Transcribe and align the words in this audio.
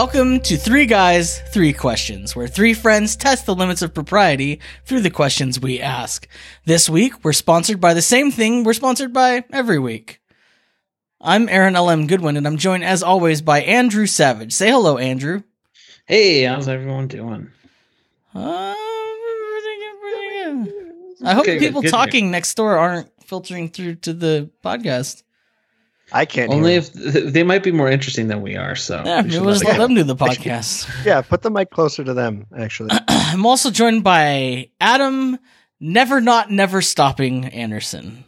Welcome 0.00 0.40
to 0.40 0.58
Three 0.58 0.84
Guys, 0.84 1.40
Three 1.54 1.72
Questions, 1.72 2.36
where 2.36 2.46
three 2.46 2.74
friends 2.74 3.16
test 3.16 3.46
the 3.46 3.54
limits 3.54 3.80
of 3.80 3.94
propriety 3.94 4.60
through 4.84 5.00
the 5.00 5.08
questions 5.08 5.58
we 5.58 5.80
ask. 5.80 6.28
This 6.66 6.90
week, 6.90 7.24
we're 7.24 7.32
sponsored 7.32 7.80
by 7.80 7.94
the 7.94 8.02
same 8.02 8.30
thing 8.30 8.62
we're 8.62 8.74
sponsored 8.74 9.14
by 9.14 9.44
every 9.54 9.78
week. 9.78 10.20
I'm 11.18 11.48
Aaron 11.48 11.76
L.M. 11.76 12.06
Goodwin, 12.06 12.36
and 12.36 12.46
I'm 12.46 12.58
joined, 12.58 12.84
as 12.84 13.02
always, 13.02 13.40
by 13.40 13.62
Andrew 13.62 14.04
Savage. 14.04 14.52
Say 14.52 14.70
hello, 14.70 14.98
Andrew. 14.98 15.44
Hey, 16.04 16.42
how's 16.42 16.68
everyone 16.68 17.08
doing? 17.08 17.50
Uh, 18.34 18.74
pretty 18.74 19.78
good, 19.80 20.00
pretty 20.02 20.70
good. 20.74 21.26
I 21.26 21.32
hope 21.32 21.44
Okay, 21.44 21.58
the 21.58 21.66
people 21.66 21.80
good. 21.80 21.90
talking 21.90 22.30
next 22.30 22.54
door 22.54 22.76
aren't 22.76 23.08
filtering 23.24 23.70
through 23.70 23.94
to 23.94 24.12
the 24.12 24.50
podcast. 24.62 25.22
I 26.12 26.24
can't. 26.24 26.52
Only 26.52 26.72
hear 26.72 26.80
if 26.80 26.92
they 27.32 27.42
might 27.42 27.62
be 27.64 27.72
more 27.72 27.90
interesting 27.90 28.28
than 28.28 28.40
we 28.42 28.56
are. 28.56 28.76
So 28.76 29.02
Yeah, 29.04 29.22
we 29.22 29.30
should 29.30 29.42
we'll 29.42 29.52
just 29.52 29.64
let 29.64 29.78
let 29.78 29.86
them 29.88 29.94
do 29.96 30.04
the 30.04 30.14
podcast. 30.26 30.86
them. 30.86 30.96
Yeah, 31.04 31.20
put 31.22 31.42
the 31.42 31.50
mic 31.50 31.70
closer 31.70 32.04
to 32.04 32.14
them. 32.14 32.46
Actually, 32.56 32.90
I'm 33.08 33.44
also 33.44 33.70
joined 33.70 34.04
by 34.04 34.70
Adam, 34.80 35.38
never 35.80 36.20
not 36.20 36.50
never 36.50 36.80
stopping 36.80 37.46
Anderson. 37.46 38.24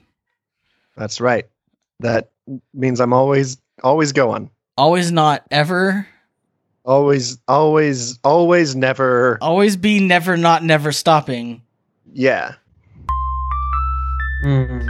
that's 0.97 1.21
right. 1.21 1.47
That 2.01 2.31
means 2.75 3.01
I'm 3.01 3.13
always, 3.13 3.59
always 3.83 4.13
going. 4.13 4.51
Always 4.77 5.13
not 5.13 5.45
ever. 5.51 6.07
Always, 6.85 7.39
always, 7.47 8.19
always, 8.25 8.75
never. 8.75 9.39
Always 9.43 9.77
be 9.77 10.01
never 10.01 10.37
not 10.37 10.65
never 10.65 10.91
stopping. 10.91 11.63
Yeah. 12.13 12.55
Mm. 14.45 14.87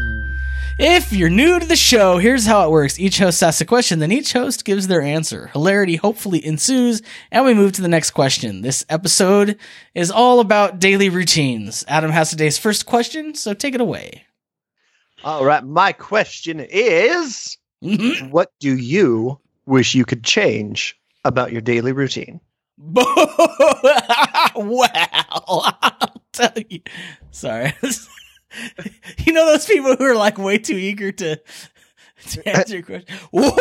If 0.80 1.12
you're 1.12 1.28
new 1.28 1.58
to 1.58 1.66
the 1.66 1.74
show, 1.74 2.18
here's 2.18 2.46
how 2.46 2.64
it 2.64 2.70
works. 2.70 3.00
Each 3.00 3.18
host 3.18 3.42
asks 3.42 3.60
a 3.60 3.64
question, 3.64 3.98
then 3.98 4.12
each 4.12 4.32
host 4.32 4.64
gives 4.64 4.86
their 4.86 5.02
answer. 5.02 5.48
Hilarity 5.48 5.96
hopefully 5.96 6.44
ensues, 6.44 7.02
and 7.32 7.44
we 7.44 7.52
move 7.52 7.72
to 7.72 7.82
the 7.82 7.88
next 7.88 8.12
question. 8.12 8.62
This 8.62 8.84
episode 8.88 9.58
is 9.96 10.12
all 10.12 10.38
about 10.38 10.78
daily 10.78 11.08
routines. 11.08 11.84
Adam 11.88 12.12
has 12.12 12.30
today's 12.30 12.58
first 12.58 12.86
question, 12.86 13.34
so 13.34 13.54
take 13.54 13.74
it 13.74 13.80
away. 13.80 14.24
All 15.24 15.44
right. 15.44 15.64
My 15.64 15.90
question 15.92 16.60
is, 16.60 17.58
Mhm. 17.82 18.30
what 18.30 18.52
do 18.60 18.76
you 18.76 19.40
wish 19.66 19.96
you 19.96 20.04
could 20.04 20.22
change 20.22 20.96
about 21.24 21.50
your 21.50 21.60
daily 21.60 21.90
routine? 21.90 22.40
wow. 22.78 23.04
I'll 24.54 26.22
tell 26.32 26.52
you. 26.68 26.80
Sorry. 27.32 27.72
you 29.26 29.32
know 29.32 29.46
those 29.46 29.66
people 29.66 29.96
who 29.96 30.04
are 30.04 30.16
like 30.16 30.38
way 30.38 30.58
too 30.58 30.76
eager 30.76 31.12
to, 31.12 31.40
to 32.30 32.48
answer 32.48 32.74
your 32.74 32.82
question? 32.82 33.18
well, 33.32 33.52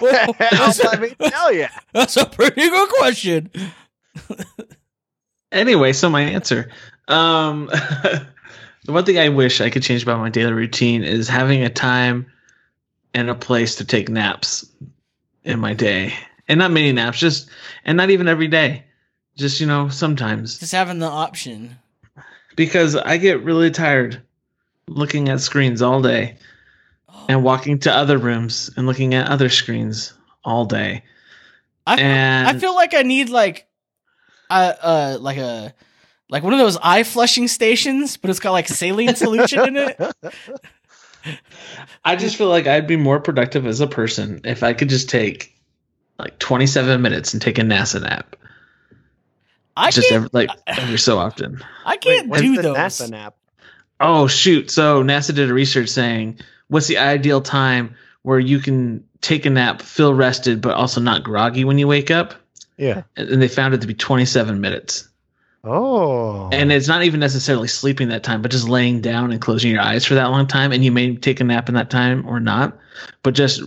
that's, 0.00 0.82
let 0.82 1.00
me 1.00 1.14
tell 1.28 1.52
you. 1.52 1.66
that's 1.92 2.16
a 2.16 2.26
pretty 2.26 2.68
good 2.68 2.88
question. 2.90 3.50
Anyway, 5.52 5.92
so 5.92 6.10
my 6.10 6.22
answer. 6.22 6.70
Um, 7.08 7.66
the 7.66 8.92
one 8.92 9.04
thing 9.04 9.18
I 9.18 9.28
wish 9.28 9.60
I 9.60 9.70
could 9.70 9.82
change 9.82 10.02
about 10.02 10.20
my 10.20 10.30
daily 10.30 10.52
routine 10.52 11.02
is 11.04 11.28
having 11.28 11.62
a 11.62 11.70
time 11.70 12.26
and 13.14 13.30
a 13.30 13.34
place 13.34 13.76
to 13.76 13.84
take 13.84 14.08
naps 14.08 14.68
in 15.44 15.60
my 15.60 15.72
day, 15.72 16.12
and 16.48 16.58
not 16.58 16.72
many 16.72 16.92
naps, 16.92 17.18
just 17.18 17.48
and 17.84 17.96
not 17.96 18.10
even 18.10 18.28
every 18.28 18.48
day, 18.48 18.84
just 19.36 19.60
you 19.60 19.66
know 19.66 19.88
sometimes 19.88 20.58
Just 20.58 20.72
having 20.72 20.98
the 20.98 21.06
option. 21.06 21.78
Because 22.56 22.96
I 22.96 23.18
get 23.18 23.44
really 23.44 23.70
tired 23.70 24.22
looking 24.88 25.28
at 25.28 25.40
screens 25.40 25.82
all 25.82 26.02
day 26.02 26.36
and 27.28 27.42
walking 27.42 27.78
to 27.80 27.92
other 27.92 28.18
rooms 28.18 28.70
and 28.76 28.86
looking 28.86 29.14
at 29.14 29.28
other 29.28 29.48
screens 29.48 30.14
all 30.44 30.64
day. 30.64 31.04
I 31.86 31.96
feel, 31.96 32.04
And 32.04 32.48
I 32.48 32.58
feel 32.58 32.74
like 32.74 32.94
I 32.94 33.02
need 33.02 33.28
like 33.28 33.66
uh 34.50 34.72
uh 34.80 35.18
like 35.20 35.38
a 35.38 35.74
like 36.28 36.42
one 36.42 36.52
of 36.52 36.58
those 36.58 36.76
eye 36.82 37.04
flushing 37.04 37.46
stations, 37.46 38.16
but 38.16 38.30
it's 38.30 38.40
got 38.40 38.52
like 38.52 38.68
saline 38.68 39.14
solution 39.14 39.60
in 39.68 39.76
it. 39.76 40.00
I 42.04 42.16
just 42.16 42.36
feel 42.36 42.48
like 42.48 42.66
I'd 42.66 42.86
be 42.86 42.96
more 42.96 43.20
productive 43.20 43.66
as 43.66 43.80
a 43.80 43.86
person 43.86 44.40
if 44.44 44.62
I 44.62 44.72
could 44.72 44.88
just 44.88 45.08
take 45.08 45.56
like 46.18 46.38
27 46.38 47.02
minutes 47.02 47.32
and 47.32 47.42
take 47.42 47.58
a 47.58 47.62
NASA 47.62 48.00
nap. 48.00 48.36
I 49.76 49.90
just 49.90 50.08
can't 50.08 50.16
every, 50.16 50.30
like 50.32 50.50
every 50.66 50.98
so 50.98 51.18
often. 51.18 51.62
I 51.84 51.96
can't 51.96 52.28
when's 52.28 52.42
do 52.42 52.56
the 52.56 52.62
those. 52.62 52.76
NASA 52.76 53.10
nap? 53.10 53.36
Oh 54.00 54.26
shoot! 54.26 54.70
So 54.70 55.02
NASA 55.02 55.34
did 55.34 55.50
a 55.50 55.54
research 55.54 55.88
saying 55.88 56.40
what's 56.68 56.86
the 56.86 56.98
ideal 56.98 57.40
time 57.40 57.94
where 58.22 58.38
you 58.38 58.58
can 58.58 59.04
take 59.20 59.46
a 59.46 59.50
nap, 59.50 59.80
feel 59.82 60.12
rested, 60.12 60.60
but 60.60 60.74
also 60.74 61.00
not 61.00 61.22
groggy 61.22 61.64
when 61.64 61.78
you 61.78 61.86
wake 61.88 62.10
up, 62.10 62.34
Yeah. 62.76 63.02
and 63.16 63.28
and 63.28 63.40
they 63.42 63.48
found 63.48 63.72
it 63.74 63.80
to 63.82 63.86
be 63.86 63.94
27 63.94 64.60
minutes. 64.60 65.08
Oh. 65.64 66.48
And 66.52 66.70
it's 66.70 66.86
not 66.88 67.02
even 67.02 67.18
necessarily 67.20 67.66
sleeping 67.68 68.08
that 68.08 68.22
time, 68.22 68.40
but 68.42 68.50
just 68.52 68.68
laying 68.68 69.00
down 69.00 69.32
and 69.32 69.40
closing 69.40 69.70
your 69.72 69.80
eyes 69.80 70.04
for 70.04 70.14
that 70.14 70.26
long 70.26 70.46
time. 70.46 70.70
And 70.72 70.84
you 70.84 70.92
may 70.92 71.16
take 71.16 71.40
a 71.40 71.44
nap 71.44 71.68
in 71.68 71.74
that 71.74 71.90
time 71.90 72.24
or 72.28 72.38
not, 72.38 72.78
but 73.24 73.34
just 73.34 73.62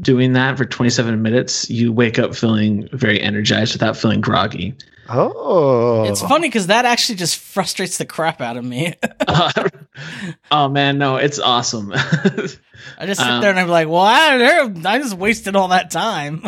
doing 0.00 0.34
that 0.34 0.58
for 0.58 0.64
27 0.66 1.22
minutes, 1.22 1.68
you 1.70 1.90
wake 1.92 2.18
up 2.18 2.34
feeling 2.34 2.88
very 2.92 3.20
energized 3.20 3.72
without 3.72 3.96
feeling 3.96 4.20
groggy. 4.20 4.74
Oh. 5.08 6.04
It's 6.04 6.20
funny 6.22 6.48
because 6.48 6.68
that 6.68 6.84
actually 6.84 7.16
just 7.16 7.36
frustrates 7.38 7.98
the 7.98 8.06
crap 8.06 8.40
out 8.40 8.56
of 8.56 8.64
me. 8.64 8.94
oh 10.50 10.68
man, 10.68 10.98
no, 10.98 11.16
it's 11.16 11.38
awesome. 11.38 11.92
I 11.94 13.06
just 13.06 13.20
sit 13.20 13.28
Um, 13.28 13.40
there 13.40 13.50
and 13.50 13.58
I'm 13.58 13.68
like, 13.68 13.88
well, 13.88 14.00
I, 14.02 14.70
I 14.84 14.98
just 14.98 15.14
wasted 15.14 15.56
all 15.56 15.68
that 15.68 15.90
time. 15.90 16.46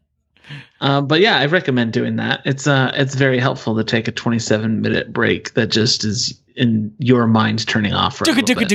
uh, 0.80 1.00
but 1.00 1.20
yeah, 1.20 1.38
I 1.38 1.46
recommend 1.46 1.92
doing 1.92 2.16
that. 2.16 2.42
It's 2.44 2.66
uh, 2.66 2.92
it's 2.94 3.14
very 3.14 3.38
helpful 3.38 3.76
to 3.76 3.84
take 3.84 4.08
a 4.08 4.12
27 4.12 4.80
minute 4.80 5.12
break 5.12 5.54
that 5.54 5.68
just 5.68 6.04
is 6.04 6.40
in 6.56 6.94
your 6.98 7.26
mind 7.26 7.66
turning 7.66 7.94
off 7.94 8.16
for 8.18 8.24
a 8.24 8.26
little 8.40 8.46
bit. 8.62 8.68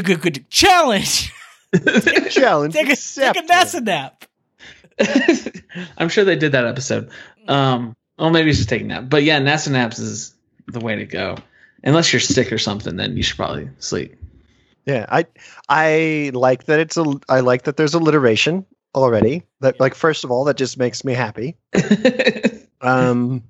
Challenge. 0.49 1.33
challenge. 2.29 2.73
Take 2.73 2.89
a, 2.89 2.95
take 2.95 3.35
a. 3.37 3.41
NASA 3.47 3.83
nap. 3.83 4.25
I'm 5.97 6.09
sure 6.09 6.23
they 6.23 6.35
did 6.35 6.51
that 6.53 6.65
episode. 6.65 7.09
Um, 7.47 7.95
well, 8.18 8.29
maybe 8.29 8.50
it's 8.50 8.59
just 8.59 8.69
taking 8.69 8.91
a 8.91 8.96
nap. 9.01 9.06
But 9.09 9.24
yeah, 9.24 9.40
NASA 9.40 9.72
naps 9.72 10.00
is 10.00 10.34
the 10.68 10.79
way 10.79 10.96
to 10.96 11.06
go. 11.06 11.38
Unless 11.84 12.13
you're 12.13 12.19
sick 12.19 12.51
or 12.51 12.57
something, 12.57 12.96
then 12.96 13.18
you 13.18 13.24
should 13.24 13.35
probably 13.38 13.69
sleep. 13.79 14.16
Yeah, 14.85 15.06
I 15.09 15.25
I 15.69 16.31
like 16.34 16.66
that 16.66 16.79
it's 16.79 16.97
a 16.97 17.06
I 17.29 17.40
like 17.41 17.63
that 17.63 17.78
there's 17.78 17.94
alliteration 17.94 18.66
already. 18.96 19.44
That 19.62 19.79
like 19.79 19.96
first 19.96 20.24
of 20.24 20.31
all, 20.31 20.44
that 20.46 20.57
just 20.57 20.78
makes 20.78 21.03
me 21.03 21.13
happy. 21.13 21.57
Um, 22.81 23.44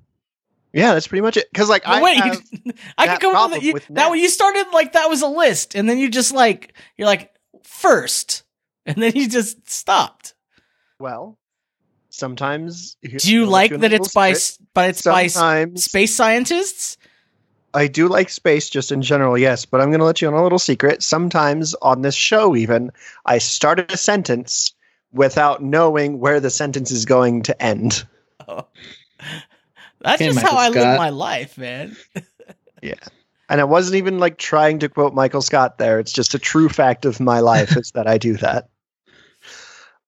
yeah, 0.72 0.94
that's 0.94 1.08
pretty 1.08 1.22
much 1.22 1.36
it. 1.36 1.48
Because 1.52 1.68
like 1.68 1.84
Well, 1.84 1.94
I 1.98 2.02
wait, 2.02 2.16
have, 2.18 2.42
I 2.98 3.06
that 3.06 3.20
could 3.20 3.32
come 3.32 3.36
up 3.36 3.50
with, 3.50 3.62
you, 3.64 3.72
with 3.72 3.86
that. 3.88 3.94
naps. 3.94 4.16
You 4.16 4.28
started 4.28 4.66
like 4.72 4.92
that 4.92 5.10
was 5.10 5.22
a 5.22 5.26
list, 5.26 5.74
and 5.74 5.88
then 5.90 5.98
you 5.98 6.08
just 6.08 6.32
like 6.32 6.72
you're 6.96 7.08
like 7.08 7.34
first, 7.64 8.44
and 8.86 8.96
then 9.02 9.12
you 9.16 9.28
just 9.28 9.68
stopped. 9.68 10.34
well, 11.00 11.36
sometimes 12.14 12.96
Do 13.02 13.32
you 13.32 13.46
like 13.46 13.70
that 13.76 13.92
it's 13.92 14.12
by 14.12 14.32
secret. 14.34 14.68
but 14.74 14.90
it's 14.90 15.02
by 15.02 15.26
space 15.74 16.14
scientists? 16.14 16.96
I 17.74 17.88
do 17.88 18.06
like 18.08 18.30
space 18.30 18.70
just 18.70 18.92
in 18.92 19.02
general, 19.02 19.36
yes, 19.36 19.64
but 19.64 19.80
I'm 19.80 19.88
going 19.88 19.98
to 19.98 20.04
let 20.06 20.22
you 20.22 20.28
in 20.28 20.34
a 20.34 20.42
little 20.42 20.60
secret. 20.60 21.02
Sometimes 21.02 21.74
on 21.82 22.02
this 22.02 22.14
show, 22.14 22.54
even 22.54 22.92
I 23.26 23.38
started 23.38 23.90
a 23.92 23.96
sentence 23.96 24.72
without 25.12 25.62
knowing 25.62 26.20
where 26.20 26.38
the 26.38 26.50
sentence 26.50 26.90
is 26.90 27.04
going 27.04 27.42
to 27.42 27.62
end. 27.62 28.04
Oh. 28.46 28.66
That's 30.02 30.20
Hey, 30.20 30.28
just 30.28 30.40
how 30.40 30.52
Michael 30.54 30.58
I 30.58 30.68
live 30.90 30.98
my 30.98 31.08
life, 31.10 31.56
man. 31.56 31.96
Yeah. 32.82 32.94
And 33.48 33.58
I 33.58 33.64
wasn't 33.64 33.96
even 33.96 34.18
like 34.18 34.36
trying 34.36 34.78
to 34.80 34.90
quote 34.90 35.14
Michael 35.14 35.40
Scott 35.40 35.78
there. 35.78 35.98
It's 35.98 36.12
just 36.12 36.34
a 36.34 36.38
true 36.38 36.68
fact 36.68 37.06
of 37.06 37.20
my 37.20 37.40
life 37.40 37.74
is 37.76 37.90
that 37.92 38.06
I 38.06 38.18
do 38.18 38.36
that. 38.38 38.68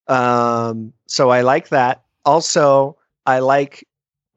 Um, 0.09 0.93
so 1.07 1.31
I 1.31 1.41
like 1.43 1.69
that. 1.69 2.03
Also, 2.25 2.97
I 3.27 3.41
like 3.41 3.87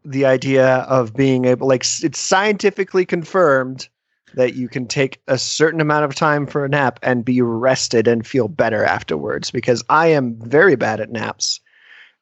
the 0.05 0.25
idea 0.25 0.77
of 0.89 1.13
being 1.13 1.45
able, 1.45 1.67
like, 1.67 1.83
it's 2.01 2.19
scientifically 2.19 3.05
confirmed 3.05 3.87
that 4.35 4.55
you 4.55 4.69
can 4.69 4.87
take 4.87 5.19
a 5.27 5.37
certain 5.37 5.81
amount 5.81 6.05
of 6.05 6.15
time 6.15 6.45
for 6.45 6.63
a 6.63 6.69
nap 6.69 6.99
and 7.01 7.25
be 7.25 7.41
rested 7.41 8.07
and 8.07 8.25
feel 8.25 8.47
better 8.47 8.85
afterwards. 8.85 9.51
Because 9.51 9.83
I 9.89 10.07
am 10.07 10.35
very 10.39 10.75
bad 10.75 11.01
at 11.01 11.11
naps, 11.11 11.59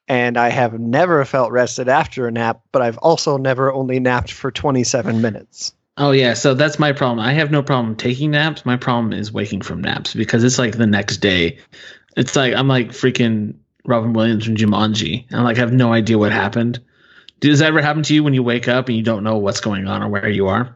and 0.07 0.37
I 0.37 0.49
have 0.49 0.79
never 0.79 1.23
felt 1.25 1.51
rested 1.51 1.89
after 1.89 2.27
a 2.27 2.31
nap. 2.31 2.61
But 2.71 2.81
I've 2.81 2.97
also 2.99 3.37
never 3.37 3.73
only 3.73 3.99
napped 3.99 4.31
for 4.31 4.51
twenty 4.51 4.85
seven 4.85 5.21
minutes. 5.21 5.73
Oh 5.97 6.11
yeah, 6.11 6.33
so 6.33 6.53
that's 6.53 6.79
my 6.79 6.93
problem. 6.93 7.19
I 7.19 7.33
have 7.33 7.51
no 7.51 7.61
problem 7.61 7.95
taking 7.95 8.31
naps. 8.31 8.65
My 8.65 8.77
problem 8.77 9.11
is 9.11 9.33
waking 9.33 9.61
from 9.61 9.81
naps 9.81 10.13
because 10.13 10.43
it's 10.43 10.59
like 10.59 10.77
the 10.77 10.87
next 10.87 11.17
day. 11.17 11.57
It's 12.17 12.35
like 12.35 12.53
I'm 12.53 12.67
like 12.67 12.89
freaking 12.89 13.55
Robin 13.85 14.11
Williams 14.11 14.43
from 14.45 14.55
Jumanji. 14.55 15.31
I 15.31 15.41
like 15.41 15.57
have 15.57 15.71
no 15.71 15.93
idea 15.93 16.17
what 16.17 16.33
happened. 16.33 16.81
Does 17.39 17.59
that 17.59 17.67
ever 17.67 17.81
happen 17.81 18.03
to 18.03 18.13
you 18.13 18.23
when 18.23 18.33
you 18.33 18.43
wake 18.43 18.67
up 18.67 18.89
and 18.89 18.97
you 18.97 19.03
don't 19.03 19.23
know 19.23 19.37
what's 19.37 19.61
going 19.61 19.87
on 19.87 20.03
or 20.03 20.09
where 20.09 20.27
you 20.27 20.47
are? 20.47 20.75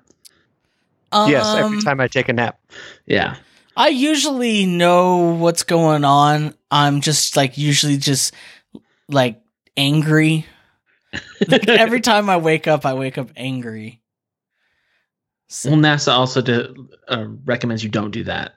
yes, 1.14 1.46
every 1.56 1.78
Um, 1.78 1.84
time 1.84 2.00
I 2.00 2.08
take 2.08 2.30
a 2.30 2.34
nap. 2.34 2.60
Yeah. 3.06 3.36
I 3.76 3.88
usually 3.90 4.66
know 4.66 5.34
what's 5.36 5.64
going 5.64 6.06
on. 6.06 6.54
I'm 6.70 7.02
just 7.02 7.36
like 7.36 7.58
usually 7.58 7.98
just 7.98 8.34
like 9.10 9.42
angry 9.76 10.46
Like, 11.48 11.68
every 11.68 12.00
time 12.02 12.30
I 12.30 12.38
wake 12.38 12.68
up, 12.68 12.86
I 12.86 12.94
wake 12.94 13.18
up 13.18 13.32
angry. 13.36 14.01
So- 15.54 15.70
Well, 15.72 15.80
NASA 15.80 16.14
also 16.14 16.42
do, 16.42 16.88
uh, 17.10 17.26
recommends 17.44 17.84
you 17.84 17.90
don't 17.90 18.12
do 18.12 18.24
that. 18.24 18.54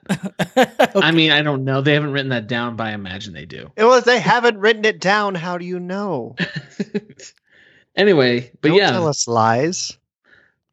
I 0.95 1.11
mean, 1.11 1.29
I 1.31 1.41
don't 1.41 1.65
know. 1.65 1.81
They 1.81 1.93
haven't 1.93 2.13
written 2.13 2.29
that 2.29 2.47
down, 2.47 2.77
but 2.77 2.87
I 2.87 2.91
imagine 2.93 3.33
they 3.33 3.45
do. 3.45 3.69
Well, 3.75 3.95
if 3.95 4.05
they 4.05 4.17
haven't 4.17 4.59
written 4.59 4.85
it 4.85 5.01
down, 5.01 5.35
how 5.35 5.57
do 5.57 5.65
you 5.65 5.77
know? 5.77 6.37
anyway, 7.97 8.49
but 8.61 8.69
Don't 8.69 8.77
yeah, 8.77 8.91
tell 8.91 9.07
us 9.09 9.27
lies. 9.27 9.97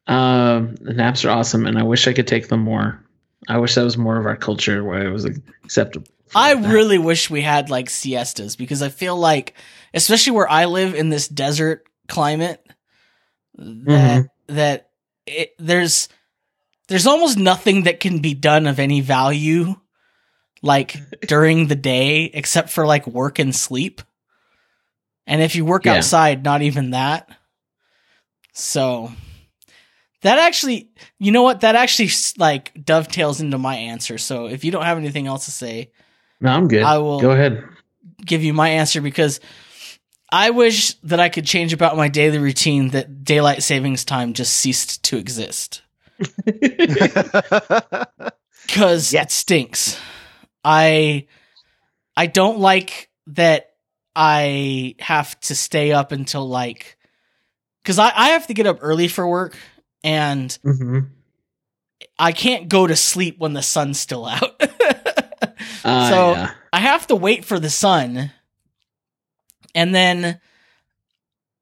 um, 0.07 0.77
the 0.77 0.93
naps 0.93 1.25
are 1.25 1.31
awesome, 1.31 1.67
and 1.67 1.77
I 1.77 1.83
wish 1.83 2.07
I 2.07 2.13
could 2.13 2.29
take 2.29 2.47
them 2.49 2.61
more. 2.61 3.03
I 3.49 3.59
wish 3.59 3.75
that 3.75 3.83
was 3.83 3.99
more 3.99 4.17
of 4.19 4.27
our 4.27 4.37
culture 4.37 4.85
where 4.85 5.05
it 5.05 5.11
was 5.11 5.25
acceptable. 5.25 6.07
I 6.37 6.55
that. 6.55 6.73
really 6.73 6.99
wish 6.99 7.31
we 7.31 7.43
had 7.43 7.69
like 7.69 7.91
siestas 7.91 8.55
because 8.55 8.81
I 8.81 8.91
feel 8.91 9.17
like, 9.17 9.55
especially 9.93 10.35
where 10.35 10.49
I 10.49 10.67
live 10.67 10.95
in 10.95 11.09
this 11.09 11.27
desert 11.27 11.85
climate, 12.07 12.65
that 13.59 14.29
that 14.47 14.89
it, 15.27 15.55
there's 15.59 16.09
there's 16.89 17.07
almost 17.07 17.39
nothing 17.39 17.85
that 17.85 18.01
can 18.01 18.19
be 18.21 18.35
done 18.35 18.67
of 18.67 18.79
any 18.79 19.01
value 19.01 19.75
like 20.63 20.97
during 21.27 21.67
the 21.69 21.75
day 21.77 22.25
except 22.25 22.71
for 22.71 22.87
like 22.87 23.07
work 23.07 23.39
and 23.39 23.55
sleep. 23.55 24.03
And 25.27 25.41
if 25.41 25.55
you 25.55 25.65
work 25.65 25.85
Yeah. 25.87 25.95
outside, 25.95 26.43
not 26.45 26.63
even 26.63 26.91
that. 26.91 27.29
So 28.53 29.13
that 30.23 30.39
actually, 30.39 30.91
you 31.19 31.33
know 31.33 31.43
what? 31.43 31.61
That 31.61 31.75
actually 31.77 32.11
like 32.37 32.73
dovetails 32.85 33.41
into 33.41 33.59
my 33.59 33.77
answer. 33.77 34.19
So 34.19 34.47
if 34.47 34.65
you 34.65 34.71
don't 34.71 34.85
have 34.85 34.99
anything 34.99 35.27
else 35.27 35.47
to 35.47 35.51
say, 35.51 35.93
No, 36.41 36.51
I'm 36.51 36.69
good. 36.69 36.83
I 36.83 36.99
will- 36.99 37.21
go 37.21 37.31
ahead. 37.31 37.65
give 38.25 38.43
you 38.45 38.53
my 38.53 38.69
answer 38.71 39.01
because 39.01 39.41
I 40.33 40.51
wish 40.51 40.95
that 41.03 41.21
I 41.21 41.29
could 41.29 41.45
change 41.45 41.73
about 41.75 41.97
my 41.97 42.09
daily 42.09 42.39
routine 42.39 42.89
that 42.91 43.23
daylight 43.25 43.63
savings 43.63 44.05
time 44.05 44.33
just 44.33 44.55
ceased 44.55 45.03
to 45.05 45.19
exist 45.19 45.83
because 48.67 49.13
it 49.15 49.31
stinks. 49.31 50.01
I 50.65 51.27
I 52.17 52.27
don't 52.27 52.59
like 52.61 53.11
that 53.29 53.71
I 54.17 54.95
have 55.01 55.39
to 55.41 55.55
stay 55.55 55.93
up 55.93 56.13
until 56.13 56.49
like 56.49 56.97
because 57.83 57.99
I, 57.99 58.13
I 58.15 58.29
have 58.31 58.47
to 58.47 58.55
get 58.55 58.67
up 58.67 58.79
early 58.81 59.09
for 59.09 59.27
work 59.27 59.57
and 60.05 60.57
hmm 60.63 61.01
I 62.19 62.33
can't 62.33 62.69
go 62.69 62.87
to 62.87 62.95
sleep 62.95 63.39
when 63.39 63.53
the 63.53 63.63
sun's 63.63 63.99
still 63.99 64.27
out. 64.27 64.61
Uh, 64.61 64.69
So- 66.11 66.33
yeah. 66.33 66.51
I 66.75 66.79
have 66.81 67.07
to 67.09 67.17
wait 67.17 67.45
for 67.45 67.59
the 67.59 67.69
sun, 67.71 68.31
and 69.75 69.95
then 69.95 70.41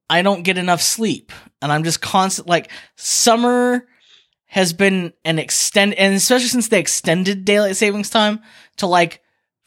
I 0.08 0.22
don't 0.22 0.42
get 0.42 0.58
enough 0.58 0.82
sleep, 0.82 1.32
and 1.62 1.70
I'm 1.70 1.84
just 1.84 2.00
constant. 2.00 2.48
Like 2.48 2.70
summer 2.96 3.86
has 4.46 4.72
been 4.72 5.12
an 5.24 5.38
extend, 5.38 5.94
and 5.94 6.14
especially 6.14 6.48
since 6.48 6.68
they 6.68 6.80
extended 6.80 7.44
daylight 7.44 7.76
savings 7.76 8.10
time 8.10 8.40
to 8.78 8.86
like 8.86 9.22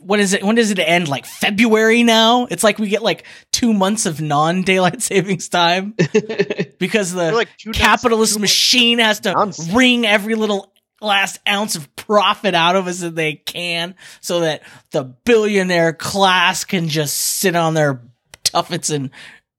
what 0.05 0.19
is 0.19 0.33
it? 0.33 0.43
When 0.43 0.55
does 0.55 0.71
it 0.71 0.79
end? 0.79 1.07
Like 1.07 1.25
February 1.25 2.03
now? 2.03 2.47
It's 2.49 2.63
like 2.63 2.77
we 2.77 2.89
get 2.89 3.03
like 3.03 3.25
two 3.51 3.73
months 3.73 4.05
of 4.05 4.21
non 4.21 4.61
daylight 4.61 5.01
savings 5.01 5.49
time 5.49 5.93
because 6.79 7.13
the 7.13 7.31
like 7.31 7.49
capitalist 7.73 8.39
machine 8.39 8.99
has 8.99 9.21
to 9.21 9.31
Nonsense. 9.31 9.73
wring 9.73 10.05
every 10.05 10.35
little 10.35 10.73
last 11.01 11.39
ounce 11.47 11.75
of 11.75 11.93
profit 11.95 12.53
out 12.55 12.75
of 12.75 12.87
us 12.87 13.01
that 13.01 13.15
they 13.15 13.33
can 13.33 13.95
so 14.21 14.41
that 14.41 14.63
the 14.91 15.03
billionaire 15.03 15.93
class 15.93 16.63
can 16.63 16.87
just 16.87 17.15
sit 17.15 17.55
on 17.55 17.73
their 17.73 18.01
tuffets 18.43 18.93
and 18.93 19.09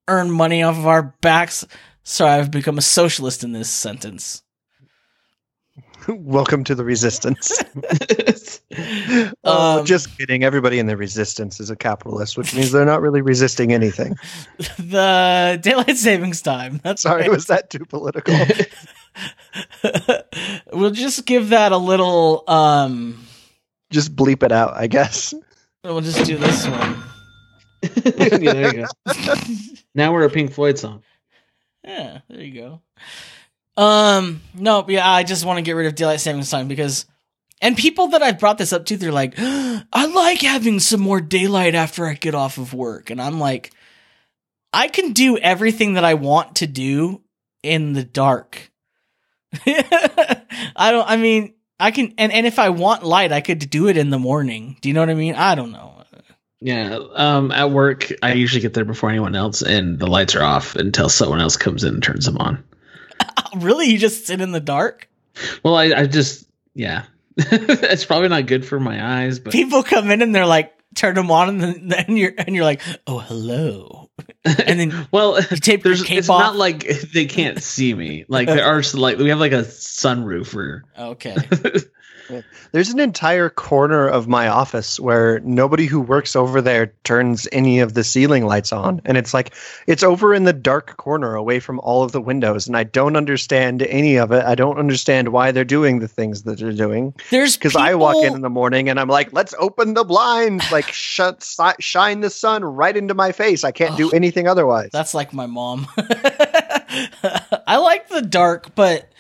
earn 0.09 0.31
money 0.31 0.63
off 0.63 0.77
of 0.79 0.87
our 0.87 1.15
backs. 1.21 1.65
Sorry, 2.03 2.33
I've 2.33 2.51
become 2.51 2.79
a 2.79 2.83
socialist 2.83 3.45
in 3.45 3.53
this 3.53 3.71
sentence. 3.71 4.43
Welcome 6.07 6.65
to 6.65 6.75
the 6.75 6.85
resistance. 6.85 7.51
oh, 9.45 9.79
Um, 9.81 9.87
just 9.87 10.17
kidding. 10.19 10.45
Everybody 10.45 10.79
in 10.79 10.87
the 10.87 10.99
resistance 10.99 11.61
is 11.61 11.71
a 11.71 11.77
capitalist, 11.77 12.37
which 12.37 12.55
means 12.55 12.73
they're 12.73 12.85
not 12.85 13.01
really 13.01 13.23
resisting 13.23 13.73
anything. 13.73 14.15
the 14.79 15.59
daylight 15.63 15.97
savings 15.97 16.43
time. 16.43 16.79
That's 16.85 17.01
Sorry, 17.01 17.23
right. 17.23 17.31
was 17.31 17.47
that 17.47 17.71
too 17.71 17.87
political? 17.87 18.35
we'll 20.79 20.91
just 20.91 21.25
give 21.25 21.49
that 21.49 21.73
a 21.73 21.79
little 21.79 22.45
um 22.49 23.25
just 23.91 24.15
bleep 24.15 24.43
it 24.43 24.53
out, 24.53 24.75
I 24.77 24.89
guess. 24.89 25.33
we'll 25.85 26.01
just 26.03 26.27
do 26.27 26.37
this 26.37 26.67
one. 26.69 27.03
yeah, 28.41 28.53
there 28.53 28.77
you 28.77 28.87
go. 29.07 29.13
Now 29.97 30.13
we're 30.13 30.25
a 30.25 30.31
Pink 30.31 30.53
Floyd 30.53 30.77
song. 30.77 31.05
Yeah, 31.85 32.21
there 32.29 32.43
you 32.43 32.61
go. 32.61 32.83
Um, 33.77 34.43
no, 34.55 34.85
yeah, 34.89 35.09
I 35.09 35.23
just 35.23 35.45
want 35.45 35.59
to 35.59 35.63
get 35.63 35.73
rid 35.77 35.87
of 35.87 35.95
daylight 35.95 36.21
savings 36.21 36.51
time 36.51 36.67
because, 36.67 37.07
and 37.61 37.77
people 37.77 38.09
that 38.09 38.23
I've 38.23 38.41
brought 38.41 38.59
this 38.59 38.73
up 38.73 38.87
to, 38.87 38.97
they're 38.97 39.13
like, 39.13 39.35
I 39.39 40.07
like 40.07 40.43
having 40.43 40.81
some 40.81 41.01
more 41.01 41.21
daylight 41.21 41.77
after 41.77 42.07
I 42.07 42.15
get 42.15 42.35
off 42.35 42.59
of 42.59 42.75
work, 42.75 43.11
and 43.11 43.23
I'm 43.23 43.39
like, 43.39 43.73
I 44.73 44.89
can 44.89 45.13
do 45.13 45.39
everything 45.39 45.95
that 45.95 46.05
I 46.05 46.15
want 46.15 46.57
to 46.57 46.67
do 46.67 47.23
in 47.63 47.93
the 47.93 48.05
dark. 48.05 48.73
I 49.67 50.91
don't. 50.91 51.09
I 51.09 51.17
mean, 51.17 51.55
I 51.79 51.93
can, 51.93 52.15
and 52.19 52.33
and 52.33 52.47
if 52.47 52.59
I 52.59 52.71
want 52.71 53.05
light, 53.05 53.31
I 53.31 53.41
could 53.41 53.71
do 53.71 53.87
it 53.87 53.97
in 53.97 54.11
the 54.11 54.19
morning. 54.19 54.77
Do 54.81 54.89
you 54.89 54.95
know 54.95 55.01
what 55.01 55.11
I 55.11 55.15
mean? 55.15 55.37
I 55.37 55.55
don't 55.55 55.71
know. 55.71 56.04
Yeah. 56.65 56.99
Um, 57.15 57.53
at 57.53 57.71
work, 57.71 58.11
I 58.23 58.33
usually 58.33 58.63
get 58.63 58.73
there 58.73 58.87
before 58.87 59.11
anyone 59.11 59.37
else, 59.37 59.61
and 59.61 59.99
the 59.99 60.07
lights 60.07 60.35
are 60.35 60.43
off 60.43 60.77
until 60.77 61.11
someone 61.11 61.43
else 61.43 61.59
comes 61.59 61.85
in 61.85 61.93
and 61.93 62.03
turns 62.03 62.25
them 62.25 62.39
on. 62.39 62.65
really, 63.57 63.91
you 63.91 63.99
just 63.99 64.27
sit 64.27 64.41
in 64.41 64.51
the 64.51 64.61
dark? 64.61 65.11
Well, 65.63 65.77
I, 65.77 65.93
I 65.93 66.07
just, 66.07 66.49
yeah. 66.75 67.05
it's 67.37 68.07
probably 68.07 68.31
not 68.31 68.47
good 68.47 68.65
for 68.65 68.81
my 68.81 69.25
eyes, 69.25 69.41
but 69.41 69.53
people 69.53 69.83
come 69.83 70.11
in 70.11 70.23
and 70.23 70.35
they're 70.35 70.47
like 70.47 70.73
turn 70.95 71.17
them 71.17 71.31
on 71.31 71.61
and 71.61 71.91
then 71.91 72.17
you're 72.17 72.33
and 72.39 72.55
you're 72.55 72.65
like 72.65 72.81
oh 73.09 73.19
hello 73.19 74.09
and 74.45 74.79
then 74.79 75.09
well, 75.11 75.41
you 75.41 75.57
tape 75.57 75.83
there's 75.83 76.09
it's 76.09 76.29
off 76.29 76.41
not 76.41 76.57
like 76.57 76.87
they 77.13 77.27
can't 77.27 77.63
see 77.63 77.93
me. 77.93 78.25
Like 78.29 78.47
there 78.47 78.65
are 78.65 78.83
like 78.95 79.19
we 79.19 79.31
have 79.31 79.41
like 79.41 79.53
a 79.53 79.65
sunroof 79.65 80.55
or 80.55 80.85
okay 80.97 81.35
There's 82.73 82.91
an 82.91 83.01
entire 83.01 83.51
corner 83.51 84.09
of 84.09 84.27
my 84.29 84.49
office 84.49 84.99
where 84.99 85.41
nobody 85.41 85.87
who 85.87 86.01
works 86.01 86.35
over 86.35 86.61
there 86.61 86.93
turns 87.05 87.47
any 87.53 87.81
of 87.81 87.95
the 87.95 88.03
ceiling 88.05 88.47
lights 88.47 88.73
on. 88.73 89.01
And 89.05 89.17
it's 89.17 89.35
like, 89.35 89.55
it's 89.87 90.03
over 90.03 90.35
in 90.35 90.45
the 90.45 90.53
dark 90.53 90.97
corner 90.97 91.35
away 91.35 91.61
from 91.61 91.81
all 91.81 92.03
of 92.03 92.13
the 92.13 92.21
windows. 92.21 92.67
And 92.67 92.77
I 92.77 92.85
don't 92.85 93.17
understand 93.17 93.83
any 93.83 94.17
of 94.17 94.33
it. 94.33 94.45
I 94.45 94.55
don't 94.55 94.79
understand 94.79 95.29
why 95.29 95.53
they're 95.53 95.65
doing 95.65 95.99
the 96.01 96.09
things 96.09 96.43
that 96.45 96.59
they're 96.59 96.73
doing. 96.73 97.15
there's 97.31 97.57
Because 97.57 97.77
I 97.77 97.95
walk 97.95 98.17
in 98.25 98.35
in 98.35 98.41
the 98.41 98.51
morning 98.51 98.89
and 98.89 98.99
I'm 98.99 99.09
like, 99.09 99.33
let's 99.33 99.55
open 99.59 99.95
the 99.95 100.05
blinds, 100.05 100.71
like 100.73 100.87
shut, 100.93 101.43
si- 101.43 101.81
shine 101.81 102.21
the 102.21 102.31
sun 102.31 102.65
right 102.65 102.97
into 102.97 103.15
my 103.15 103.33
face. 103.33 103.65
I 103.65 103.71
can't 103.73 103.97
do 103.97 104.11
anything 104.11 104.49
otherwise. 104.49 104.91
that's 104.93 105.15
like 105.15 105.33
my 105.33 105.47
mom 105.47 105.87
i 107.67 107.77
like 107.79 108.09
the 108.09 108.23
dark 108.23 108.75
but 108.75 109.11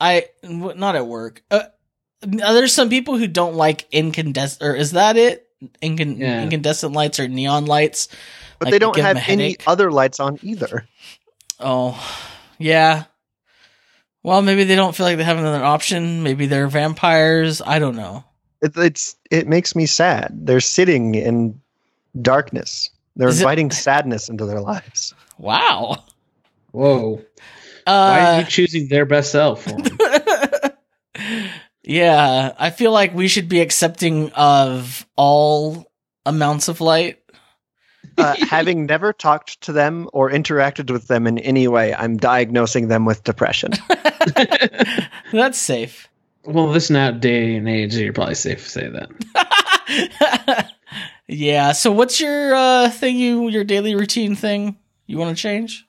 I, 0.00 0.26
not 0.42 0.94
at 0.96 1.06
work 1.06 1.42
uh, 1.50 1.62
there's 2.20 2.72
some 2.72 2.90
people 2.90 3.16
who 3.16 3.26
don't 3.26 3.54
like 3.54 3.86
incandescent 3.92 4.62
or 4.62 4.74
is 4.74 4.92
that 4.92 5.16
it 5.16 5.44
Incand- 5.82 6.18
Yeah. 6.18 6.42
incandescent 6.42 6.92
lights 6.92 7.18
or 7.18 7.26
neon 7.28 7.66
lights 7.66 8.08
but 8.58 8.66
like, 8.66 8.72
they 8.72 8.78
don't 8.78 8.96
have 8.98 9.22
any 9.28 9.56
other 9.66 9.90
lights 9.92 10.18
on 10.20 10.38
either. 10.42 10.86
Oh, 11.60 11.96
yeah. 12.58 13.04
Well, 14.24 14.42
maybe 14.42 14.64
they 14.64 14.74
don't 14.74 14.94
feel 14.96 15.06
like 15.06 15.16
they 15.16 15.22
have 15.24 15.38
another 15.38 15.64
option. 15.64 16.22
Maybe 16.24 16.46
they're 16.46 16.66
vampires. 16.66 17.62
I 17.64 17.78
don't 17.78 17.94
know. 17.94 18.24
It, 18.60 18.76
it's 18.76 19.14
it 19.30 19.46
makes 19.46 19.76
me 19.76 19.86
sad. 19.86 20.32
They're 20.44 20.58
sitting 20.60 21.14
in 21.14 21.60
darkness. 22.20 22.90
They're 23.14 23.28
Is 23.28 23.38
it- 23.40 23.42
inviting 23.44 23.70
sadness 23.70 24.28
into 24.28 24.44
their 24.44 24.60
lives. 24.60 25.14
Wow. 25.38 26.02
whoa. 26.72 27.22
Why 27.84 27.92
are 28.20 28.34
Uh, 28.34 28.38
you 28.40 28.44
choosing 28.46 28.88
their 28.88 29.06
best 29.06 29.30
self? 29.32 29.66
For 31.88 31.92
'em? 31.92 31.96
yeah, 31.96 32.52
I 32.58 32.70
feel 32.70 32.92
like 32.92 33.14
we 33.14 33.28
should 33.28 33.48
be 33.48 33.60
accepting 33.60 34.30
of 34.32 35.06
all 35.16 35.90
amounts 36.26 36.68
of 36.68 36.80
light. 36.80 37.18
Uh, 38.16 38.34
having 38.48 38.86
never 38.86 39.12
talked 39.12 39.60
to 39.62 39.72
them 39.72 40.08
or 40.12 40.30
interacted 40.30 40.90
with 40.90 41.06
them 41.06 41.26
in 41.26 41.38
any 41.38 41.68
way, 41.68 41.94
I'm 41.94 42.16
diagnosing 42.16 42.88
them 42.88 43.04
with 43.04 43.22
depression. 43.24 43.72
That's 45.32 45.58
safe. 45.58 46.08
well, 46.44 46.72
this 46.72 46.90
now 46.90 47.10
day 47.12 47.54
and 47.56 47.68
age, 47.68 47.94
you're 47.94 48.12
probably 48.12 48.34
safe 48.34 48.64
to 48.64 48.70
say 48.70 48.88
that. 48.88 50.72
yeah. 51.28 51.72
So, 51.72 51.92
what's 51.92 52.20
your 52.20 52.54
uh, 52.54 52.90
thing? 52.90 53.16
You 53.16 53.48
your 53.48 53.64
daily 53.64 53.94
routine 53.94 54.34
thing? 54.34 54.76
You 55.06 55.18
want 55.18 55.36
to 55.36 55.40
change? 55.40 55.86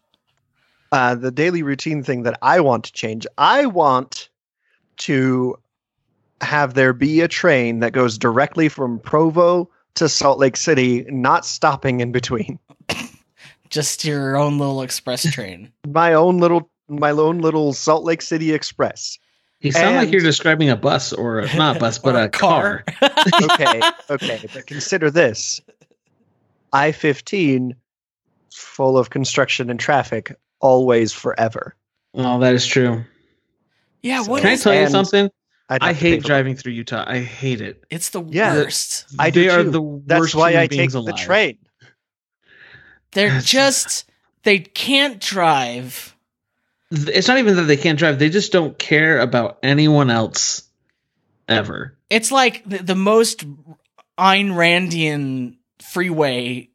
Uh, 0.92 1.16
the 1.16 1.32
daily 1.32 1.64
routine 1.64 2.04
thing 2.04 2.24
that 2.24 2.38
I 2.42 2.60
want 2.62 2.86
to 2.86 2.94
change, 2.94 3.26
I 3.38 3.66
want 3.68 4.30
to 4.98 5.56
have 6.42 6.74
there 6.74 6.94
be 6.94 7.22
a 7.22 7.28
train 7.28 7.80
that 7.80 7.94
goes 7.94 8.18
directly 8.18 8.70
from 8.70 9.00
Provo 9.00 9.70
to 9.96 10.08
Salt 10.10 10.40
Lake 10.40 10.58
City, 10.58 11.06
not 11.10 11.46
stopping 11.46 12.00
in 12.00 12.12
between. 12.12 12.60
Just 13.70 14.04
your 14.06 14.38
own 14.38 14.58
little 14.58 14.82
express 14.82 15.30
train. 15.32 15.72
My 15.88 16.14
own 16.14 16.40
little 16.40 16.70
my 16.88 17.12
own 17.12 17.40
little 17.40 17.74
Salt 17.74 18.04
Lake 18.04 18.22
City 18.22 18.52
Express. 18.54 19.20
You 19.62 19.72
sound 19.72 19.98
like 19.98 20.10
you're 20.12 20.22
describing 20.22 20.70
a 20.70 20.76
bus 20.76 21.12
or 21.12 21.46
not 21.56 21.78
a 21.78 21.80
bus, 21.80 22.00
but 22.00 22.16
Or 22.16 22.22
a 22.22 22.30
car. 22.30 22.84
Okay, 23.52 23.82
okay, 24.10 24.50
but 24.54 24.66
consider 24.66 25.12
this. 25.12 25.60
I 26.72 26.92
15 26.94 27.76
full 28.52 28.98
of 28.98 29.10
construction 29.10 29.70
and 29.70 29.80
traffic 29.80 30.34
always 30.62 31.12
forever. 31.12 31.76
Oh, 32.14 32.40
that 32.40 32.54
is 32.54 32.66
true. 32.66 33.04
yeah, 34.02 34.22
what 34.22 34.42
Can 34.42 34.52
I 34.52 34.54
is 34.54 34.64
tell 34.64 34.74
you 34.74 34.88
something? 34.88 35.30
I'd 35.70 35.84
I 35.84 35.88
have 35.88 35.98
to 35.98 36.02
pay 36.02 36.10
hate 36.12 36.24
driving 36.24 36.56
through 36.56 36.74
Utah. 36.74 37.04
I 37.06 37.20
hate 37.20 37.62
it. 37.62 37.84
It's 37.90 38.10
the 38.10 38.24
Yeah. 38.24 38.56
worst. 38.56 39.06
I 39.20 39.30
they 39.30 39.44
do 39.44 39.50
are 39.52 39.64
too. 39.64 39.72
the 39.72 40.02
That's 40.06 40.34
why 40.36 40.50
human 40.52 40.64
I 40.64 40.68
take 40.68 40.78
beings 40.80 40.94
the 40.94 41.14
train. 41.14 41.58
They're 43.12 43.28
That's- 43.28 43.46
just 43.46 44.06
they 44.44 44.60
can't 44.60 45.20
drive. 45.22 46.16
It's 46.92 47.28
not 47.28 47.38
even 47.38 47.56
that 47.58 47.64
they 47.64 47.78
can't 47.78 48.00
drive. 48.00 48.18
They 48.18 48.30
just 48.30 48.52
don't 48.52 48.78
care 48.78 49.20
about 49.20 49.60
anyone 49.62 50.10
else 50.10 50.64
ever. 51.48 51.96
It's 52.10 52.32
like 52.32 52.64
the, 52.68 52.80
the 52.80 52.96
most 52.96 53.46
Ayn 54.18 54.52
Randian 54.54 55.58
freeway 55.84 56.70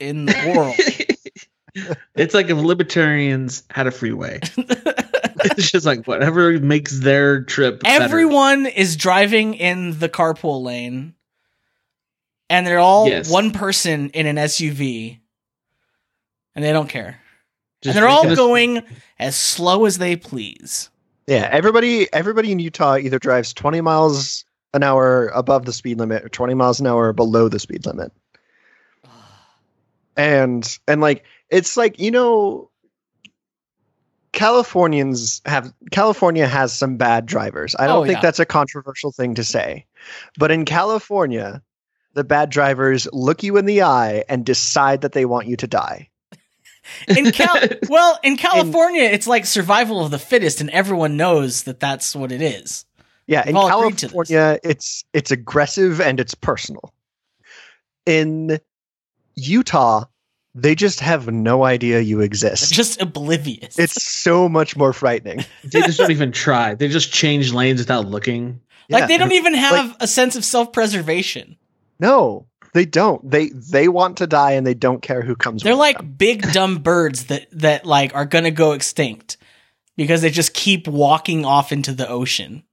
in 0.00 0.26
the 0.26 0.52
world. 0.56 1.96
it's 2.16 2.34
like 2.34 2.50
if 2.50 2.58
libertarians 2.58 3.62
had 3.70 3.86
a 3.86 3.92
freeway. 3.92 4.40
it's 5.44 5.70
just 5.70 5.86
like 5.86 6.06
whatever 6.06 6.58
makes 6.60 6.98
their 6.98 7.42
trip 7.42 7.80
better. 7.80 8.02
Everyone 8.02 8.66
is 8.66 8.96
driving 8.96 9.54
in 9.54 9.98
the 9.98 10.08
carpool 10.08 10.62
lane, 10.62 11.14
and 12.50 12.66
they're 12.66 12.78
all 12.78 13.08
Yes. 13.08 13.30
one 13.30 13.50
person 13.52 14.10
in 14.10 14.26
an 14.26 14.36
SUV, 14.36 15.20
and 16.54 16.64
they 16.64 16.72
don't 16.72 16.88
care. 16.88 17.20
Just 17.82 17.96
and 17.96 18.02
they're 18.02 18.08
all 18.10 18.22
making 18.24 18.32
us- 18.32 18.38
going 18.38 18.82
as 19.18 19.36
slow 19.36 19.84
as 19.84 19.98
they 19.98 20.16
please. 20.16 20.88
Yeah, 21.26 21.48
everybody 21.50 22.12
everybody 22.12 22.50
in 22.52 22.58
Utah 22.58 22.96
either 22.96 23.18
drives 23.18 23.52
20 23.52 23.80
miles 23.80 24.44
an 24.74 24.82
hour 24.82 25.28
above 25.28 25.64
the 25.66 25.72
speed 25.72 25.98
limit 25.98 26.24
or 26.24 26.28
20 26.28 26.54
miles 26.54 26.80
an 26.80 26.86
hour 26.86 27.12
below 27.12 27.48
the 27.48 27.58
speed 27.58 27.86
limit. 27.86 28.12
And 30.16 30.78
and 30.86 31.00
like 31.00 31.24
it's 31.48 31.76
like, 31.76 31.98
you 31.98 32.10
know, 32.10 32.70
Californians 34.32 35.40
have 35.44 35.72
California 35.90 36.46
has 36.46 36.72
some 36.72 36.96
bad 36.96 37.26
drivers. 37.26 37.76
I 37.78 37.86
don't 37.86 38.02
Oh, 38.02 38.04
think 38.06 38.16
yeah. 38.16 38.22
that's 38.22 38.38
a 38.40 38.46
controversial 38.46 39.12
thing 39.12 39.34
to 39.36 39.44
say. 39.44 39.86
But 40.38 40.50
in 40.50 40.64
California, 40.64 41.62
the 42.14 42.24
bad 42.24 42.50
drivers 42.50 43.06
look 43.12 43.42
you 43.42 43.56
in 43.58 43.66
the 43.66 43.82
eye 43.82 44.24
and 44.28 44.44
decide 44.44 45.02
that 45.02 45.12
they 45.12 45.24
want 45.24 45.46
you 45.48 45.56
to 45.56 45.66
die. 45.66 46.08
In 47.08 47.30
Cal- 47.30 47.60
well, 47.88 48.18
in 48.24 48.36
California, 48.36 49.04
it's 49.04 49.28
like 49.28 49.46
survival 49.46 50.04
of 50.04 50.10
the 50.10 50.18
fittest, 50.18 50.60
and 50.60 50.68
everyone 50.70 51.16
knows 51.16 51.62
that 51.62 51.78
that's 51.78 52.16
what 52.16 52.32
it 52.32 52.42
is. 52.42 52.84
Yeah, 53.28 53.42
We've 53.42 53.50
in 53.50 53.56
all 53.56 53.68
agreed 53.86 53.98
to 53.98 54.06
this. 54.06 54.12
California, 54.12 54.58
it's 54.64 55.04
it's 55.12 55.30
aggressive 55.30 56.00
and 56.00 56.18
it's 56.18 56.34
personal. 56.34 56.92
In 58.04 58.58
Utah, 59.36 60.06
they 60.54 60.74
just 60.74 61.00
have 61.00 61.28
no 61.28 61.64
idea 61.64 62.00
you 62.00 62.16
They're 62.18 62.26
exist. 62.26 62.72
just 62.72 63.00
oblivious. 63.00 63.78
It's 63.78 64.02
so 64.02 64.48
much 64.48 64.76
more 64.76 64.92
frightening. 64.92 65.44
they 65.64 65.80
just 65.82 65.98
don't 65.98 66.10
even 66.10 66.32
try. 66.32 66.74
They 66.74 66.88
just 66.88 67.12
change 67.12 67.52
lanes 67.52 67.80
without 67.80 68.06
looking. 68.06 68.60
like 68.90 69.08
they 69.08 69.16
don't 69.18 69.32
even 69.32 69.54
have 69.54 69.96
a 70.00 70.06
sense 70.06 70.36
of 70.36 70.44
self-preservation. 70.44 71.56
No, 72.00 72.46
they 72.74 72.84
don't. 72.84 73.30
They 73.30 73.48
they 73.50 73.88
want 73.88 74.18
to 74.18 74.26
die 74.26 74.52
and 74.52 74.66
they 74.66 74.74
don't 74.74 75.00
care 75.02 75.22
who 75.22 75.36
comes. 75.36 75.62
They're 75.62 75.72
with 75.74 75.78
like 75.80 75.96
them. 75.98 76.12
big 76.18 76.52
dumb 76.52 76.78
birds 76.78 77.26
that 77.26 77.46
that 77.52 77.86
like 77.86 78.14
are 78.14 78.24
gonna 78.26 78.50
go 78.50 78.72
extinct 78.72 79.36
because 79.96 80.20
they 80.22 80.30
just 80.30 80.52
keep 80.54 80.86
walking 80.88 81.44
off 81.44 81.70
into 81.72 81.92
the 81.92 82.08
ocean. 82.08 82.64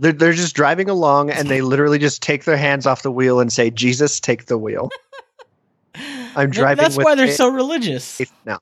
they're 0.00 0.12
they're 0.12 0.32
just 0.32 0.54
driving 0.54 0.88
along 0.88 1.30
and 1.30 1.48
they 1.48 1.60
literally 1.62 1.98
just 1.98 2.22
take 2.22 2.44
their 2.44 2.56
hands 2.56 2.86
off 2.86 3.02
the 3.02 3.10
wheel 3.10 3.40
and 3.40 3.52
say, 3.52 3.70
"Jesus, 3.70 4.20
take 4.20 4.46
the 4.46 4.58
wheel." 4.58 4.88
I'm 6.36 6.50
Th- 6.50 6.60
driving. 6.60 6.82
That's 6.82 6.96
with 6.96 7.04
why 7.04 7.14
they're 7.14 7.26
it 7.26 7.36
so 7.36 7.48
religious. 7.48 8.20
now. 8.44 8.58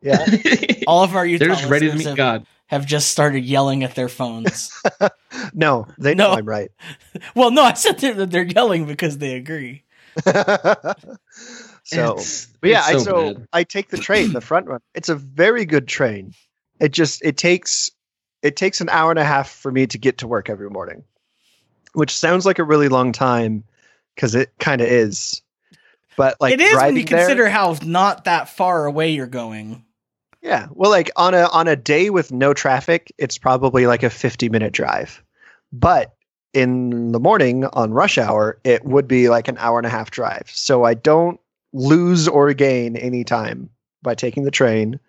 Yeah. 0.00 0.24
All 0.86 1.02
of 1.02 1.16
our 1.16 1.24
Utah 1.24 1.46
They're 1.46 1.54
just 1.54 1.68
ready 1.70 1.90
to 1.90 1.96
meet 1.96 2.06
have, 2.06 2.16
God. 2.16 2.46
have 2.66 2.84
just 2.86 3.08
started 3.10 3.44
yelling 3.44 3.84
at 3.84 3.94
their 3.94 4.08
phones. 4.08 4.70
No, 5.52 5.86
they 5.98 6.14
know 6.14 6.28
No. 6.30 6.38
I'm 6.38 6.46
right. 6.46 6.70
well, 7.34 7.50
no, 7.50 7.62
I 7.62 7.74
said 7.74 7.98
they're, 7.98 8.26
they're 8.26 8.42
yelling 8.44 8.86
because 8.86 9.18
they 9.18 9.34
agree. 9.34 9.82
so 11.84 12.16
But 12.62 12.70
yeah, 12.70 12.78
it's 12.80 12.88
I 12.88 12.92
so 12.92 12.98
so 12.98 13.34
bad. 13.34 13.48
I 13.52 13.64
take 13.64 13.88
the 13.90 13.98
train, 13.98 14.32
the 14.32 14.40
front 14.40 14.66
run. 14.66 14.80
It's 14.94 15.08
a 15.08 15.14
very 15.16 15.64
good 15.64 15.86
train. 15.88 16.34
It 16.80 16.92
just 16.92 17.22
it 17.24 17.36
takes 17.36 17.90
it 18.42 18.56
takes 18.56 18.80
an 18.80 18.88
hour 18.88 19.10
and 19.10 19.18
a 19.18 19.24
half 19.24 19.50
for 19.50 19.70
me 19.70 19.86
to 19.88 19.98
get 19.98 20.18
to 20.18 20.28
work 20.28 20.48
every 20.50 20.70
morning, 20.70 21.04
which 21.92 22.16
sounds 22.16 22.46
like 22.46 22.58
a 22.58 22.64
really 22.64 22.88
long 22.88 23.12
time 23.12 23.64
because 24.14 24.34
it 24.34 24.52
kind 24.58 24.80
of 24.80 24.86
is. 24.88 25.42
But 26.16 26.36
like 26.40 26.54
it 26.54 26.60
is 26.60 26.76
when 26.76 26.96
you 26.96 27.04
there- 27.04 27.18
consider 27.18 27.48
how 27.48 27.76
not 27.84 28.24
that 28.24 28.48
far 28.48 28.86
away 28.86 29.10
you're 29.10 29.26
going. 29.26 29.84
yeah. 30.42 30.68
Well, 30.70 30.90
like 30.90 31.10
on 31.16 31.34
a 31.34 31.44
on 31.48 31.68
a 31.68 31.76
day 31.76 32.10
with 32.10 32.32
no 32.32 32.54
traffic, 32.54 33.12
it's 33.18 33.38
probably 33.38 33.86
like 33.86 34.02
a 34.02 34.10
fifty 34.10 34.48
minute 34.48 34.72
drive. 34.72 35.22
But 35.72 36.14
in 36.52 37.10
the 37.12 37.18
morning 37.18 37.64
on 37.64 37.92
rush 37.92 38.16
hour, 38.18 38.58
it 38.62 38.84
would 38.84 39.08
be 39.08 39.28
like 39.28 39.48
an 39.48 39.56
hour 39.58 39.78
and 39.78 39.86
a 39.86 39.90
half 39.90 40.10
drive. 40.12 40.48
So 40.52 40.84
I 40.84 40.94
don't 40.94 41.40
lose 41.72 42.28
or 42.28 42.52
gain 42.54 42.96
any 42.96 43.24
time 43.24 43.70
by 44.02 44.14
taking 44.14 44.44
the 44.44 44.52
train. 44.52 45.00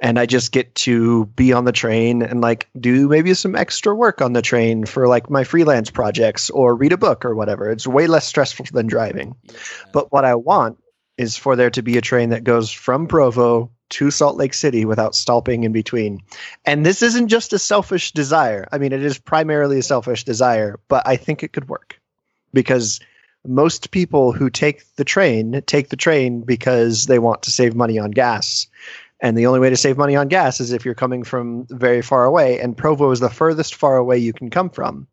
And 0.00 0.18
I 0.18 0.26
just 0.26 0.52
get 0.52 0.74
to 0.76 1.26
be 1.26 1.52
on 1.52 1.64
the 1.64 1.72
train 1.72 2.22
and 2.22 2.40
like 2.40 2.68
do 2.78 3.08
maybe 3.08 3.32
some 3.34 3.54
extra 3.54 3.94
work 3.94 4.20
on 4.20 4.32
the 4.32 4.42
train 4.42 4.84
for 4.86 5.06
like 5.08 5.30
my 5.30 5.44
freelance 5.44 5.90
projects 5.90 6.50
or 6.50 6.74
read 6.74 6.92
a 6.92 6.98
book 6.98 7.24
or 7.24 7.34
whatever. 7.34 7.70
It's 7.70 7.86
way 7.86 8.06
less 8.06 8.26
stressful 8.26 8.66
than 8.72 8.86
driving. 8.86 9.36
But 9.92 10.12
what 10.12 10.24
I 10.24 10.34
want 10.34 10.78
is 11.16 11.36
for 11.36 11.56
there 11.56 11.70
to 11.70 11.82
be 11.82 11.96
a 11.96 12.02
train 12.02 12.30
that 12.30 12.44
goes 12.44 12.70
from 12.70 13.06
Provo 13.06 13.70
to 13.90 14.10
Salt 14.10 14.36
Lake 14.36 14.54
City 14.54 14.84
without 14.84 15.14
stopping 15.14 15.64
in 15.64 15.72
between. 15.72 16.22
And 16.64 16.84
this 16.84 17.02
isn't 17.02 17.28
just 17.28 17.52
a 17.52 17.58
selfish 17.58 18.12
desire. 18.12 18.66
I 18.72 18.78
mean, 18.78 18.92
it 18.92 19.02
is 19.02 19.18
primarily 19.18 19.78
a 19.78 19.82
selfish 19.82 20.24
desire, 20.24 20.80
but 20.88 21.06
I 21.06 21.16
think 21.16 21.42
it 21.42 21.52
could 21.52 21.68
work 21.68 22.00
because 22.52 23.00
most 23.46 23.90
people 23.90 24.32
who 24.32 24.48
take 24.48 24.96
the 24.96 25.04
train 25.04 25.62
take 25.66 25.90
the 25.90 25.96
train 25.96 26.40
because 26.40 27.06
they 27.06 27.18
want 27.18 27.42
to 27.42 27.50
save 27.50 27.74
money 27.74 27.98
on 27.98 28.10
gas. 28.10 28.68
And 29.24 29.38
the 29.38 29.46
only 29.46 29.58
way 29.58 29.70
to 29.70 29.76
save 29.78 29.96
money 29.96 30.16
on 30.16 30.28
gas 30.28 30.60
is 30.60 30.70
if 30.70 30.84
you're 30.84 30.94
coming 30.94 31.24
from 31.24 31.66
very 31.70 32.02
far 32.02 32.26
away. 32.26 32.60
And 32.60 32.76
Provo 32.76 33.10
is 33.10 33.20
the 33.20 33.30
furthest 33.30 33.74
far 33.74 33.96
away 33.96 34.18
you 34.18 34.34
can 34.34 34.50
come 34.50 34.68
from. 34.68 35.06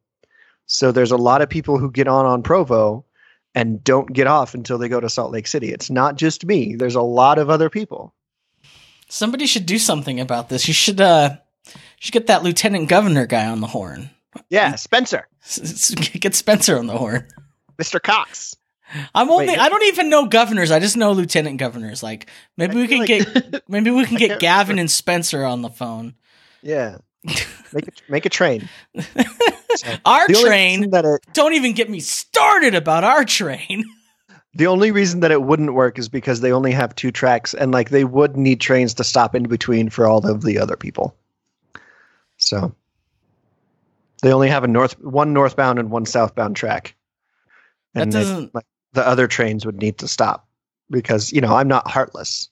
So 0.66 0.92
there's 0.92 1.14
a 1.14 1.18
lot 1.18 1.42
of 1.42 1.50
people 1.50 1.78
who 1.78 1.90
get 1.90 2.10
on 2.10 2.26
on 2.26 2.44
Provo 2.44 3.06
and 3.56 3.82
don't 3.82 4.12
get 4.12 4.28
off 4.28 4.54
until 4.54 4.78
they 4.78 4.90
go 4.90 5.00
to 5.00 5.10
Salt 5.10 5.32
Lake 5.32 5.48
City. 5.48 5.72
It's 5.72 5.90
not 5.90 6.18
just 6.18 6.46
me. 6.46 6.76
There's 6.76 6.96
a 6.96 7.02
lot 7.02 7.38
of 7.38 7.50
other 7.50 7.70
people. 7.70 8.14
Somebody 9.08 9.46
should 9.46 9.66
do 9.66 9.80
something 9.80 10.20
about 10.20 10.50
this. 10.50 10.68
You 10.68 10.74
should 10.74 11.00
uh 11.00 11.38
should 11.98 12.12
get 12.12 12.28
that 12.28 12.44
lieutenant 12.44 12.90
governor 12.90 13.26
guy 13.26 13.46
on 13.46 13.62
the 13.62 13.68
horn. 13.68 14.10
Yeah, 14.50 14.76
Spencer, 14.76 15.30
Get 16.20 16.36
Spencer 16.36 16.78
on 16.78 16.88
the 16.88 16.98
horn. 16.98 17.30
Mr. 17.82 18.04
Cox. 18.04 18.58
I'm 19.16 19.30
only 19.30 19.48
Wait, 19.48 19.58
I 19.60 19.70
don't 19.70 19.84
even 19.84 20.10
know 20.10 20.26
governors. 20.28 20.72
I 20.72 20.80
just 20.80 20.98
know 20.98 21.12
lieutenant 21.14 21.58
governors. 21.58 22.02
Like 22.04 22.28
maybe 22.58 22.74
I 22.74 22.76
we 22.82 22.88
can 22.88 23.00
like- 23.00 23.08
get 23.08 23.64
maybe 23.70 23.92
we 23.92 24.06
can 24.06 24.18
get 24.18 24.40
Gavin 24.40 24.70
remember. 24.74 24.82
and 24.82 24.92
Spencer 24.92 25.44
on 25.44 25.62
the 25.62 25.70
phone. 25.70 26.16
Yeah. 26.64 26.98
Make 27.74 27.88
a, 27.88 27.92
make 28.08 28.26
a 28.28 28.30
train. 28.30 28.70
Our 30.06 30.28
train. 30.28 30.92
that 30.92 31.06
it 31.06 31.22
Don't 31.34 31.54
even 31.54 31.74
get 31.74 31.90
me 31.90 32.00
started 32.00 32.76
about 32.76 33.04
our 33.04 33.26
train. 33.26 33.84
the 34.54 34.68
only 34.68 34.92
reason 34.92 35.22
that 35.22 35.32
it 35.32 35.42
wouldn't 35.42 35.74
work 35.74 35.98
is 35.98 36.08
because 36.08 36.42
they 36.42 36.52
only 36.52 36.72
have 36.72 36.94
two 36.94 37.10
tracks 37.12 37.56
and 37.56 37.72
like 37.72 37.90
they 37.90 38.04
would 38.04 38.38
need 38.38 38.60
trains 38.62 38.94
to 38.96 39.04
stop 39.04 39.34
in 39.34 39.44
between 39.48 39.90
for 39.90 40.06
all 40.06 40.28
of 40.30 40.44
the 40.44 40.60
other 40.60 40.76
people. 40.78 41.16
So 42.38 42.76
they 44.22 44.32
only 44.34 44.50
have 44.50 44.64
a 44.64 44.68
north 44.68 45.00
one 45.02 45.34
northbound 45.34 45.80
and 45.80 45.90
one 45.90 46.06
southbound 46.06 46.56
track. 46.56 46.96
That 47.96 48.04
And 48.04 48.12
they- 48.14 48.20
doesn't- 48.20 48.54
like 48.54 48.66
the 48.94 49.06
other 49.08 49.28
trains 49.28 49.66
would 49.66 49.78
need 49.78 49.98
to 50.00 50.08
stop 50.08 50.48
because, 50.90 51.32
you 51.32 51.42
know, 51.42 51.56
I'm 51.56 51.68
not 51.68 51.90
heartless. 51.90 52.50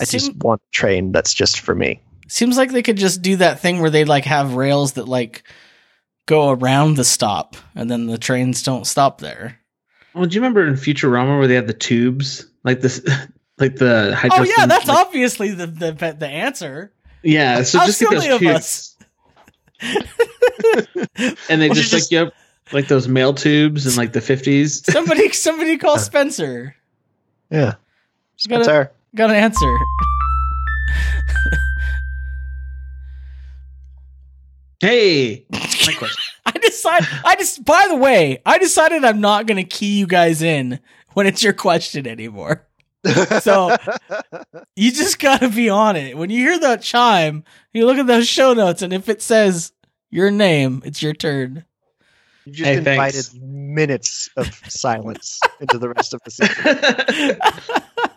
I 0.00 0.04
just 0.04 0.34
want 0.36 0.60
a 0.60 0.70
train 0.72 1.10
that's 1.12 1.34
just 1.34 1.60
for 1.60 1.74
me. 1.74 2.00
seems 2.28 2.56
like 2.56 2.70
they 2.70 2.82
could 2.82 2.96
just 2.96 3.20
do 3.22 3.36
that 3.36 3.60
thing 3.60 3.80
where 3.80 3.90
they 3.90 4.04
like 4.04 4.24
have 4.24 4.54
rails 4.54 4.92
that 4.92 5.08
like 5.08 5.42
go 6.26 6.50
around 6.50 6.94
the 6.96 7.04
stop 7.04 7.56
and 7.74 7.90
then 7.90 8.06
the 8.06 8.18
trains 8.18 8.62
don't 8.62 8.86
stop 8.86 9.20
there. 9.20 9.58
Well, 10.14 10.26
do 10.26 10.34
you 10.34 10.40
remember 10.40 10.66
in 10.66 10.74
Futurama 10.74 11.38
where 11.38 11.48
they 11.48 11.54
had 11.54 11.66
the 11.66 11.74
tubes, 11.74 12.46
like 12.64 12.80
this, 12.80 13.04
like 13.58 13.76
the 13.76 14.14
hydro? 14.16 14.38
Oh 14.38 14.42
yeah, 14.44 14.66
that's 14.66 14.86
like, 14.86 15.06
obviously 15.06 15.50
the, 15.50 15.66
the 15.66 16.16
the 16.18 16.28
answer. 16.28 16.92
Yeah, 17.22 17.62
so 17.62 17.80
How 17.80 17.86
just 17.86 18.00
get 18.00 18.10
those 18.10 18.26
of 18.28 18.38
tubes, 18.40 18.96
and 21.48 21.60
they 21.60 21.68
Well, 21.68 21.74
just 21.74 21.92
like 21.92 22.00
just- 22.00 22.12
you 22.12 22.18
have 22.18 22.32
like 22.72 22.88
those 22.88 23.08
mail 23.08 23.32
tubes 23.34 23.86
in 23.86 23.96
like 23.96 24.12
the 24.12 24.20
fifties. 24.20 24.84
Somebody 24.92 25.30
somebody 25.32 25.76
call 25.78 25.98
Spencer. 25.98 26.74
Yeah. 27.50 27.74
Gotta- 28.48 28.64
Spencer. 28.64 28.92
Got 29.14 29.30
an 29.30 29.36
answer. 29.36 29.76
Hey, 34.80 35.44
my 35.50 35.58
question. 35.98 36.22
I 36.46 36.52
decide. 36.52 37.06
I 37.24 37.36
just. 37.36 37.64
By 37.64 37.86
the 37.88 37.96
way, 37.96 38.40
I 38.46 38.58
decided 38.58 39.04
I'm 39.04 39.20
not 39.20 39.46
going 39.46 39.56
to 39.56 39.64
key 39.64 39.98
you 39.98 40.06
guys 40.06 40.40
in 40.42 40.78
when 41.14 41.26
it's 41.26 41.42
your 41.42 41.52
question 41.52 42.06
anymore. 42.06 42.66
So- 43.42 43.76
You 44.76 44.92
just 44.92 45.18
got 45.18 45.40
to 45.40 45.48
be 45.48 45.68
on 45.68 45.96
it. 45.96 46.16
When 46.16 46.30
you 46.30 46.38
hear 46.38 46.58
that 46.60 46.82
chime, 46.82 47.42
you 47.72 47.84
look 47.84 47.98
at 47.98 48.06
those 48.06 48.28
show 48.28 48.54
notes, 48.54 48.80
and 48.82 48.92
if 48.92 49.08
it 49.08 49.20
says 49.20 49.72
your 50.10 50.30
name, 50.30 50.82
it's 50.84 51.02
your 51.02 51.14
turn. 51.14 51.64
You 52.48 52.54
just 52.54 52.64
Hey, 52.66 52.76
invited 52.78 53.24
thanks. 53.24 53.34
minutes 53.40 54.28
of 54.36 54.46
silence 54.68 55.40
into 55.60 55.78
the 55.78 55.88
rest 55.90 56.14
of 56.14 56.20
the 56.24 56.30
season. 56.30 57.38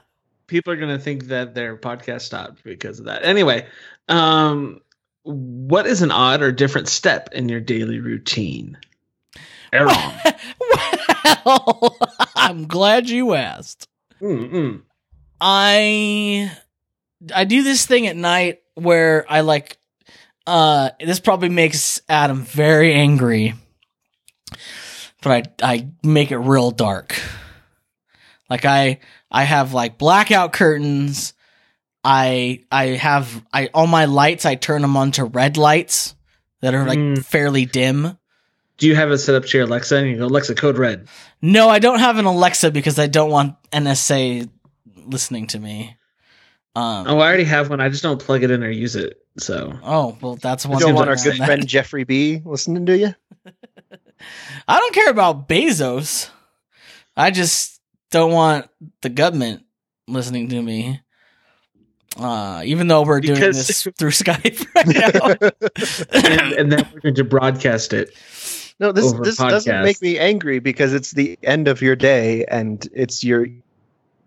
People 0.48 0.74
are 0.74 0.78
gonna 0.78 1.00
think 1.00 1.28
that 1.28 1.56
their 1.56 1.78
podcast 1.78 2.22
stopped 2.22 2.64
because 2.64 3.00
of 3.00 3.06
that. 3.06 3.24
Anyway, 3.24 3.66
um, 4.10 4.82
what 5.24 5.86
is 5.88 6.02
an 6.02 6.12
odd 6.12 6.42
or 6.42 6.52
different 6.52 6.90
step 6.90 7.30
in 7.34 7.48
your 7.48 7.62
daily 7.62 8.00
routine? 8.00 8.78
Aaron. 9.72 9.96
well, 11.46 11.98
I'm 12.36 12.68
glad 12.68 13.10
you 13.10 13.34
asked. 13.36 13.88
Mm-mm. 14.22 14.82
I 15.40 16.52
I 17.34 17.46
do 17.46 17.64
this 17.64 17.86
thing 17.86 18.08
at 18.08 18.18
night 18.18 18.60
where 18.76 19.26
I 19.32 19.42
like 19.42 19.78
uh 20.48 20.90
this 21.00 21.20
probably 21.22 21.50
makes 21.50 22.02
Adam 22.10 22.44
very 22.44 22.94
angry. 22.94 23.54
But 25.22 25.56
I 25.62 25.74
I 25.74 25.88
make 26.04 26.32
it 26.32 26.38
real 26.38 26.72
dark. 26.72 27.20
Like 28.50 28.66
I 28.66 29.00
I 29.30 29.44
have 29.44 29.74
like 29.74 29.98
blackout 29.98 30.54
curtains. 30.54 31.34
I 32.04 32.64
I 32.72 32.86
have 32.88 33.46
I 33.54 33.70
all 33.74 33.88
my 33.88 34.06
lights 34.06 34.46
I 34.46 34.56
turn 34.56 34.82
them 34.82 34.98
on 34.98 35.12
to 35.14 35.26
red 35.26 35.58
lights 35.58 36.16
that 36.62 36.74
are 36.74 36.86
like 36.86 37.00
Mm. 37.00 37.24
fairly 37.24 37.66
dim. 37.66 38.18
Do 38.78 38.88
you 38.88 38.96
have 38.96 39.12
it 39.12 39.20
set 39.20 39.36
up 39.36 39.46
to 39.46 39.58
your 39.58 39.68
Alexa 39.68 39.96
and 39.96 40.10
you 40.10 40.18
go 40.18 40.26
Alexa 40.26 40.56
code 40.56 40.78
red? 40.80 41.08
No, 41.42 41.70
I 41.70 41.78
don't 41.78 42.00
have 42.00 42.18
an 42.18 42.26
Alexa 42.26 42.72
because 42.72 42.98
I 42.98 43.06
don't 43.06 43.30
want 43.30 43.56
NSA 43.72 44.50
listening 45.06 45.46
to 45.48 45.60
me. 45.60 45.96
Um, 46.76 47.06
Oh, 47.08 47.20
I 47.20 47.28
already 47.28 47.44
have 47.44 47.70
one. 47.70 47.80
I 47.82 47.90
just 47.90 48.02
don't 48.02 48.20
plug 48.20 48.44
it 48.44 48.50
in 48.50 48.64
or 48.64 48.70
use 48.72 48.96
it. 48.96 49.18
So 49.38 49.78
Oh 49.84 50.18
well, 50.22 50.36
that's 50.36 50.66
one. 50.66 50.80
You 50.80 50.86
don't 50.88 50.96
want 50.96 51.10
our 51.10 51.16
good 51.16 51.38
not- 51.38 51.46
friend 51.46 51.68
Jeffrey 51.68 52.04
B 52.06 52.42
listening 52.44 52.88
to 52.88 52.98
you? 52.98 53.14
I 54.68 54.78
don't 54.80 54.94
care 54.94 55.10
about 55.10 55.48
Bezos. 55.48 56.30
I 57.16 57.32
just 57.32 57.80
don't 58.12 58.32
want 58.32 58.68
the 59.02 59.10
government 59.10 59.64
listening 60.08 60.50
to 60.50 60.62
me. 60.62 61.02
Uh, 62.18 62.62
even 62.66 62.88
though 62.88 63.04
we're 63.04 63.22
doing 63.22 63.36
Because- 63.40 63.68
this 63.68 63.84
through 63.98 64.10
Skype 64.12 64.66
right 64.76 64.88
now. 64.88 66.40
and, 66.42 66.54
and 66.54 66.72
then 66.72 66.88
we're 66.94 67.00
going 67.00 67.16
to 67.16 67.24
broadcast 67.24 67.94
it. 67.94 68.10
No, 68.80 68.92
this 68.92 69.06
Over 69.14 69.24
this 69.24 69.38
podcast. 69.40 69.50
doesn't 69.50 69.84
make 69.84 70.02
me 70.02 70.18
angry 70.20 70.60
because 70.60 70.94
it's 70.94 71.12
the 71.12 71.38
end 71.44 71.68
of 71.68 71.82
your 71.82 71.96
day 71.96 72.44
and 72.46 72.86
it's 72.94 73.24
your 73.24 73.48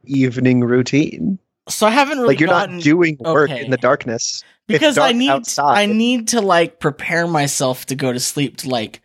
evening 0.05 0.61
routine. 0.61 1.39
so 1.69 1.87
I 1.87 1.91
haven't 1.91 2.19
really 2.19 2.29
Like 2.35 2.41
you're 2.41 2.49
gotten 2.49 2.77
not 2.77 2.85
doing 2.85 3.17
work 3.21 3.51
okay. 3.51 3.65
in 3.65 3.71
the 3.71 3.77
darkness. 3.77 4.43
because 4.69 4.97
I 4.97 5.13
need 5.13 5.31
outside. 5.31 5.77
I 5.79 5.87
need 5.87 6.29
to 6.29 6.41
like 6.41 6.79
prepare 6.79 7.27
myself 7.27 7.87
to 7.87 7.95
go 7.97 8.13
to 8.13 8.21
sleep 8.21 8.59
to 8.59 8.69
like 8.69 9.03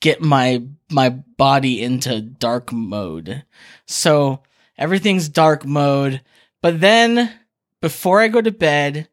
get 0.00 0.20
my 0.20 0.62
my 0.90 1.10
body 1.10 1.82
into 1.82 2.20
dark 2.20 2.72
mode. 2.72 3.44
So 3.86 4.42
everything's 4.78 5.28
dark 5.28 5.64
mode, 5.64 6.22
but 6.62 6.80
then 6.80 7.32
before 7.80 8.20
I 8.20 8.28
go 8.28 8.40
to 8.40 8.50
bed, 8.50 9.08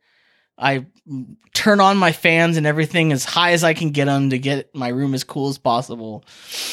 I 0.57 0.85
turn 1.53 1.79
on 1.79 1.97
my 1.97 2.11
fans 2.11 2.57
and 2.57 2.65
everything 2.65 3.11
as 3.11 3.25
high 3.25 3.51
as 3.51 3.63
I 3.63 3.73
can 3.73 3.91
get 3.91 4.05
them 4.05 4.29
to 4.29 4.39
get 4.39 4.73
my 4.73 4.87
room 4.87 5.13
as 5.13 5.23
cool 5.23 5.49
as 5.49 5.57
possible. 5.57 6.23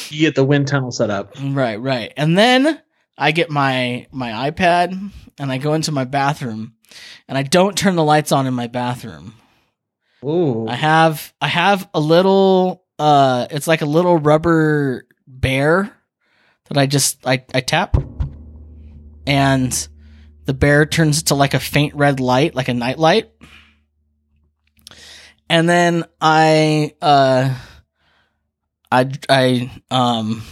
You 0.09 0.21
get 0.21 0.35
the 0.35 0.43
wind 0.43 0.67
tunnel 0.67 0.91
set 0.91 1.09
up. 1.09 1.35
Right, 1.41 1.79
right. 1.79 2.13
And 2.17 2.37
then 2.37 2.81
I 3.17 3.31
get 3.31 3.49
my 3.49 4.07
my 4.11 4.51
iPad 4.51 5.11
and 5.37 5.51
I 5.51 5.57
go 5.57 5.73
into 5.73 5.91
my 5.91 6.05
bathroom 6.05 6.73
and 7.27 7.37
I 7.37 7.43
don't 7.43 7.77
turn 7.77 7.95
the 7.95 8.03
lights 8.03 8.31
on 8.31 8.47
in 8.47 8.53
my 8.53 8.67
bathroom. 8.67 9.35
Ooh. 10.23 10.67
I 10.67 10.75
have 10.75 11.33
I 11.41 11.47
have 11.47 11.89
a 11.93 11.99
little 11.99 12.80
uh 13.01 13.47
it's 13.49 13.65
like 13.65 13.81
a 13.81 13.87
little 13.87 14.19
rubber 14.19 15.07
bear 15.25 15.91
that 16.67 16.77
I 16.77 16.85
just 16.85 17.25
I, 17.25 17.43
I 17.51 17.61
tap 17.61 17.97
and 19.25 19.87
the 20.45 20.53
bear 20.53 20.85
turns 20.85 21.23
to 21.23 21.35
like 21.35 21.55
a 21.55 21.59
faint 21.59 21.95
red 21.95 22.19
light, 22.19 22.53
like 22.53 22.67
a 22.67 22.75
night 22.75 22.99
light. 22.99 23.31
And 25.49 25.67
then 25.67 26.03
I 26.21 26.93
uh 27.01 27.55
I 28.91 29.11
I 29.27 29.81
um 29.89 30.43